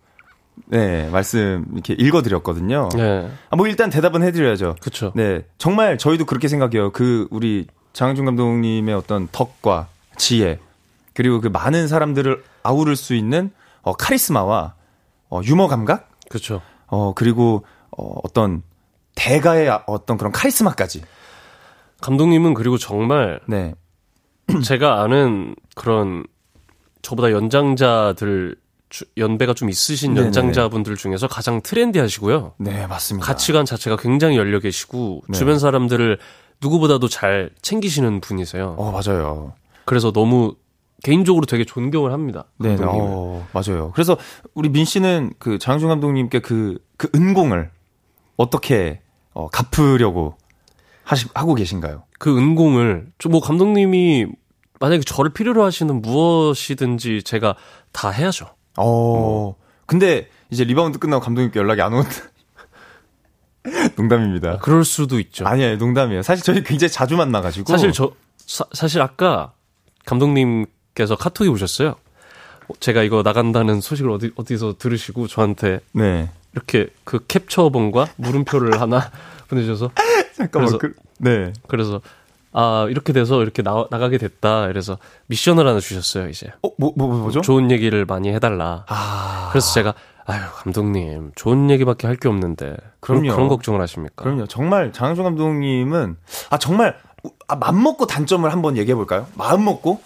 네, 0.67 1.09
말씀 1.11 1.65
이렇게 1.73 1.93
읽어드렸거든요. 1.93 2.89
네. 2.95 3.27
아, 3.49 3.55
뭐 3.55 3.67
일단 3.67 3.89
대답은 3.89 4.21
해드려야죠. 4.23 4.75
그쵸. 4.81 5.11
네. 5.15 5.45
정말 5.57 5.97
저희도 5.97 6.25
그렇게 6.25 6.47
생각해요. 6.47 6.91
그, 6.91 7.27
우리 7.31 7.67
장항준 7.93 8.25
감독님의 8.25 8.93
어떤 8.95 9.27
덕과 9.31 9.87
지혜, 10.15 10.59
그리고 11.13 11.41
그 11.41 11.47
많은 11.47 11.87
사람들을 11.87 12.43
아우를 12.63 12.95
수 12.95 13.13
있는 13.13 13.51
어, 13.81 13.93
카리스마와 13.93 14.75
어, 15.29 15.41
유머 15.43 15.67
감각, 15.67 16.09
그렇죠. 16.29 16.61
어 16.87 17.13
그리고 17.13 17.65
어, 17.97 18.15
어떤 18.23 18.63
대가의 19.15 19.81
어떤 19.87 20.17
그런 20.17 20.31
카리스마까지. 20.31 21.03
감독님은 22.01 22.53
그리고 22.53 22.77
정말 22.77 23.39
네. 23.47 23.73
제가 24.63 25.01
아는 25.01 25.55
그런 25.75 26.25
저보다 27.01 27.31
연장자들 27.31 28.55
연배가 29.17 29.53
좀 29.53 29.69
있으신 29.69 30.13
네네. 30.13 30.27
연장자분들 30.27 30.97
중에서 30.97 31.27
가장 31.27 31.61
트렌디하시고요. 31.61 32.53
네, 32.59 32.85
맞습니다. 32.85 33.25
가치관 33.25 33.65
자체가 33.65 33.97
굉장히 33.97 34.37
열려 34.37 34.59
계시고 34.59 35.23
네. 35.29 35.37
주변 35.37 35.57
사람들을 35.57 36.19
누구보다도 36.61 37.07
잘 37.07 37.49
챙기시는 37.61 38.21
분이세요. 38.21 38.75
어, 38.77 38.91
맞아요. 38.91 39.53
그래서 39.85 40.11
너무 40.11 40.55
개인적으로 41.03 41.45
되게 41.45 41.65
존경을 41.65 42.11
합니다. 42.13 42.45
네, 42.57 42.75
네. 42.75 42.83
어, 42.87 43.45
맞아요. 43.51 43.91
그래서 43.91 44.17
우리 44.53 44.69
민 44.69 44.85
씨는 44.85 45.33
그 45.37 45.59
장준 45.59 45.89
감독님께 45.89 46.39
그, 46.39 46.79
그 46.97 47.09
은공을 47.13 47.69
어떻게 48.37 49.01
어, 49.33 49.49
갚으려고 49.49 50.37
하시, 51.03 51.27
하고 51.35 51.55
계신가요? 51.55 52.03
그 52.19 52.35
은공을, 52.37 53.11
뭐 53.29 53.41
감독님이 53.41 54.27
만약에 54.79 55.01
저를 55.03 55.33
필요로 55.33 55.63
하시는 55.63 56.01
무엇이든지 56.01 57.23
제가 57.23 57.55
다 57.91 58.09
해야죠. 58.09 58.45
어, 58.77 58.85
뭐. 58.85 59.55
근데 59.85 60.29
이제 60.49 60.63
리바운드 60.63 60.99
끝나고 60.99 61.23
감독님께 61.23 61.59
연락이 61.59 61.81
안 61.81 61.93
온. 61.93 62.05
농담입니다. 63.97 64.51
아, 64.51 64.57
그럴 64.59 64.85
수도 64.85 65.19
있죠. 65.19 65.45
아니에요, 65.45 65.77
농담이에요. 65.77 66.21
사실 66.21 66.43
저희 66.45 66.63
굉장히 66.63 66.91
자주 66.91 67.17
만나가지고. 67.17 67.69
사실 67.69 67.91
저, 67.91 68.13
사, 68.37 68.65
사실 68.71 69.01
아까 69.01 69.53
감독님 70.05 70.65
께서 70.95 71.15
카톡이 71.15 71.49
오셨어요. 71.49 71.95
제가 72.79 73.03
이거 73.03 73.23
나간다는 73.23 73.81
소식을 73.81 74.09
어디 74.11 74.31
어디서 74.35 74.75
들으시고 74.77 75.27
저한테 75.27 75.79
네. 75.91 76.29
이렇게 76.53 76.87
그 77.03 77.25
캡처본과 77.27 78.07
물음표를 78.17 78.79
하나 78.79 79.11
보내주셔서 79.49 79.91
잠깐만 80.37 80.69
그래서, 80.69 80.77
그, 80.77 80.93
네. 81.17 81.51
그래서 81.67 81.99
아 82.53 82.85
이렇게 82.89 83.11
돼서 83.11 83.41
이렇게 83.41 83.61
나, 83.63 83.85
나가게 83.89 84.17
됐다. 84.17 84.67
그래서 84.67 84.97
미션을 85.27 85.67
하나 85.67 85.79
주셨어요 85.79 86.29
이제. 86.29 86.51
어뭐 86.61 86.93
뭐, 86.95 87.07
뭐죠? 87.07 87.41
좋은 87.41 87.71
얘기를 87.71 88.05
많이 88.05 88.29
해달라. 88.29 88.85
아. 88.87 89.49
그래서 89.51 89.73
제가 89.73 89.93
아유 90.25 90.41
감독님 90.63 91.31
좋은 91.35 91.69
얘기밖에 91.69 92.07
할 92.07 92.15
게 92.17 92.29
없는데. 92.29 92.77
그럼요 93.01 93.21
그런, 93.23 93.35
그런 93.35 93.47
걱정을 93.49 93.81
하십니까? 93.81 94.23
그럼요. 94.23 94.45
정말 94.47 94.93
장항준 94.93 95.23
감독님은 95.25 96.15
아 96.51 96.57
정말 96.57 96.97
아, 97.47 97.55
맘 97.55 97.81
먹고 97.81 98.05
단점을 98.05 98.49
한번 98.51 98.77
얘기해 98.77 98.95
볼까요? 98.95 99.27
마음 99.35 99.65
먹고 99.65 100.01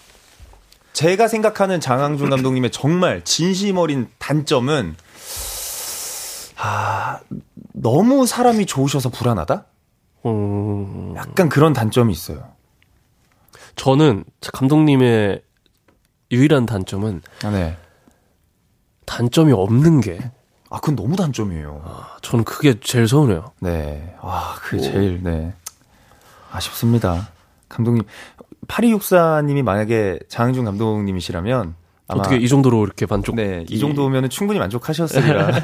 제가 0.98 1.28
생각하는 1.28 1.80
장항준 1.80 2.32
감독님의 2.32 2.72
정말 2.72 3.24
진심 3.24 3.78
어린 3.78 4.10
단점은 4.18 4.96
아 6.58 7.20
너무 7.74 8.26
사람이 8.26 8.66
좋으셔서 8.66 9.10
불안하다. 9.10 9.66
음... 10.26 11.14
약간 11.16 11.50
그런 11.50 11.74
단점이 11.74 12.12
있어요. 12.12 12.52
저는 13.76 14.24
감독님의 14.52 15.44
유일한 16.32 16.66
단점은 16.66 17.22
아, 17.44 17.52
네. 17.52 17.78
단점이 19.06 19.54
없는 19.54 20.02
게. 20.02 20.18
아, 20.72 20.80
그건 20.80 20.96
너무 20.96 21.16
단점이에요. 21.16 21.84
아, 21.86 22.18
저는 22.24 22.44
그게 22.44 22.80
제일 22.80 23.08
서운해요. 23.08 23.52
네. 23.60 24.16
와, 24.24 24.56
그게 24.56 24.82
제일, 24.82 25.22
네. 25.22 25.54
아쉽습니다. 26.52 27.30
감독님, 27.70 28.04
8264님이 28.68 29.64
만약에 29.64 30.20
장항준 30.28 30.66
감독님이시라면 30.66 31.76
어떻게 32.08 32.38
이 32.38 32.48
정도로 32.48 32.86
이렇게 32.86 33.06
만족? 33.06 33.36
네, 33.36 33.66
이 33.70 33.80
정도면 33.80 34.30
충분히 34.30 34.60
만족하셨으리라 34.60 35.52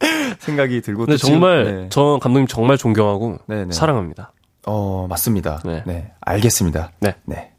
생각이 0.38 0.80
들고. 0.80 1.06
근데 1.06 1.16
정말 1.16 1.64
네. 1.64 1.86
저 1.90 2.18
감독님 2.22 2.46
정말 2.46 2.76
존경하고 2.76 3.38
네네. 3.46 3.64
네. 3.66 3.72
사랑합니다. 3.72 4.32
어 4.66 5.06
맞습니다. 5.08 5.60
네, 5.64 5.82
네 5.86 6.12
알겠습니다. 6.20 6.92
네, 7.00 7.16
네. 7.24 7.52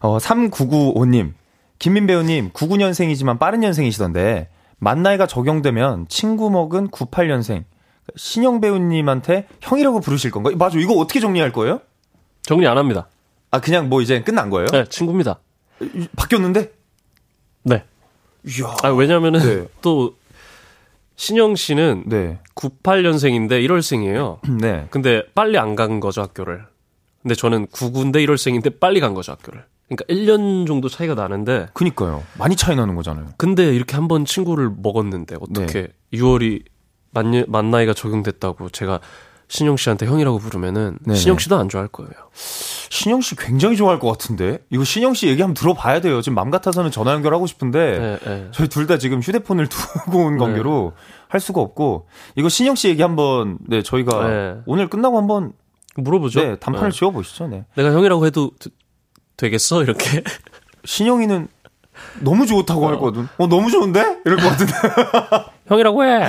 어 0.00 0.18
3995님, 0.18 1.32
김민 1.78 2.06
배우님 2.06 2.50
99년생이지만 2.50 3.38
빠른 3.38 3.60
년생이시던데 3.60 4.48
만 4.78 5.02
나이가 5.02 5.26
적용되면 5.26 6.06
친구 6.08 6.50
먹은 6.50 6.88
98년생 6.88 7.64
신영 8.16 8.60
배우님한테 8.60 9.46
형이라고 9.60 10.00
부르실 10.00 10.30
건가요? 10.30 10.56
맞아, 10.56 10.78
이거 10.78 10.94
어떻게 10.94 11.20
정리할 11.20 11.52
거예요? 11.52 11.80
정리 12.42 12.66
안 12.66 12.76
합니다. 12.76 13.08
아 13.54 13.60
그냥 13.60 13.88
뭐 13.88 14.02
이제 14.02 14.20
끝난 14.20 14.50
거예요? 14.50 14.66
네, 14.72 14.84
친구입니다. 14.88 15.38
바뀌었는데? 16.16 16.72
네. 17.62 17.84
이야. 18.44 18.74
아, 18.82 18.88
왜냐면은 18.88 19.38
네. 19.40 19.68
또 19.80 20.16
신영 21.14 21.54
씨는 21.54 22.02
네. 22.06 22.40
98년생인데 22.56 23.64
1월생이에요. 23.64 24.38
네. 24.60 24.88
근데 24.90 25.22
빨리 25.36 25.56
안 25.56 25.76
간 25.76 26.00
거죠, 26.00 26.20
학교를. 26.22 26.64
근데 27.22 27.36
저는 27.36 27.68
99인데 27.68 28.16
1월생인데 28.26 28.80
빨리 28.80 28.98
간 28.98 29.14
거죠, 29.14 29.30
학교를. 29.30 29.64
그러니까 29.88 30.04
1년 30.12 30.66
정도 30.66 30.88
차이가 30.88 31.14
나는데. 31.14 31.68
그니까요. 31.74 32.24
많이 32.36 32.56
차이 32.56 32.74
나는 32.74 32.96
거잖아요. 32.96 33.28
근데 33.36 33.72
이렇게 33.72 33.94
한 33.94 34.08
번 34.08 34.24
친구를 34.24 34.68
먹었는데 34.76 35.36
어떻게 35.40 35.82
네. 35.82 35.88
6월이 36.12 36.64
만, 37.12 37.44
만 37.46 37.70
나이가 37.70 37.94
적용됐다고 37.94 38.70
제가 38.70 38.98
신영 39.54 39.76
씨한테 39.76 40.06
형이라고 40.06 40.38
부르면은 40.40 40.98
네네. 41.04 41.16
신영 41.16 41.38
씨도 41.38 41.56
안 41.56 41.68
좋아할 41.68 41.86
거예요. 41.86 42.10
신영 42.32 43.20
씨 43.20 43.36
굉장히 43.36 43.76
좋아할 43.76 44.00
것 44.00 44.10
같은데 44.10 44.58
이거 44.68 44.82
신영 44.82 45.14
씨 45.14 45.28
얘기 45.28 45.42
한번 45.42 45.54
들어봐야 45.54 46.00
돼요. 46.00 46.20
지금 46.22 46.34
맘 46.34 46.50
같아서는 46.50 46.90
전화 46.90 47.12
연결하고 47.12 47.46
싶은데 47.46 47.98
네, 47.98 48.18
네. 48.24 48.48
저희 48.50 48.66
둘 48.68 48.88
다 48.88 48.98
지금 48.98 49.20
휴대폰을 49.20 49.68
두고 49.70 50.24
온 50.24 50.38
관계로 50.38 50.92
네. 50.96 51.02
할 51.28 51.40
수가 51.40 51.60
없고 51.60 52.08
이거 52.34 52.48
신영 52.48 52.74
씨 52.74 52.88
얘기 52.88 53.00
한번 53.02 53.58
네 53.68 53.80
저희가 53.82 54.28
네. 54.28 54.56
오늘 54.66 54.88
끝나고 54.90 55.18
한번 55.18 55.52
물어보죠. 55.96 56.40
네 56.40 56.56
단판을 56.56 56.90
네. 56.90 56.98
지어 56.98 57.10
보시죠. 57.12 57.46
네. 57.46 57.64
내가 57.76 57.92
형이라고 57.92 58.26
해도 58.26 58.50
되겠어 59.36 59.84
이렇게 59.84 60.24
신영이는 60.84 61.46
너무 62.22 62.44
좋다고 62.46 62.86
어. 62.86 62.88
할 62.88 62.96
거거든. 62.96 63.28
어 63.38 63.46
너무 63.46 63.70
좋은데 63.70 64.18
이럴 64.24 64.36
것 64.38 64.48
같은데. 64.48 64.72
형이라고 65.66 66.04
해. 66.04 66.24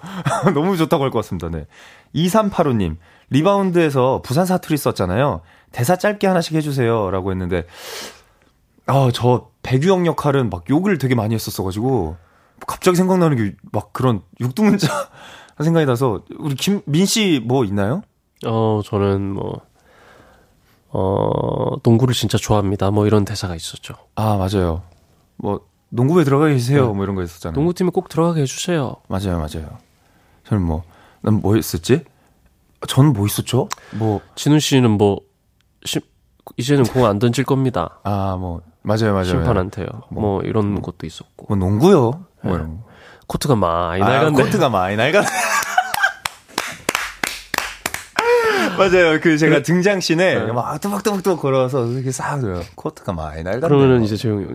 너무 0.54 0.76
좋다고 0.76 1.04
할 1.04 1.10
것 1.10 1.18
같습니다. 1.20 1.48
네. 1.48 1.66
2385님, 2.14 2.96
리바운드에서 3.30 4.22
부산 4.24 4.46
사투리 4.46 4.76
썼잖아요. 4.76 5.42
대사 5.72 5.96
짧게 5.96 6.26
하나씩 6.26 6.54
해주세요. 6.54 7.10
라고 7.10 7.30
했는데, 7.30 7.64
아, 8.86 9.10
저 9.12 9.50
백유영 9.62 10.06
역할은 10.06 10.48
막 10.50 10.64
욕을 10.70 10.98
되게 10.98 11.14
많이 11.14 11.34
했었어가지고, 11.34 12.16
갑자기 12.66 12.96
생각나는 12.96 13.36
게 13.36 13.54
막 13.72 13.92
그런 13.92 14.22
육두문자 14.40 14.88
생각이 15.62 15.84
나서, 15.86 16.22
우리 16.38 16.54
김민 16.54 17.04
씨 17.04 17.40
뭐 17.44 17.64
있나요? 17.64 18.02
어, 18.46 18.80
저는 18.84 19.34
뭐, 19.34 19.60
어, 20.90 21.76
농구를 21.84 22.14
진짜 22.14 22.38
좋아합니다. 22.38 22.90
뭐 22.90 23.06
이런 23.06 23.24
대사가 23.26 23.54
있었죠. 23.54 23.94
아, 24.14 24.36
맞아요. 24.36 24.82
뭐, 25.36 25.60
농구부에 25.90 26.24
들어가 26.24 26.48
계세요. 26.48 26.88
네. 26.88 26.92
뭐 26.94 27.04
이런 27.04 27.16
거 27.16 27.22
있었잖아요. 27.22 27.54
농구팀에 27.54 27.90
꼭 27.90 28.08
들어가게 28.08 28.42
해주세요. 28.42 28.96
맞아요, 29.08 29.38
맞아요. 29.38 29.78
저는 30.44 30.62
뭐, 30.62 30.82
난 31.22 31.34
뭐 31.40 31.56
했었지? 31.56 32.04
저는 32.86 33.12
뭐 33.12 33.26
있었죠? 33.26 33.68
뭐. 33.92 34.20
진우 34.34 34.60
씨는 34.60 34.90
뭐, 34.92 35.20
시, 35.84 36.00
이제는 36.56 36.84
공 36.84 37.04
안 37.06 37.18
던질 37.18 37.44
겁니다. 37.44 37.98
아, 38.04 38.36
뭐, 38.38 38.60
맞아요, 38.82 39.12
맞아요. 39.12 39.24
심판한테요. 39.24 39.86
뭐, 40.10 40.22
뭐 40.22 40.42
이런 40.42 40.72
뭐, 40.72 40.82
것도 40.82 41.06
있었고. 41.06 41.46
뭐, 41.48 41.56
농구요? 41.56 42.00
뭐 42.10 42.24
네. 42.44 42.50
이런 42.52 42.80
코트가 43.26 43.56
많이 43.56 44.02
아, 44.02 44.08
낡았네. 44.08 44.42
코트가 44.42 44.68
많이 44.68 44.96
낡았네. 44.96 45.26
맞아요. 48.78 49.18
그 49.20 49.36
제가 49.36 49.62
등장씬에 49.62 50.34
네. 50.46 50.52
막 50.52 50.80
뚜벅뚜벅뚜벅 50.80 51.40
걸어서 51.40 51.84
이렇게 51.86 52.12
싹 52.12 52.38
들어요. 52.40 52.62
코트가 52.76 53.12
많이 53.12 53.42
낡았네. 53.42 53.60
그러면은 53.60 54.04
이제 54.04 54.16
형이 54.28 54.46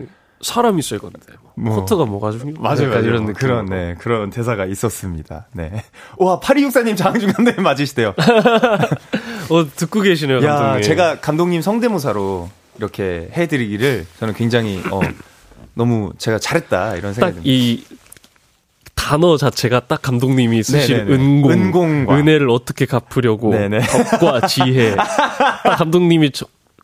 사람이 0.44 0.78
있어야 0.80 1.00
건데 1.00 1.18
뭐. 1.54 1.76
코트가 1.76 2.04
뭐가 2.04 2.30
좀 2.32 2.54
맞아요, 2.58 2.88
맞아요. 2.88 3.04
이런 3.04 3.26
느낌 3.26 3.34
그런 3.34 3.66
네 3.66 3.94
그런 3.98 4.30
대사가 4.30 4.66
있었습니다. 4.66 5.46
네. 5.52 5.82
와 6.18 6.38
팔이육사님 6.38 6.96
장항준 6.96 7.32
감독님 7.32 7.62
맞으시대요. 7.62 8.14
어 9.50 9.66
듣고 9.74 10.02
계시네요 10.02 10.40
감독님. 10.40 10.82
제가 10.82 11.20
감독님 11.20 11.62
성대모사로 11.62 12.50
이렇게 12.76 13.30
해드리기를 13.32 14.06
저는 14.18 14.34
굉장히 14.34 14.82
어 14.90 15.00
너무 15.72 16.12
제가 16.18 16.38
잘했다 16.38 16.96
이런 16.96 17.14
생각이 17.14 17.34
듭니다. 17.36 17.50
이 17.50 17.84
단어 18.94 19.36
자체가 19.36 19.80
딱 19.80 20.02
감독님이 20.02 20.62
쓰신 20.62 20.96
네네네. 20.96 21.14
은공, 21.14 21.50
은공과. 21.52 22.16
은혜를 22.16 22.50
어떻게 22.50 22.86
갚으려고 22.86 23.50
네네. 23.50 23.80
덕과 23.80 24.46
지혜. 24.46 24.94
딱 24.96 25.76
감독님이 25.78 26.30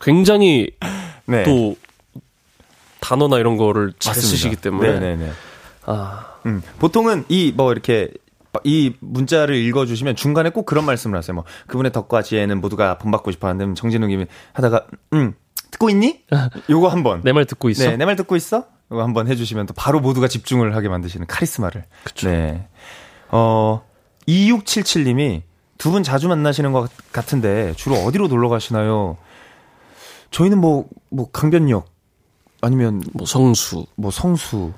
굉장히 0.01 0.71
네. 1.25 1.43
또 1.43 1.75
단어나 3.01 3.37
이런 3.37 3.57
거를 3.57 3.91
잘 3.99 4.11
맞습니다. 4.11 4.29
쓰시기 4.29 4.55
때문에. 4.55 4.93
네네네. 4.99 5.31
아. 5.85 6.27
음, 6.45 6.61
보통은 6.79 7.25
이 7.27 7.51
뭐 7.55 7.71
이렇게 7.73 8.09
이 8.63 8.93
문자를 8.99 9.55
읽어주시면 9.55 10.15
중간에 10.15 10.49
꼭 10.49 10.65
그런 10.65 10.85
말씀을 10.85 11.17
하세요. 11.17 11.33
뭐 11.35 11.43
그분의 11.67 11.91
덕과 11.91 12.21
지혜는 12.21 12.61
모두가 12.61 12.97
본받고 12.97 13.31
싶어하는 13.31 13.75
정진웅님이 13.75 14.25
하다가 14.53 14.85
음 15.13 15.33
듣고 15.71 15.89
있니? 15.89 16.21
요거 16.69 16.87
한번 16.89 17.21
내 17.23 17.31
말 17.33 17.45
듣고 17.45 17.69
있어. 17.69 17.89
네, 17.89 17.97
내 17.97 18.05
말 18.05 18.15
듣고 18.15 18.35
있어? 18.35 18.65
요거 18.91 19.01
한번 19.03 19.27
해주시면 19.27 19.67
또 19.67 19.73
바로 19.73 19.99
모두가 19.99 20.27
집중을 20.27 20.75
하게 20.75 20.89
만드시는 20.89 21.27
카리스마를. 21.27 21.85
그쵸. 22.03 22.27
네. 22.29 22.67
어 23.29 23.83
2677님이 24.27 25.41
두 25.77 25.91
분 25.91 26.03
자주 26.03 26.27
만나시는 26.27 26.73
것 26.73 26.89
같은데 27.11 27.73
주로 27.75 27.95
어디로 27.95 28.27
놀러 28.27 28.49
가시나요? 28.49 29.17
저희는 30.29 30.59
뭐, 30.59 30.85
뭐, 31.09 31.29
강변역, 31.31 31.90
아니면 32.61 33.01
뭐 33.13 33.25
성수, 33.25 33.85
뭐 33.95 34.11
성수, 34.11 34.71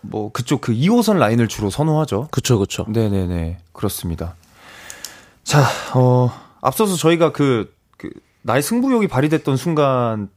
뭐 0.00 0.30
그쪽 0.32 0.60
그 0.60 0.72
2호선 0.72 1.18
라인을 1.18 1.48
주로 1.48 1.70
선호하죠. 1.70 2.28
그쵸, 2.30 2.58
그쵸. 2.58 2.84
네네네. 2.88 3.58
그렇습니다. 3.72 4.34
자, 5.44 5.62
어, 5.94 6.30
앞서서 6.60 6.96
저희가 6.96 7.32
그, 7.32 7.72
그, 7.96 8.10
나의 8.42 8.62
승부욕이 8.62 9.08
발휘됐던 9.08 9.56
순간 9.56 10.28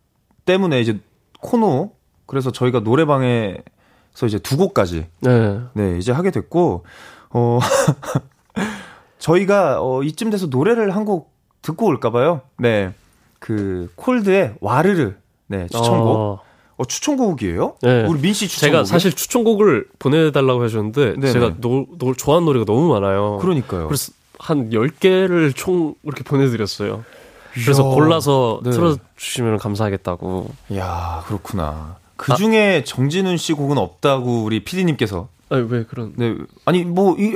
때문에 0.45 0.79
이제 0.81 0.99
코너, 1.41 1.89
그래서 2.27 2.51
저희가 2.51 2.79
노래방에서 2.81 4.25
이제 4.27 4.39
두 4.39 4.57
곡까지. 4.57 5.07
네. 5.21 5.59
네, 5.73 5.97
이제 5.97 6.11
하게 6.11 6.31
됐고, 6.31 6.85
어, 7.31 7.59
저희가, 9.19 9.81
어, 9.81 10.03
이쯤 10.03 10.29
돼서 10.29 10.47
노래를 10.47 10.95
한 10.95 11.05
곡 11.05 11.31
듣고 11.61 11.85
올까봐요. 11.87 12.41
네. 12.57 12.93
그, 13.39 13.91
Colde의 13.95 14.55
와르르. 14.61 15.13
네, 15.47 15.67
추천곡. 15.67 16.07
어. 16.17 16.39
어, 16.81 16.85
추천곡이에요? 16.85 17.75
네. 17.83 18.05
우리 18.07 18.19
민씨 18.19 18.47
추천곡. 18.47 18.71
제가 18.71 18.85
사실 18.85 19.13
추천곡을 19.13 19.85
보내달라고 19.99 20.63
하셨는데, 20.63 21.13
네네. 21.13 21.31
제가 21.31 21.53
노, 21.57 21.85
노, 21.97 22.15
좋아하는 22.15 22.45
노래가 22.45 22.65
너무 22.65 22.89
많아요. 22.89 23.37
그러니까요. 23.37 23.87
그래서 23.87 24.11
한 24.39 24.71
10개를 24.71 25.55
총 25.55 25.93
이렇게 26.03 26.23
보내드렸어요. 26.23 27.05
그래서 27.53 27.83
이야, 27.83 27.93
골라서 27.93 28.61
네. 28.63 28.71
틀어주시면 28.71 29.59
감사하겠다고. 29.59 30.49
이야, 30.71 31.23
그렇구나. 31.27 31.97
그 32.15 32.35
중에 32.35 32.79
아, 32.79 32.83
정진훈 32.83 33.37
씨 33.37 33.53
곡은 33.53 33.77
없다고 33.77 34.43
우리 34.43 34.63
피디님께서. 34.63 35.27
아니, 35.49 35.67
왜 35.69 35.83
그런. 35.83 36.13
네. 36.15 36.35
아니, 36.65 36.83
뭐, 36.83 37.15
이, 37.19 37.35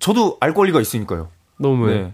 저도 0.00 0.38
알 0.40 0.54
권리가 0.54 0.80
있으니까요. 0.80 1.28
너무해. 1.58 1.94
네. 1.94 2.12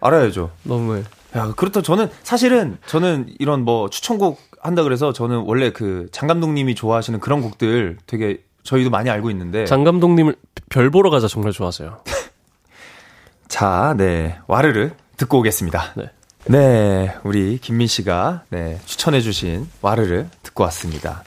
알아야죠. 0.00 0.50
너무해. 0.62 1.02
야, 1.34 1.52
그렇다. 1.56 1.82
저는, 1.82 2.10
사실은, 2.22 2.78
저는 2.86 3.34
이런 3.38 3.62
뭐 3.62 3.90
추천곡 3.90 4.38
한다 4.60 4.82
그래서 4.82 5.12
저는 5.12 5.38
원래 5.46 5.70
그 5.70 6.08
장 6.12 6.26
감독님이 6.28 6.74
좋아하시는 6.74 7.20
그런 7.20 7.40
곡들 7.42 7.98
되게 8.06 8.42
저희도 8.62 8.90
많이 8.90 9.10
알고 9.10 9.30
있는데 9.30 9.64
장 9.64 9.84
감독님을 9.84 10.34
별 10.70 10.90
보러 10.90 11.08
가자 11.10 11.28
정말 11.28 11.52
좋아하세요. 11.52 12.00
자, 13.48 13.94
네 13.96 14.38
와르르 14.46 14.90
듣고 15.16 15.38
오겠습니다. 15.38 15.92
네. 15.96 16.10
네, 16.48 17.14
우리 17.24 17.58
김민 17.58 17.86
씨가 17.88 18.42
네, 18.50 18.80
추천해 18.86 19.20
주신 19.20 19.68
와르르 19.82 20.26
듣고 20.42 20.62
왔습니다. 20.64 21.24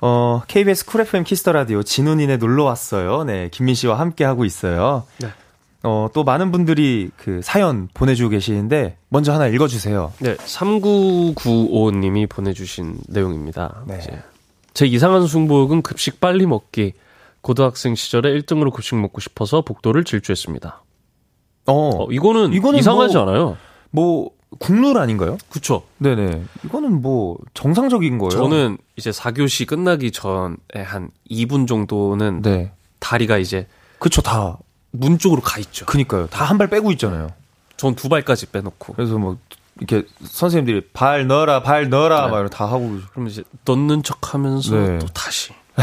어, 0.00 0.42
KBS 0.46 0.86
쿨 0.86 1.00
FM 1.02 1.24
키스터 1.24 1.52
라디오 1.52 1.82
진훈이네 1.82 2.36
놀러 2.36 2.64
왔어요. 2.64 3.24
네, 3.24 3.48
김민 3.50 3.74
씨와 3.74 3.98
함께 3.98 4.24
하고 4.24 4.44
있어요. 4.44 5.04
네. 5.18 5.28
어, 5.84 6.08
또 6.12 6.24
많은 6.24 6.50
분들이 6.50 7.10
그 7.16 7.40
사연 7.42 7.88
보내주고 7.94 8.30
계시는데, 8.30 8.96
먼저 9.08 9.32
하나 9.32 9.46
읽어주세요. 9.46 10.12
네, 10.18 10.34
3995님이 10.36 12.28
보내주신 12.28 12.98
내용입니다. 13.08 13.82
네. 13.86 14.00
제 14.74 14.86
이상한 14.86 15.26
승부욕은 15.26 15.82
급식 15.82 16.20
빨리 16.20 16.46
먹기. 16.46 16.94
고등학생 17.40 17.94
시절에 17.94 18.30
1등으로 18.40 18.72
급식 18.72 18.96
먹고 18.96 19.20
싶어서 19.20 19.62
복도를 19.62 20.04
질주했습니다. 20.04 20.82
어, 21.66 21.72
어 21.72 22.08
이거는, 22.10 22.52
이거는 22.52 22.78
이상하지 22.80 23.14
뭐, 23.14 23.22
않아요. 23.22 23.56
뭐, 23.90 24.30
국룰 24.58 24.98
아닌가요? 24.98 25.38
그쵸. 25.48 25.82
네네. 25.98 26.42
이거는 26.64 27.00
뭐, 27.00 27.38
정상적인 27.54 28.18
거예요. 28.18 28.30
저는 28.30 28.78
이제 28.96 29.10
4교시 29.10 29.66
끝나기 29.66 30.10
전에 30.10 30.56
한 30.84 31.10
2분 31.30 31.68
정도는 31.68 32.42
네. 32.42 32.72
다리가 32.98 33.38
이제. 33.38 33.68
그쵸, 34.00 34.22
다. 34.22 34.58
문 34.90 35.18
쪽으로 35.18 35.40
가 35.42 35.58
있죠. 35.60 35.86
그니까요. 35.86 36.26
다 36.28 36.44
한 36.46 36.58
발 36.58 36.68
빼고 36.68 36.90
있잖아요. 36.92 37.28
전 37.76 37.94
두 37.94 38.08
발까지 38.08 38.46
빼놓고. 38.46 38.94
그래서 38.94 39.18
뭐 39.18 39.38
이렇게 39.80 40.06
선생님들이 40.24 40.88
발 40.92 41.26
넣어라, 41.28 41.62
발 41.62 41.88
넣어라 41.88 42.26
네. 42.26 42.32
막다 42.32 42.64
하고 42.66 42.98
그러면 43.12 43.30
이제 43.30 43.44
넣는 43.64 44.02
척하면서 44.02 44.74
네. 44.76 44.98
또 44.98 45.06
다시. 45.08 45.52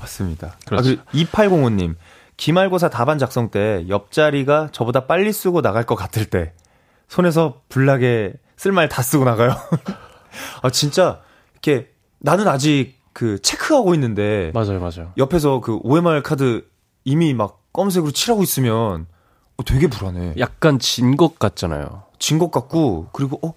맞습니다. 0.00 0.56
그렇죠. 0.66 0.90
아, 0.90 0.94
2805님 1.12 1.96
기말고사 2.36 2.90
답안 2.90 3.18
작성 3.18 3.50
때 3.50 3.84
옆자리가 3.88 4.68
저보다 4.72 5.06
빨리 5.06 5.32
쓰고 5.32 5.62
나갈 5.62 5.84
것 5.84 5.94
같을 5.96 6.26
때 6.26 6.52
손에서 7.08 7.62
불나게 7.68 8.34
쓸 8.56 8.72
말 8.72 8.88
다 8.88 9.02
쓰고 9.02 9.24
나가요. 9.24 9.56
아 10.62 10.70
진짜 10.70 11.20
이렇게 11.52 11.88
나는 12.18 12.46
아직 12.48 12.94
그 13.12 13.40
체크하고 13.40 13.94
있는데 13.94 14.50
맞아요, 14.54 14.78
맞아요. 14.80 15.12
옆에서 15.16 15.60
그 15.60 15.78
OMR 15.82 16.22
카드 16.22 16.64
이미 17.06 17.32
막 17.32 17.60
검색으로 17.72 18.12
칠하고 18.12 18.42
있으면 18.42 19.06
어, 19.56 19.64
되게 19.64 19.86
불안해. 19.88 20.34
약간 20.38 20.78
진 20.78 21.16
것 21.16 21.38
같잖아요. 21.38 22.02
진 22.18 22.38
것 22.38 22.50
같고 22.50 23.08
그리고 23.12 23.38
어 23.42 23.54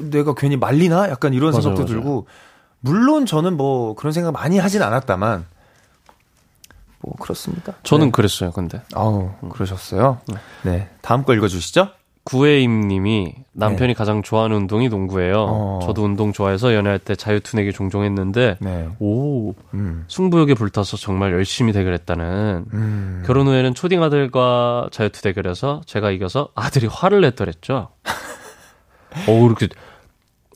내가 0.00 0.34
괜히 0.34 0.56
말리나 0.56 1.08
약간 1.10 1.32
이런 1.34 1.50
맞아요, 1.50 1.62
생각도 1.62 1.82
맞아요. 1.82 1.86
들고 2.00 2.26
물론 2.80 3.26
저는 3.26 3.56
뭐 3.56 3.94
그런 3.94 4.12
생각 4.12 4.32
많이 4.32 4.58
하진 4.58 4.82
않았다만 4.82 5.46
뭐 7.00 7.14
그렇습니다. 7.20 7.74
저는 7.84 8.06
네. 8.06 8.10
그랬어요. 8.12 8.50
근데 8.52 8.82
아우 8.94 9.30
그러셨어요. 9.50 10.20
네. 10.28 10.36
네 10.62 10.88
다음 11.02 11.24
거 11.24 11.34
읽어주시죠. 11.34 11.88
구혜임님이 12.28 13.34
남편이 13.54 13.88
네. 13.88 13.94
가장 13.94 14.22
좋아하는 14.22 14.56
운동이 14.58 14.90
농구예요. 14.90 15.34
어. 15.48 15.78
저도 15.82 16.04
운동 16.04 16.34
좋아해서 16.34 16.74
연애할 16.74 16.98
때 16.98 17.16
자유투내기 17.16 17.72
종종 17.72 18.04
했는데 18.04 18.58
네. 18.60 18.86
오 18.98 19.54
음. 19.72 20.04
승부욕에 20.08 20.52
불타서 20.52 20.98
정말 20.98 21.32
열심히 21.32 21.72
대결했다는 21.72 22.66
음. 22.74 23.22
결혼 23.26 23.46
후에는 23.46 23.72
초딩 23.72 24.02
아들과 24.02 24.88
자유투 24.92 25.22
대결해서 25.22 25.80
제가 25.86 26.10
이겨서 26.10 26.50
아들이 26.54 26.86
화를 26.86 27.22
냈더랬죠. 27.22 27.88
오 29.26 29.46
이렇게 29.46 29.68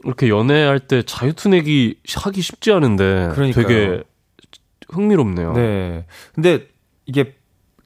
이렇게 0.05 0.29
연애할 0.29 0.79
때 0.79 1.03
자유투내기 1.03 2.01
하기 2.16 2.43
쉽지 2.43 2.70
않은데 2.70 3.31
그러니까요. 3.33 3.66
되게 3.66 4.03
흥미롭네요. 4.91 5.55
네. 5.55 6.05
근데 6.35 6.66
이게 7.07 7.35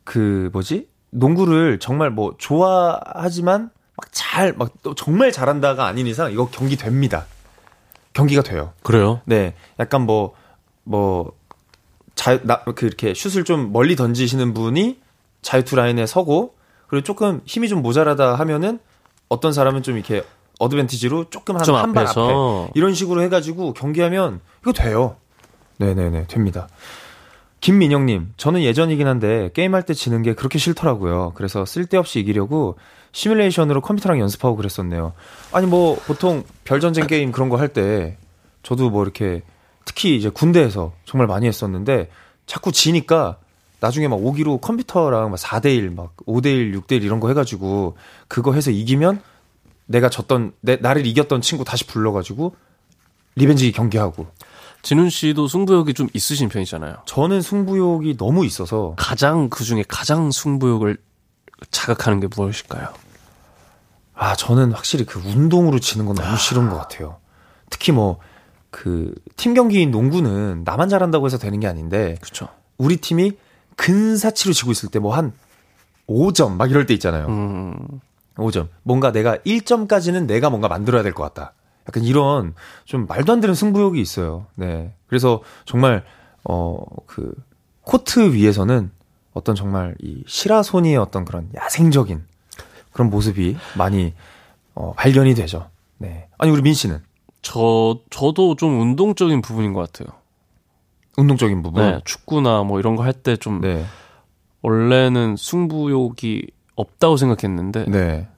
그 0.03 0.51
뭐지? 0.53 0.89
농구를 1.11 1.78
정말 1.78 2.11
뭐 2.11 2.34
좋아하지만 2.37 3.70
막 3.97 4.09
잘, 4.12 4.53
막 4.53 4.72
정말 4.97 5.32
잘한다가 5.32 5.86
아닌 5.86 6.07
이상 6.07 6.32
이거 6.32 6.49
경기 6.51 6.76
됩니다. 6.76 7.26
경기가 8.12 8.42
돼요. 8.42 8.72
그래요? 8.82 9.20
네. 9.24 9.55
약간 9.78 10.03
뭐, 10.03 10.34
뭐, 10.84 11.32
자, 12.14 12.40
나, 12.42 12.62
그, 12.64 12.86
이렇게 12.86 13.12
슛을 13.14 13.44
좀 13.44 13.72
멀리 13.72 13.94
던지시는 13.97 14.55
분이 14.55 14.99
자유투 15.42 15.76
라인에 15.76 16.07
서고, 16.07 16.55
그리고 16.88 17.05
조금 17.05 17.40
힘이 17.44 17.68
좀 17.68 17.82
모자라다 17.82 18.34
하면은 18.36 18.78
어떤 19.28 19.53
사람은 19.53 19.82
좀 19.82 19.97
이렇게 19.97 20.24
어드밴티지로 20.59 21.28
조금 21.30 21.57
한, 21.57 21.62
한 21.74 21.92
발 21.92 22.07
앞에. 22.07 22.70
이런 22.74 22.94
식으로 22.94 23.20
해가지고 23.22 23.74
경기하면 23.74 24.40
이거 24.62 24.72
돼요. 24.72 25.16
네네네, 25.78 26.26
됩니다. 26.28 26.68
김민영님, 27.61 28.32
저는 28.36 28.62
예전이긴 28.62 29.07
한데 29.09 29.51
게임할 29.53 29.82
때 29.82 29.92
지는 29.92 30.22
게 30.22 30.34
그렇게 30.34 30.59
싫더라고요. 30.59 31.32
그래서 31.34 31.64
쓸데없이 31.66 32.20
이기려고 32.20 32.78
시뮬레이션으로 33.16 33.80
컴퓨터랑 33.80 34.20
연습하고 34.20 34.56
그랬었네요. 34.56 35.14
아니 35.50 35.66
뭐 35.66 35.96
보통 36.06 36.44
별전쟁 36.64 37.06
게임 37.06 37.32
그런 37.32 37.48
거 37.48 37.56
할 37.56 37.68
때 37.68 38.18
저도 38.62 38.90
뭐 38.90 39.02
이렇게 39.02 39.40
특히 39.86 40.16
이제 40.16 40.28
군대에서 40.28 40.92
정말 41.06 41.26
많이 41.26 41.46
했었는데 41.46 42.10
자꾸 42.44 42.72
지니까 42.72 43.38
나중에 43.80 44.06
막 44.08 44.16
오기로 44.16 44.58
컴퓨터랑 44.58 45.30
막 45.30 45.38
4대1, 45.38 45.94
막 45.94 46.14
5대1, 46.26 46.74
6대1 46.82 47.02
이런 47.04 47.18
거 47.20 47.28
해가지고 47.28 47.96
그거 48.28 48.52
해서 48.52 48.70
이기면 48.70 49.22
내가 49.86 50.10
졌던, 50.10 50.52
내, 50.60 50.76
나를 50.76 51.06
이겼던 51.06 51.40
친구 51.40 51.64
다시 51.64 51.86
불러가지고 51.86 52.54
revenge 53.36 53.72
경기하고. 53.72 54.26
진운 54.82 55.09
씨도 55.10 55.48
승부욕이 55.48 55.94
좀 55.94 56.08
있으신 56.12 56.48
편이잖아요. 56.48 56.96
저는 57.06 57.40
승부욕이 57.42 58.16
너무 58.16 58.44
있어서. 58.44 58.94
가장 58.96 59.48
그 59.48 59.64
중에 59.64 59.84
가장 59.88 60.30
승부욕을 60.30 60.96
자극하는 61.70 62.20
게 62.20 62.28
무엇일까요? 62.34 62.88
아, 64.16 64.34
저는 64.34 64.72
확실히 64.72 65.04
그 65.04 65.20
운동으로 65.20 65.78
지는 65.78 66.06
건 66.06 66.16
너무 66.16 66.28
아. 66.28 66.36
싫은 66.36 66.68
것 66.70 66.76
같아요. 66.76 67.18
특히 67.70 67.92
뭐, 67.92 68.18
그, 68.70 69.14
팀 69.36 69.54
경기인 69.54 69.90
농구는 69.90 70.62
나만 70.64 70.88
잘한다고 70.88 71.26
해서 71.26 71.38
되는 71.38 71.60
게 71.60 71.66
아닌데. 71.66 72.16
그쵸. 72.20 72.48
우리 72.78 72.96
팀이 72.96 73.32
근사치로 73.76 74.52
지고 74.54 74.70
있을 74.72 74.88
때 74.90 74.98
뭐 74.98 75.12
한 75.12 75.32
5점 76.08 76.56
막 76.56 76.70
이럴 76.70 76.86
때 76.86 76.94
있잖아요. 76.94 77.26
음. 77.26 77.76
5점. 78.36 78.68
뭔가 78.82 79.12
내가 79.12 79.36
1점까지는 79.38 80.26
내가 80.26 80.50
뭔가 80.50 80.68
만들어야 80.68 81.02
될 81.02 81.12
것 81.12 81.22
같다. 81.22 81.52
약간 81.88 82.02
이런 82.04 82.54
좀 82.84 83.06
말도 83.06 83.32
안 83.32 83.40
되는 83.40 83.54
승부욕이 83.54 84.00
있어요. 84.00 84.46
네. 84.56 84.94
그래서 85.08 85.42
정말, 85.66 86.04
어, 86.44 86.78
그, 87.06 87.32
코트 87.82 88.32
위에서는 88.32 88.90
어떤 89.34 89.54
정말 89.54 89.94
이 90.00 90.22
시라소니의 90.26 90.96
어떤 90.96 91.24
그런 91.24 91.48
야생적인 91.54 92.24
그런 92.97 93.11
모습이 93.11 93.59
많이 93.76 94.14
어, 94.74 94.94
발견이 94.97 95.34
되죠. 95.34 95.68
네. 95.99 96.28
아니 96.38 96.51
우리 96.51 96.62
민 96.62 96.72
씨는 96.72 97.03
저 97.42 97.99
저도 98.09 98.57
좀 98.57 98.80
운동적인 98.80 99.42
부분인 99.42 99.74
것 99.74 99.92
같아요. 99.92 100.16
운동적인 101.18 101.62
부분. 101.62 101.82
네, 101.82 102.01
축구나 102.07 102.62
뭐 102.62 102.80
이런 102.80 102.97
거 102.97 103.03
할 103.03 103.12
때좀 103.12 103.61
네. 103.61 103.84
원래는 104.62 105.36
승부욕이 105.36 106.44
없다고 106.74 107.18
생각했는데 107.18 107.84
네. 107.84 108.28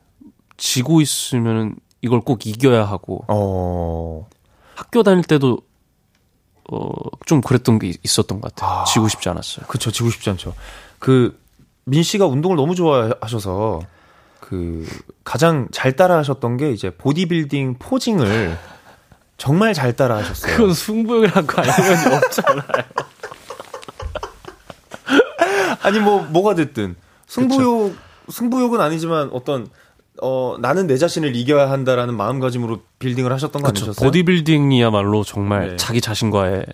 지고 0.56 1.00
있으면은 1.00 1.76
이걸 2.02 2.20
꼭 2.20 2.44
이겨야 2.44 2.84
하고 2.84 3.24
어... 3.28 4.28
학교 4.74 5.04
다닐 5.04 5.22
때도 5.22 5.58
어, 6.72 6.88
좀 7.26 7.40
그랬던 7.40 7.78
게 7.78 7.92
있었던 8.02 8.40
것 8.40 8.54
같아요. 8.54 8.80
아... 8.80 8.84
지고 8.84 9.06
싶지 9.06 9.28
않았어요. 9.28 9.66
그렇죠. 9.66 9.92
지고 9.92 10.10
싶지 10.10 10.30
않죠. 10.30 10.52
그 10.98 11.38
민 11.84 12.02
씨가 12.02 12.26
운동을 12.26 12.56
너무 12.56 12.74
좋아하셔서 12.74 13.80
그 14.40 14.86
가장 15.24 15.68
잘 15.70 15.96
따라하셨던 15.96 16.56
게 16.56 16.70
이제 16.72 16.90
보디빌딩 16.90 17.76
포징을 17.78 18.56
정말 19.36 19.74
잘 19.74 19.94
따라하셨어요. 19.94 20.56
그건 20.56 20.74
승부욕이라고 20.74 21.46
알면 21.56 22.14
없잖아요. 22.14 22.84
아니 25.82 26.00
뭐 26.00 26.22
뭐가 26.22 26.54
됐든 26.54 26.96
승부욕 27.26 27.92
그쵸. 27.92 28.02
승부욕은 28.30 28.80
아니지만 28.80 29.30
어떤 29.32 29.68
어 30.20 30.56
나는 30.60 30.86
내 30.86 30.96
자신을 30.96 31.36
이겨야 31.36 31.70
한다라는 31.70 32.16
마음가짐으로 32.16 32.80
빌딩을 32.98 33.32
하셨던 33.32 33.62
거 33.62 33.68
아니셨어요? 33.68 34.04
보디빌딩이야말로 34.04 35.22
정말 35.24 35.70
네. 35.70 35.76
자기 35.76 36.00
자신과의 36.00 36.66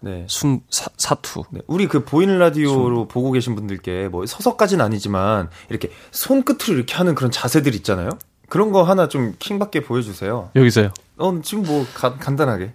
네. 0.00 0.24
순, 0.28 0.60
사, 0.70 1.14
투 1.16 1.44
네. 1.50 1.60
우리 1.66 1.86
그 1.86 2.04
보이는 2.04 2.38
라디오로 2.38 2.96
순. 2.96 3.08
보고 3.08 3.32
계신 3.32 3.54
분들께 3.54 4.08
뭐 4.08 4.26
서서까지는 4.26 4.84
아니지만 4.84 5.50
이렇게 5.68 5.90
손끝으로 6.10 6.76
이렇게 6.76 6.94
하는 6.94 7.14
그런 7.14 7.30
자세들 7.30 7.74
있잖아요. 7.76 8.10
그런 8.48 8.72
거 8.72 8.82
하나 8.82 9.08
좀 9.08 9.34
킹받게 9.38 9.84
보여주세요. 9.84 10.50
여기서요? 10.56 10.90
어, 11.18 11.40
지금 11.42 11.64
뭐 11.64 11.86
가, 11.94 12.16
간단하게. 12.16 12.72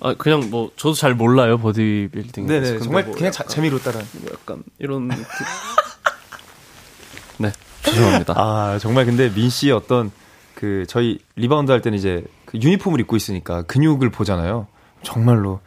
아 0.00 0.14
그냥 0.14 0.50
뭐 0.50 0.70
저도 0.76 0.94
잘 0.94 1.14
몰라요 1.14 1.58
보디빌딩. 1.58 2.46
네네 2.46 2.78
정말 2.80 3.04
뭐 3.04 3.14
그냥 3.14 3.32
자, 3.32 3.44
재미로 3.44 3.78
따라. 3.78 4.00
약간 4.30 4.62
이런. 4.78 5.08
네 7.38 7.52
죄송합니다. 7.82 8.34
아 8.36 8.78
정말 8.80 9.06
근데 9.06 9.32
민 9.32 9.48
씨의 9.48 9.72
어떤 9.72 10.10
그 10.54 10.84
저희 10.88 11.18
리바운드 11.36 11.70
할 11.70 11.80
때는 11.80 11.98
이제 11.98 12.24
그 12.44 12.58
유니폼을 12.58 13.00
입고 13.00 13.16
있으니까 13.16 13.62
근육을 13.62 14.10
보잖아요. 14.10 14.66
정말로 15.02 15.60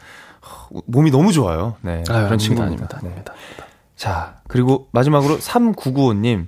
몸이 0.85 1.11
너무 1.11 1.31
좋아요. 1.31 1.75
네. 1.81 2.03
아유, 2.09 2.25
그런 2.25 2.37
친구 2.37 2.61
아닙니다. 2.61 2.99
네. 3.01 3.09
아닙니다. 3.09 3.33
자, 3.95 4.41
그리고 4.47 4.87
마지막으로 4.91 5.37
3995님. 5.37 6.47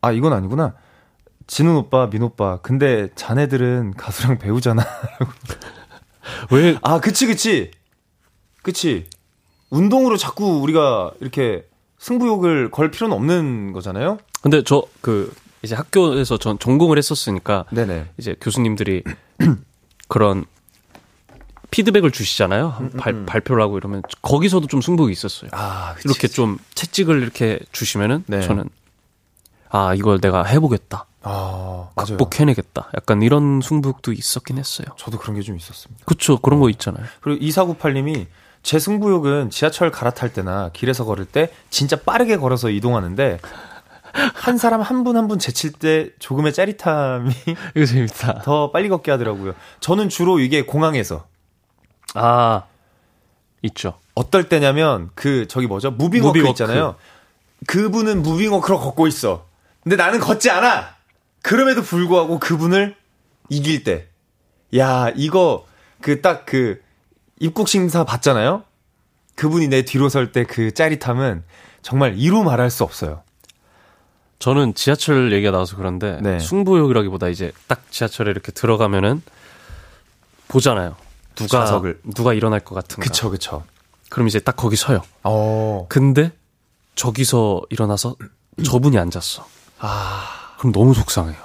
아, 0.00 0.12
이건 0.12 0.32
아니구나. 0.32 0.74
진훈 1.46 1.76
오빠, 1.76 2.08
민 2.08 2.22
오빠. 2.22 2.58
근데 2.62 3.08
자네들은 3.14 3.94
가수랑 3.96 4.38
배우잖아. 4.38 4.82
왜? 6.50 6.76
아, 6.82 7.00
그치, 7.00 7.26
그치. 7.26 7.70
그치. 8.62 9.06
운동으로 9.70 10.16
자꾸 10.16 10.60
우리가 10.60 11.12
이렇게 11.20 11.66
승부욕을 11.98 12.70
걸 12.70 12.90
필요는 12.90 13.14
없는 13.16 13.72
거잖아요. 13.72 14.18
근데 14.42 14.62
저 14.62 14.82
그 15.00 15.32
이제 15.64 15.74
학교에서 15.74 16.36
전 16.36 16.58
전공을 16.58 16.98
했었으니까 16.98 17.64
네네. 17.70 18.10
이제 18.18 18.36
교수님들이 18.40 19.02
그런 20.08 20.44
피드백을 21.74 22.12
주시잖아요. 22.12 22.76
음, 22.78 22.90
음, 22.94 22.98
발, 23.00 23.12
음. 23.14 23.26
발 23.26 23.40
표를 23.40 23.60
하고 23.62 23.76
이러면 23.76 24.02
거기서도 24.22 24.68
좀 24.68 24.80
승부욕이 24.80 25.12
있었어요. 25.12 25.50
아, 25.52 25.94
그치, 25.94 26.06
이렇게 26.08 26.20
그치. 26.22 26.34
좀 26.36 26.58
채찍을 26.76 27.20
이렇게 27.20 27.58
주시면은 27.72 28.22
네. 28.28 28.40
저는 28.42 28.68
아 29.70 29.92
이걸 29.94 30.20
내가 30.20 30.44
해보겠다, 30.44 31.06
아, 31.22 31.88
맞아요. 31.96 32.16
극복해내겠다. 32.16 32.90
약간 32.96 33.22
이런 33.22 33.60
승부욕도 33.60 34.12
있었긴 34.12 34.58
했어요. 34.58 34.86
저도 34.96 35.18
그런 35.18 35.34
게 35.34 35.42
좀 35.42 35.56
있었습니다. 35.56 36.04
그쵸 36.06 36.38
그런 36.38 36.60
거 36.60 36.70
있잖아요. 36.70 37.04
그리고 37.20 37.44
2498님이 37.44 38.26
제 38.62 38.78
승부욕은 38.78 39.50
지하철 39.50 39.90
갈아탈 39.90 40.32
때나 40.32 40.70
길에서 40.72 41.04
걸을 41.04 41.24
때 41.24 41.50
진짜 41.70 41.96
빠르게 42.00 42.36
걸어서 42.36 42.70
이동하는데 42.70 43.40
한 44.12 44.58
사람 44.58 44.80
한 44.80 45.02
분 45.02 45.16
한 45.16 45.26
분 45.26 45.40
제칠 45.40 45.72
때 45.72 46.10
조금의 46.20 46.52
짜릿함이 46.52 47.32
이거 47.74 47.84
재밌다. 47.84 48.42
더 48.44 48.70
빨리 48.70 48.88
걷게 48.88 49.10
하더라고요. 49.10 49.54
저는 49.80 50.08
주로 50.08 50.38
이게 50.38 50.64
공항에서 50.64 51.26
아 52.14 52.64
있죠. 53.62 53.98
어떨 54.14 54.48
때냐면 54.48 55.10
그 55.14 55.46
저기 55.48 55.66
뭐죠 55.66 55.90
무빙워크 55.90 56.38
무빙워크. 56.38 56.50
있잖아요. 56.62 56.96
그분은 57.66 58.22
무빙워크로 58.22 58.78
걷고 58.78 59.06
있어. 59.08 59.46
근데 59.82 59.96
나는 59.96 60.20
걷지 60.20 60.50
않아. 60.50 60.94
그럼에도 61.42 61.82
불구하고 61.82 62.38
그분을 62.38 62.96
이길 63.50 63.84
때, 63.84 64.06
야 64.76 65.10
이거 65.14 65.66
그 66.00 66.20
딱그 66.22 66.80
입국 67.40 67.68
심사 67.68 68.04
받잖아요. 68.04 68.62
그분이 69.34 69.68
내 69.68 69.82
뒤로 69.84 70.08
설 70.08 70.32
때 70.32 70.44
그 70.44 70.72
짜릿함은 70.72 71.42
정말 71.82 72.14
이루 72.16 72.42
말할 72.44 72.70
수 72.70 72.84
없어요. 72.84 73.22
저는 74.38 74.74
지하철 74.74 75.32
얘기가 75.32 75.50
나와서 75.50 75.76
그런데 75.76 76.18
네. 76.22 76.38
승부욕이라기보다 76.38 77.28
이제 77.28 77.52
딱 77.66 77.90
지하철에 77.90 78.30
이렇게 78.30 78.52
들어가면은 78.52 79.22
보잖아요. 80.48 80.96
누가 81.34 81.60
좌석을. 81.60 82.00
누가 82.14 82.32
일어날 82.34 82.60
것 82.60 82.74
같은가. 82.74 83.02
그쵸 83.04 83.30
그쵸. 83.30 83.64
그럼 84.10 84.28
이제 84.28 84.38
딱 84.40 84.56
거기 84.56 84.76
서요. 84.76 85.02
어. 85.24 85.86
근데 85.88 86.32
저기서 86.94 87.62
일어나서 87.70 88.16
저분이 88.64 88.98
앉았어. 88.98 89.46
아. 89.80 90.28
그럼 90.58 90.72
너무 90.72 90.94
속상해요. 90.94 91.42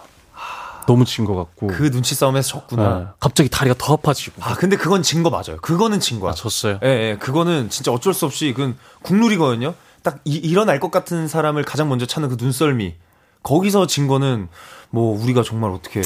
너무 0.88 1.06
진 1.06 1.26
것 1.26 1.36
같고. 1.36 1.68
그 1.68 1.92
눈치 1.92 2.16
싸움에서 2.16 2.48
졌구나. 2.50 2.98
네. 3.00 3.06
갑자기 3.20 3.48
다리가 3.50 3.76
더 3.78 3.94
아파지고. 3.94 4.42
아 4.44 4.56
근데 4.56 4.76
그건 4.76 5.04
진 5.04 5.22
거 5.22 5.30
맞아요. 5.30 5.58
그거는 5.62 6.00
진 6.00 6.20
거야. 6.20 6.32
아, 6.32 6.34
졌어요. 6.34 6.80
예, 6.84 6.88
예, 6.88 7.18
그거는 7.20 7.70
진짜 7.70 7.92
어쩔 7.92 8.14
수 8.14 8.26
없이 8.26 8.54
그건 8.56 8.76
국룰이거든요. 9.04 9.76
딱 10.02 10.20
이, 10.26 10.36
일어날 10.36 10.80
것 10.80 10.90
같은 10.90 11.28
사람을 11.28 11.64
가장 11.64 11.90
먼저 11.90 12.06
찾는 12.08 12.30
그 12.30 12.38
눈썰미. 12.40 12.96
거기서 13.44 13.86
진 13.88 14.08
거는 14.08 14.48
뭐 14.90 15.20
우리가 15.22 15.44
정말 15.44 15.70
어떻게 15.72 16.02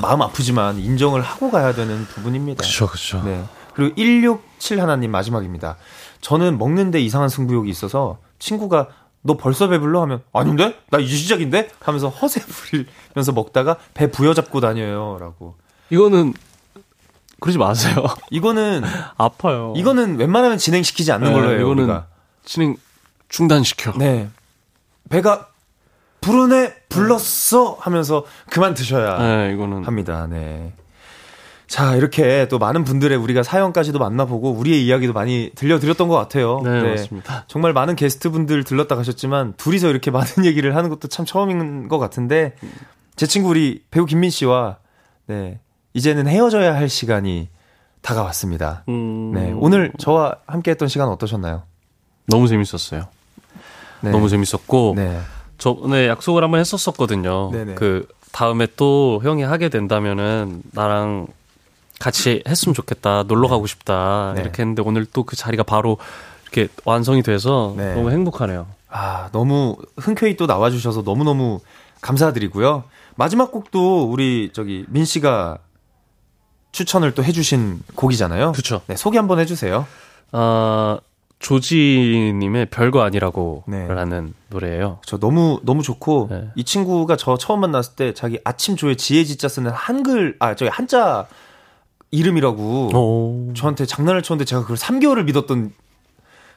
마음 0.00 0.22
아프지만 0.22 0.78
인정을 0.78 1.20
하고 1.20 1.50
가야 1.50 1.74
되는 1.74 2.04
부분입니다. 2.06 2.62
그렇죠, 2.62 2.86
그렇죠. 2.86 3.22
네. 3.24 3.44
그리고 3.74 3.94
167 3.94 4.80
하나님 4.80 5.10
마지막입니다. 5.10 5.76
저는 6.20 6.58
먹는데 6.58 7.00
이상한 7.00 7.28
승부욕이 7.28 7.68
있어서 7.70 8.18
친구가 8.38 8.88
너 9.22 9.36
벌써 9.36 9.68
배불러 9.68 10.02
하면 10.02 10.22
아닌데 10.32 10.76
나 10.90 10.98
이제 10.98 11.14
시작인데 11.14 11.70
하면서 11.80 12.08
허세 12.08 12.40
부리면서 12.40 13.32
먹다가 13.32 13.76
배 13.94 14.10
부여잡고 14.10 14.60
다녀요라고. 14.60 15.56
이거는 15.90 16.34
그러지 17.40 17.58
마세요. 17.58 18.04
이거는 18.30 18.82
아파요. 19.18 19.72
이거는 19.76 20.16
웬만하면 20.18 20.58
진행시키지 20.58 21.12
않는 21.12 21.28
네, 21.28 21.32
걸로 21.32 21.50
해요. 21.50 21.60
이거는 21.60 21.84
우리가. 21.84 22.06
진행 22.44 22.76
중단시켜. 23.28 23.92
네. 23.96 24.28
배가 25.08 25.48
부르네 26.22 26.72
불렀어 26.88 27.76
하면서 27.80 28.24
그만 28.48 28.72
드셔야 28.72 29.18
네, 29.18 29.52
이거는 29.52 29.84
합니다. 29.84 30.26
네. 30.30 30.72
자, 31.66 31.96
이렇게 31.96 32.48
또 32.48 32.58
많은 32.58 32.84
분들의 32.84 33.16
우리가 33.16 33.42
사연까지도 33.42 33.98
만나보고 33.98 34.52
우리의 34.52 34.84
이야기도 34.84 35.12
많이 35.12 35.50
들려드렸던 35.54 36.06
것 36.06 36.14
같아요. 36.14 36.60
네, 36.62 36.82
맞습니다. 36.82 37.44
정말 37.48 37.72
많은 37.72 37.96
게스트분들 37.96 38.64
들렀다 38.64 38.94
가셨지만 38.94 39.54
둘이서 39.56 39.88
이렇게 39.88 40.10
많은 40.12 40.44
얘기를 40.44 40.76
하는 40.76 40.90
것도 40.90 41.08
참 41.08 41.24
처음인 41.26 41.88
것 41.88 41.98
같은데 41.98 42.54
제 43.16 43.26
친구 43.26 43.50
우리 43.50 43.82
배우 43.90 44.06
김민 44.06 44.30
씨와 44.30 44.78
네, 45.26 45.60
이제는 45.94 46.28
헤어져야 46.28 46.74
할 46.74 46.88
시간이 46.88 47.48
다가왔습니다. 48.02 48.84
음, 48.88 49.32
네, 49.32 49.52
오늘 49.56 49.92
저와 49.98 50.36
함께 50.46 50.72
했던 50.72 50.88
시간 50.88 51.08
어떠셨나요? 51.08 51.62
너무 52.26 52.48
재밌었어요. 52.48 53.08
네. 54.02 54.10
너무 54.10 54.28
재밌었고 54.28 54.94
네. 54.96 55.20
저번에 55.62 56.08
약속을 56.08 56.42
한번 56.42 56.58
했었었거든요. 56.58 57.50
네네. 57.52 57.74
그 57.76 58.08
다음에 58.32 58.66
또 58.76 59.20
형이 59.22 59.42
하게 59.44 59.68
된다면은 59.68 60.62
나랑 60.72 61.28
같이 62.00 62.42
했으면 62.48 62.74
좋겠다. 62.74 63.22
놀러 63.28 63.46
가고 63.46 63.66
싶다. 63.68 64.32
네. 64.34 64.40
이렇게 64.42 64.62
했는데 64.62 64.82
오늘 64.82 65.06
또 65.06 65.22
그 65.22 65.36
자리가 65.36 65.62
바로 65.62 65.98
이렇게 66.42 66.66
완성이 66.84 67.22
돼서 67.22 67.74
네. 67.76 67.94
너무 67.94 68.10
행복하네요. 68.10 68.66
아, 68.90 69.28
너무 69.30 69.76
흔쾌히 69.96 70.36
또 70.36 70.48
나와 70.48 70.68
주셔서 70.68 71.02
너무너무 71.02 71.60
감사드리고요. 72.00 72.82
마지막 73.14 73.52
곡도 73.52 74.10
우리 74.10 74.50
저기 74.52 74.84
민 74.88 75.04
씨가 75.04 75.58
추천을 76.72 77.14
또 77.14 77.22
해 77.22 77.30
주신 77.30 77.80
곡이잖아요. 77.94 78.50
그쵸. 78.52 78.80
네, 78.88 78.96
소개 78.96 79.16
한번 79.18 79.38
해 79.38 79.46
주세요. 79.46 79.86
아, 80.32 80.98
조지님의 81.42 82.66
별거 82.66 83.02
아니라고 83.02 83.64
네. 83.66 83.86
라는 83.86 84.32
노래예요. 84.48 85.00
저 85.04 85.18
너무 85.18 85.60
너무 85.64 85.82
좋고 85.82 86.28
네. 86.30 86.48
이 86.54 86.64
친구가 86.64 87.16
저 87.16 87.36
처음 87.36 87.60
만났을 87.60 87.96
때 87.96 88.14
자기 88.14 88.38
아침 88.44 88.76
조에 88.76 88.94
지혜지자 88.94 89.48
쓰는 89.48 89.70
한글 89.72 90.36
아 90.38 90.54
저기 90.54 90.70
한자 90.70 91.26
이름이라고 92.12 92.90
오. 92.94 93.52
저한테 93.54 93.86
장난을 93.86 94.22
쳤는데 94.22 94.44
제가 94.44 94.62
그걸 94.62 94.76
3개월을 94.76 95.24
믿었던 95.24 95.72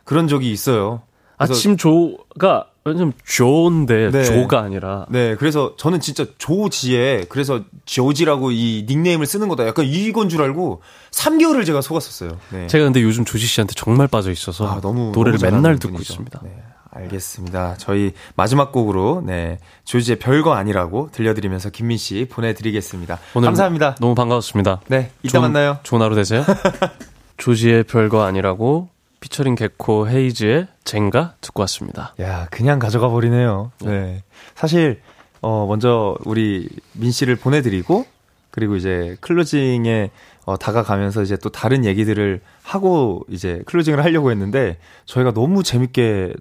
그런 0.03 0.27
적이 0.27 0.51
있어요. 0.51 1.01
아침 1.37 1.77
조가 1.77 2.67
왜냐면 2.87 3.13
조인데 3.25 4.11
네. 4.11 4.23
조가 4.23 4.59
아니라 4.61 5.07
네, 5.09 5.35
그래서 5.35 5.73
저는 5.75 5.99
진짜 5.99 6.23
조지에 6.37 7.25
그래서 7.29 7.61
조지라고 7.85 8.51
이 8.51 8.85
닉네임을 8.87 9.25
쓰는 9.25 9.47
거다. 9.47 9.65
약간 9.65 9.85
이건 9.85 10.29
줄 10.29 10.43
알고 10.43 10.81
3개월을 11.09 11.65
제가 11.65 11.81
속았었어요. 11.81 12.37
네. 12.51 12.67
제가 12.67 12.83
근데 12.85 13.01
요즘 13.01 13.25
조지 13.25 13.47
씨한테 13.47 13.73
정말 13.75 14.07
빠져 14.07 14.29
있어서 14.31 14.67
아, 14.67 14.81
너무 14.81 15.11
노래를 15.15 15.39
너무 15.39 15.51
맨날 15.55 15.79
듣고 15.79 15.93
분이죠. 15.93 16.13
있습니다. 16.13 16.41
네, 16.43 16.55
알겠습니다. 16.91 17.75
저희 17.79 18.13
마지막 18.35 18.71
곡으로 18.71 19.23
네 19.25 19.57
조지의 19.85 20.19
별거 20.19 20.53
아니라고 20.53 21.09
들려드리면서 21.11 21.71
김민 21.71 21.97
씨 21.97 22.27
보내드리겠습니다. 22.29 23.17
오늘 23.33 23.47
감사합니다. 23.47 23.95
너무 23.99 24.13
반가웠습니다. 24.13 24.81
네, 24.89 25.09
이따 25.23 25.39
좋은- 25.39 25.41
만나요. 25.41 25.79
좋은 25.81 26.03
하루 26.03 26.13
되세요. 26.13 26.45
조지의 27.37 27.85
별거 27.85 28.21
아니라고 28.23 28.89
피처링 29.25 29.55
개코 29.55 30.07
헤이즈의 30.07 30.67
젠가 30.83 31.33
듣고 31.41 31.61
왔습니다. 31.61 32.13
야, 32.21 32.47
그냥 32.51 32.77
가져가 32.77 33.09
버리네요. 33.09 33.71
네. 33.83 34.23
사실, 34.53 35.01
어, 35.41 35.65
먼저 35.67 36.15
우리 36.25 36.69
민 36.93 37.11
씨를 37.11 37.35
보내 37.35 37.63
드리고, 37.63 38.05
그리고 38.51 38.75
이제 38.75 39.17
closing에 39.21 40.11
어, 40.45 40.57
다가가면서 40.57 41.23
이제 41.23 41.37
또 41.37 41.49
다른 41.49 41.85
얘기들을 41.85 42.39
하고 42.61 43.25
이제 43.27 43.63
closing을 43.65 44.03
하려고 44.03 44.29
했는데, 44.29 44.77
저희가 45.05 45.33
너무 45.33 45.63
재밌게, 45.63 46.35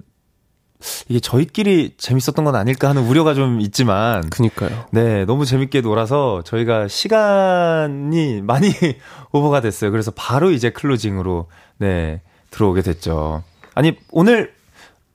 이게 1.09 1.21
저희끼리 1.21 1.95
재밌었던 1.97 2.45
건 2.45 2.55
아닐까 2.55 2.91
하는 2.91 3.07
우려가 3.07 3.33
좀 3.33 3.63
있지만, 3.63 4.29
그니까요. 4.29 4.85
네, 4.91 5.25
너무 5.25 5.47
재밌게 5.47 5.81
놀아서 5.81 6.43
저희가 6.45 6.89
시간이 6.89 8.43
많이 8.43 8.69
오버가 9.33 9.63
됐어요. 9.63 9.91
그래서 9.91 10.11
바로 10.11 10.51
이제 10.51 10.69
closing으로, 10.69 11.49
네, 11.79 12.21
들어오게 12.55 12.83
됐죠. 12.83 13.43
아니, 13.75 13.97
오늘, 14.13 14.53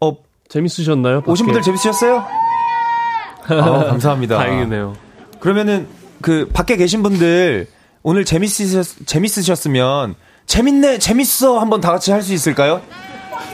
어, 0.02 0.12
재밌으셨나요? 0.50 1.24
오신 1.26 1.46
분들 1.46 1.62
재밌으셨어요? 1.62 2.26
아, 3.50 3.86
감사합니다. 3.86 4.38
다행이네요. 4.38 4.96
그러면은 5.40 5.88
그 6.22 6.50
밖에 6.54 6.76
계신 6.76 7.02
분들 7.02 7.68
오늘 8.04 8.26
재밌으셨 8.26 9.06
재밌으셨으면 9.06 10.16
재밌네 10.46 11.00
재밌어 11.00 11.60
한번 11.60 11.80
다 11.82 11.92
같이 11.92 12.12
할 12.12 12.22
수 12.22 12.34
있을까요? 12.34 12.82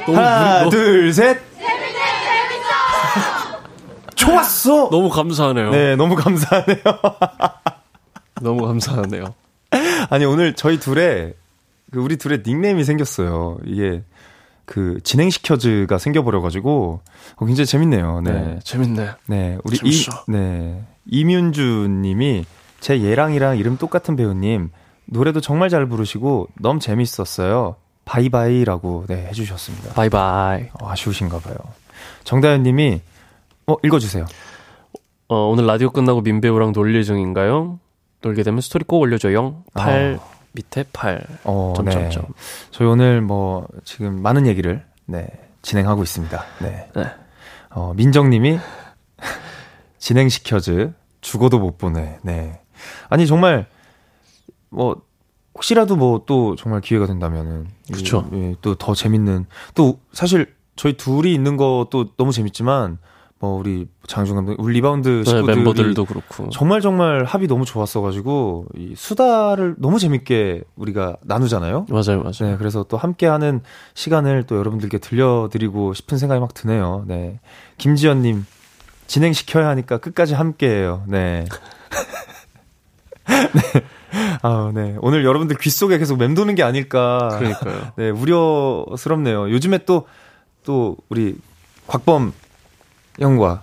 너무 0.07 0.17
하나 0.17 0.59
너무- 0.59 0.69
둘 0.71 1.13
셋. 1.13 1.39
좋았어. 4.15 4.89
너무 4.89 5.09
감사하네요. 5.09 5.69
네 5.71 5.95
너무 5.95 6.15
감사하네요. 6.15 6.81
너무 8.41 8.65
감사하네요. 8.65 9.33
아니 10.09 10.25
오늘 10.25 10.55
저희 10.55 10.79
둘의 10.79 11.33
그 11.91 11.99
우리 11.99 12.17
둘의 12.17 12.43
닉네임이 12.45 12.83
생겼어요. 12.83 13.57
이게 13.65 14.03
그 14.65 14.99
진행시켜즈가 15.03 15.97
생겨버려가지고 15.97 17.01
어, 17.35 17.45
굉장히 17.45 17.65
재밌네요. 17.65 18.21
네, 18.21 18.31
네. 18.31 18.59
재밌네. 18.63 19.09
네, 19.27 19.57
우리 19.63 19.75
이, 19.75 19.91
재밌어. 19.91 20.25
네, 20.27 20.83
이민주 21.05 21.87
님이 21.89 22.45
제 22.79 23.03
예랑이랑 23.03 23.57
이름 23.57 23.77
똑같은 23.77 24.15
배우님 24.15 24.71
노래도 25.05 25.39
정말 25.39 25.69
잘 25.69 25.87
부르시고 25.87 26.49
너무 26.59 26.79
재밌었어요. 26.79 27.75
바이바이라고 28.05 29.05
네, 29.07 29.27
해주셨습니다. 29.27 29.93
바이바이. 29.93 30.69
어, 30.79 30.89
아쉬우신가 30.89 31.39
봐요. 31.39 31.55
정다현 32.23 32.63
님이, 32.63 33.01
어, 33.67 33.75
읽어주세요. 33.83 34.25
어, 35.27 35.47
오늘 35.47 35.65
라디오 35.65 35.89
끝나고 35.89 36.21
민 36.21 36.39
배우랑 36.39 36.71
놀 36.71 36.95
예정인가요? 36.95 37.79
놀게 38.21 38.43
되면 38.43 38.61
스토리 38.61 38.83
꼭 38.83 38.99
올려줘요. 38.99 39.63
8 39.73 40.19
아. 40.19 40.34
밑에 40.55 40.85
8. 40.91 41.21
어, 41.43 41.73
점점점. 41.75 42.23
네. 42.23 42.33
저희 42.71 42.87
오늘 42.87 43.21
뭐 43.21 43.67
지금 43.83 44.21
많은 44.21 44.47
얘기를 44.47 44.83
네, 45.05 45.27
진행하고 45.61 46.03
있습니다. 46.03 46.43
네. 46.61 46.89
네. 46.95 47.03
어, 47.69 47.93
민정 47.95 48.29
님이 48.29 48.57
진행시켜즈 49.99 50.93
죽어도 51.21 51.59
못 51.59 51.77
보내. 51.77 52.17
네. 52.23 52.61
아니 53.09 53.27
정말 53.27 53.67
뭐 54.69 55.01
혹시라도 55.53 55.95
뭐 55.95 56.23
또 56.25 56.55
정말 56.55 56.81
기회가 56.81 57.05
된다면은 57.07 57.67
그렇죠. 57.91 58.29
예, 58.33 58.55
또더 58.61 58.93
재밌는 58.93 59.45
또 59.73 59.99
사실 60.11 60.53
저희 60.75 60.97
둘이 60.97 61.33
있는 61.33 61.57
것도 61.57 62.15
너무 62.17 62.31
재밌지만 62.31 62.97
뭐 63.39 63.57
우리 63.59 63.87
장항준 64.07 64.35
감독, 64.35 64.55
우리 64.59 64.75
리바운드 64.75 65.09
네, 65.09 65.23
식구들 65.25 65.55
멤버들도 65.55 66.05
그렇고 66.05 66.49
정말 66.51 66.79
정말 66.79 67.25
합이 67.25 67.47
너무 67.47 67.65
좋았어가지고 67.65 68.67
이 68.75 68.93
수다를 68.95 69.75
너무 69.77 69.99
재밌게 69.99 70.63
우리가 70.75 71.17
나누잖아요. 71.21 71.87
맞아요, 71.89 72.23
맞아요. 72.23 72.51
네, 72.51 72.57
그래서 72.57 72.83
또 72.83 72.97
함께하는 72.97 73.61
시간을 73.93 74.43
또 74.43 74.57
여러분들께 74.57 74.99
들려드리고 74.99 75.93
싶은 75.93 76.17
생각이 76.17 76.39
막 76.39 76.53
드네요. 76.53 77.03
네, 77.07 77.39
김지연님 77.77 78.45
진행 79.07 79.33
시켜야 79.33 79.67
하니까 79.69 79.97
끝까지 79.97 80.33
함께해요. 80.33 81.03
네. 81.07 81.45
네. 83.27 83.81
아, 84.41 84.71
네. 84.73 84.95
오늘 85.01 85.25
여러분들 85.25 85.57
귀 85.57 85.69
속에 85.69 85.97
계속 85.97 86.17
맴도는 86.17 86.55
게 86.55 86.63
아닐까. 86.63 87.35
그러니까요. 87.37 87.91
네, 87.97 88.09
우려스럽네요. 88.09 89.51
요즘에 89.51 89.79
또, 89.79 90.07
또, 90.63 90.97
우리, 91.09 91.35
곽범 91.87 92.33
형과 93.19 93.61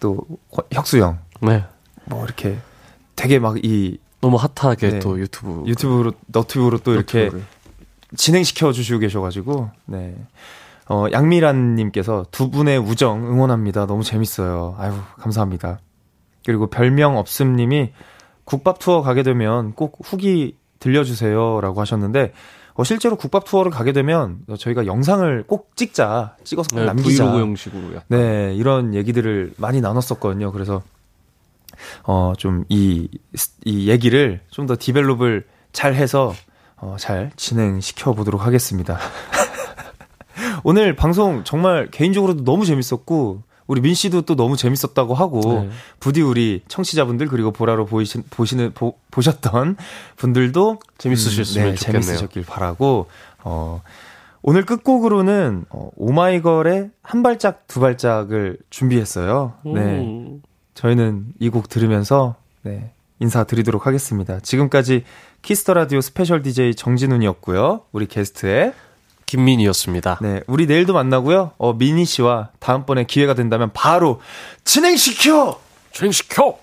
또 0.00 0.18
혁수 0.72 0.98
형. 0.98 1.18
네. 1.40 1.64
뭐 2.06 2.24
이렇게 2.24 2.58
되게 3.16 3.38
막 3.38 3.56
이 3.62 3.98
너무 4.20 4.36
핫하게 4.36 4.88
네. 4.90 4.98
또 5.00 5.18
유튜브 5.18 5.64
유튜브로 5.66 6.12
너튜브로 6.26 6.78
또 6.78 6.94
이렇게. 6.94 7.30
진행시켜 8.16 8.72
주시고 8.72 8.98
계셔가지고 9.00 9.70
네. 9.86 10.14
어 10.88 11.06
양미란님께서 11.10 12.26
두 12.30 12.50
분의 12.50 12.78
우정 12.78 13.26
응원합니다. 13.26 13.86
너무 13.86 14.02
재밌어요. 14.04 14.76
아유 14.78 14.92
감사합니다. 15.18 15.80
그리고 16.44 16.66
별명 16.68 17.16
없음님이 17.16 17.92
국밥 18.44 18.78
투어 18.80 19.02
가게 19.02 19.22
되면 19.22 19.72
꼭 19.72 19.98
후기 20.04 20.56
들려주세요 20.78 21.60
라고 21.60 21.80
하셨는데 21.80 22.32
어, 22.74 22.84
실제로 22.84 23.16
국밥 23.16 23.44
투어를 23.44 23.70
가게 23.70 23.92
되면 23.92 24.38
저희가 24.58 24.86
영상을 24.86 25.44
꼭 25.46 25.76
찍자, 25.76 26.36
찍어서 26.44 26.68
꼭 26.70 26.80
네, 26.80 26.86
남기자. 26.86 27.24
브이로그 27.24 27.40
형식으로 27.42 27.88
약간. 27.90 28.02
네, 28.08 28.54
이런 28.54 28.94
얘기들을 28.94 29.54
많이 29.58 29.80
나눴었거든요. 29.80 30.52
그래서 30.52 30.82
어, 32.04 32.32
좀 32.38 32.64
이, 32.68 33.08
이 33.64 33.88
얘기를 33.90 34.40
좀 34.50 34.66
더 34.66 34.76
develop을 34.78 35.46
잘 35.72 35.94
해서 35.94 36.32
어, 36.76 36.96
잘 36.98 37.30
진행시켜 37.36 38.12
보도록 38.14 38.46
하겠습니다. 38.46 38.98
오늘 40.64 40.96
방송 40.96 41.44
정말 41.44 41.88
개인적으로도 41.90 42.44
너무 42.44 42.64
재밌었고 42.64 43.42
우리 43.72 43.80
민 43.80 43.94
씨도 43.94 44.22
또 44.22 44.36
너무 44.36 44.58
재밌었다고 44.58 45.14
하고 45.14 45.40
네. 45.62 45.70
부디 45.98 46.20
우리 46.20 46.60
청취자분들 46.68 47.26
그리고 47.28 47.52
보라로 47.52 47.86
보이신 47.86 48.22
보시는 48.28 48.74
보, 48.74 48.98
보셨던 49.10 49.76
분들도 50.16 50.78
재밌으셨으면 50.98 51.68
음, 51.68 51.70
네, 51.70 51.76
좋겠네요. 51.76 52.02
재밌으셨길 52.02 52.44
바라고 52.44 53.06
어 53.42 53.80
오늘 54.42 54.66
끝곡으로는 54.66 55.64
어, 55.70 55.88
오마이걸의 55.96 56.90
한 57.02 57.22
발짝 57.22 57.66
두 57.66 57.80
발짝을 57.80 58.58
준비했어요. 58.70 59.54
네. 59.64 59.70
음. 60.00 60.42
저희는 60.74 61.28
이 61.40 61.48
곡 61.48 61.68
들으면서 61.70 62.34
네, 62.62 62.92
인사드리도록 63.20 63.86
하겠습니다. 63.86 64.38
지금까지 64.40 65.04
키스 65.40 65.60
더 65.60 65.72
라디오 65.74 66.00
special 66.02 66.42
DJ 66.42 66.74
정진운이었고요. 66.74 67.82
우리 67.92 68.06
게스트의 68.06 68.74
김민이었습니다. 69.32 70.18
네, 70.20 70.42
우리 70.46 70.66
내일도 70.66 70.92
만나고요. 70.92 71.52
어, 71.56 71.72
민 71.72 72.04
씨와 72.04 72.50
다음번에 72.58 73.04
기회가 73.04 73.32
된다면 73.32 73.70
바로 73.72 74.20
진행시켜! 74.64 75.58
진행시켜! 75.92 76.58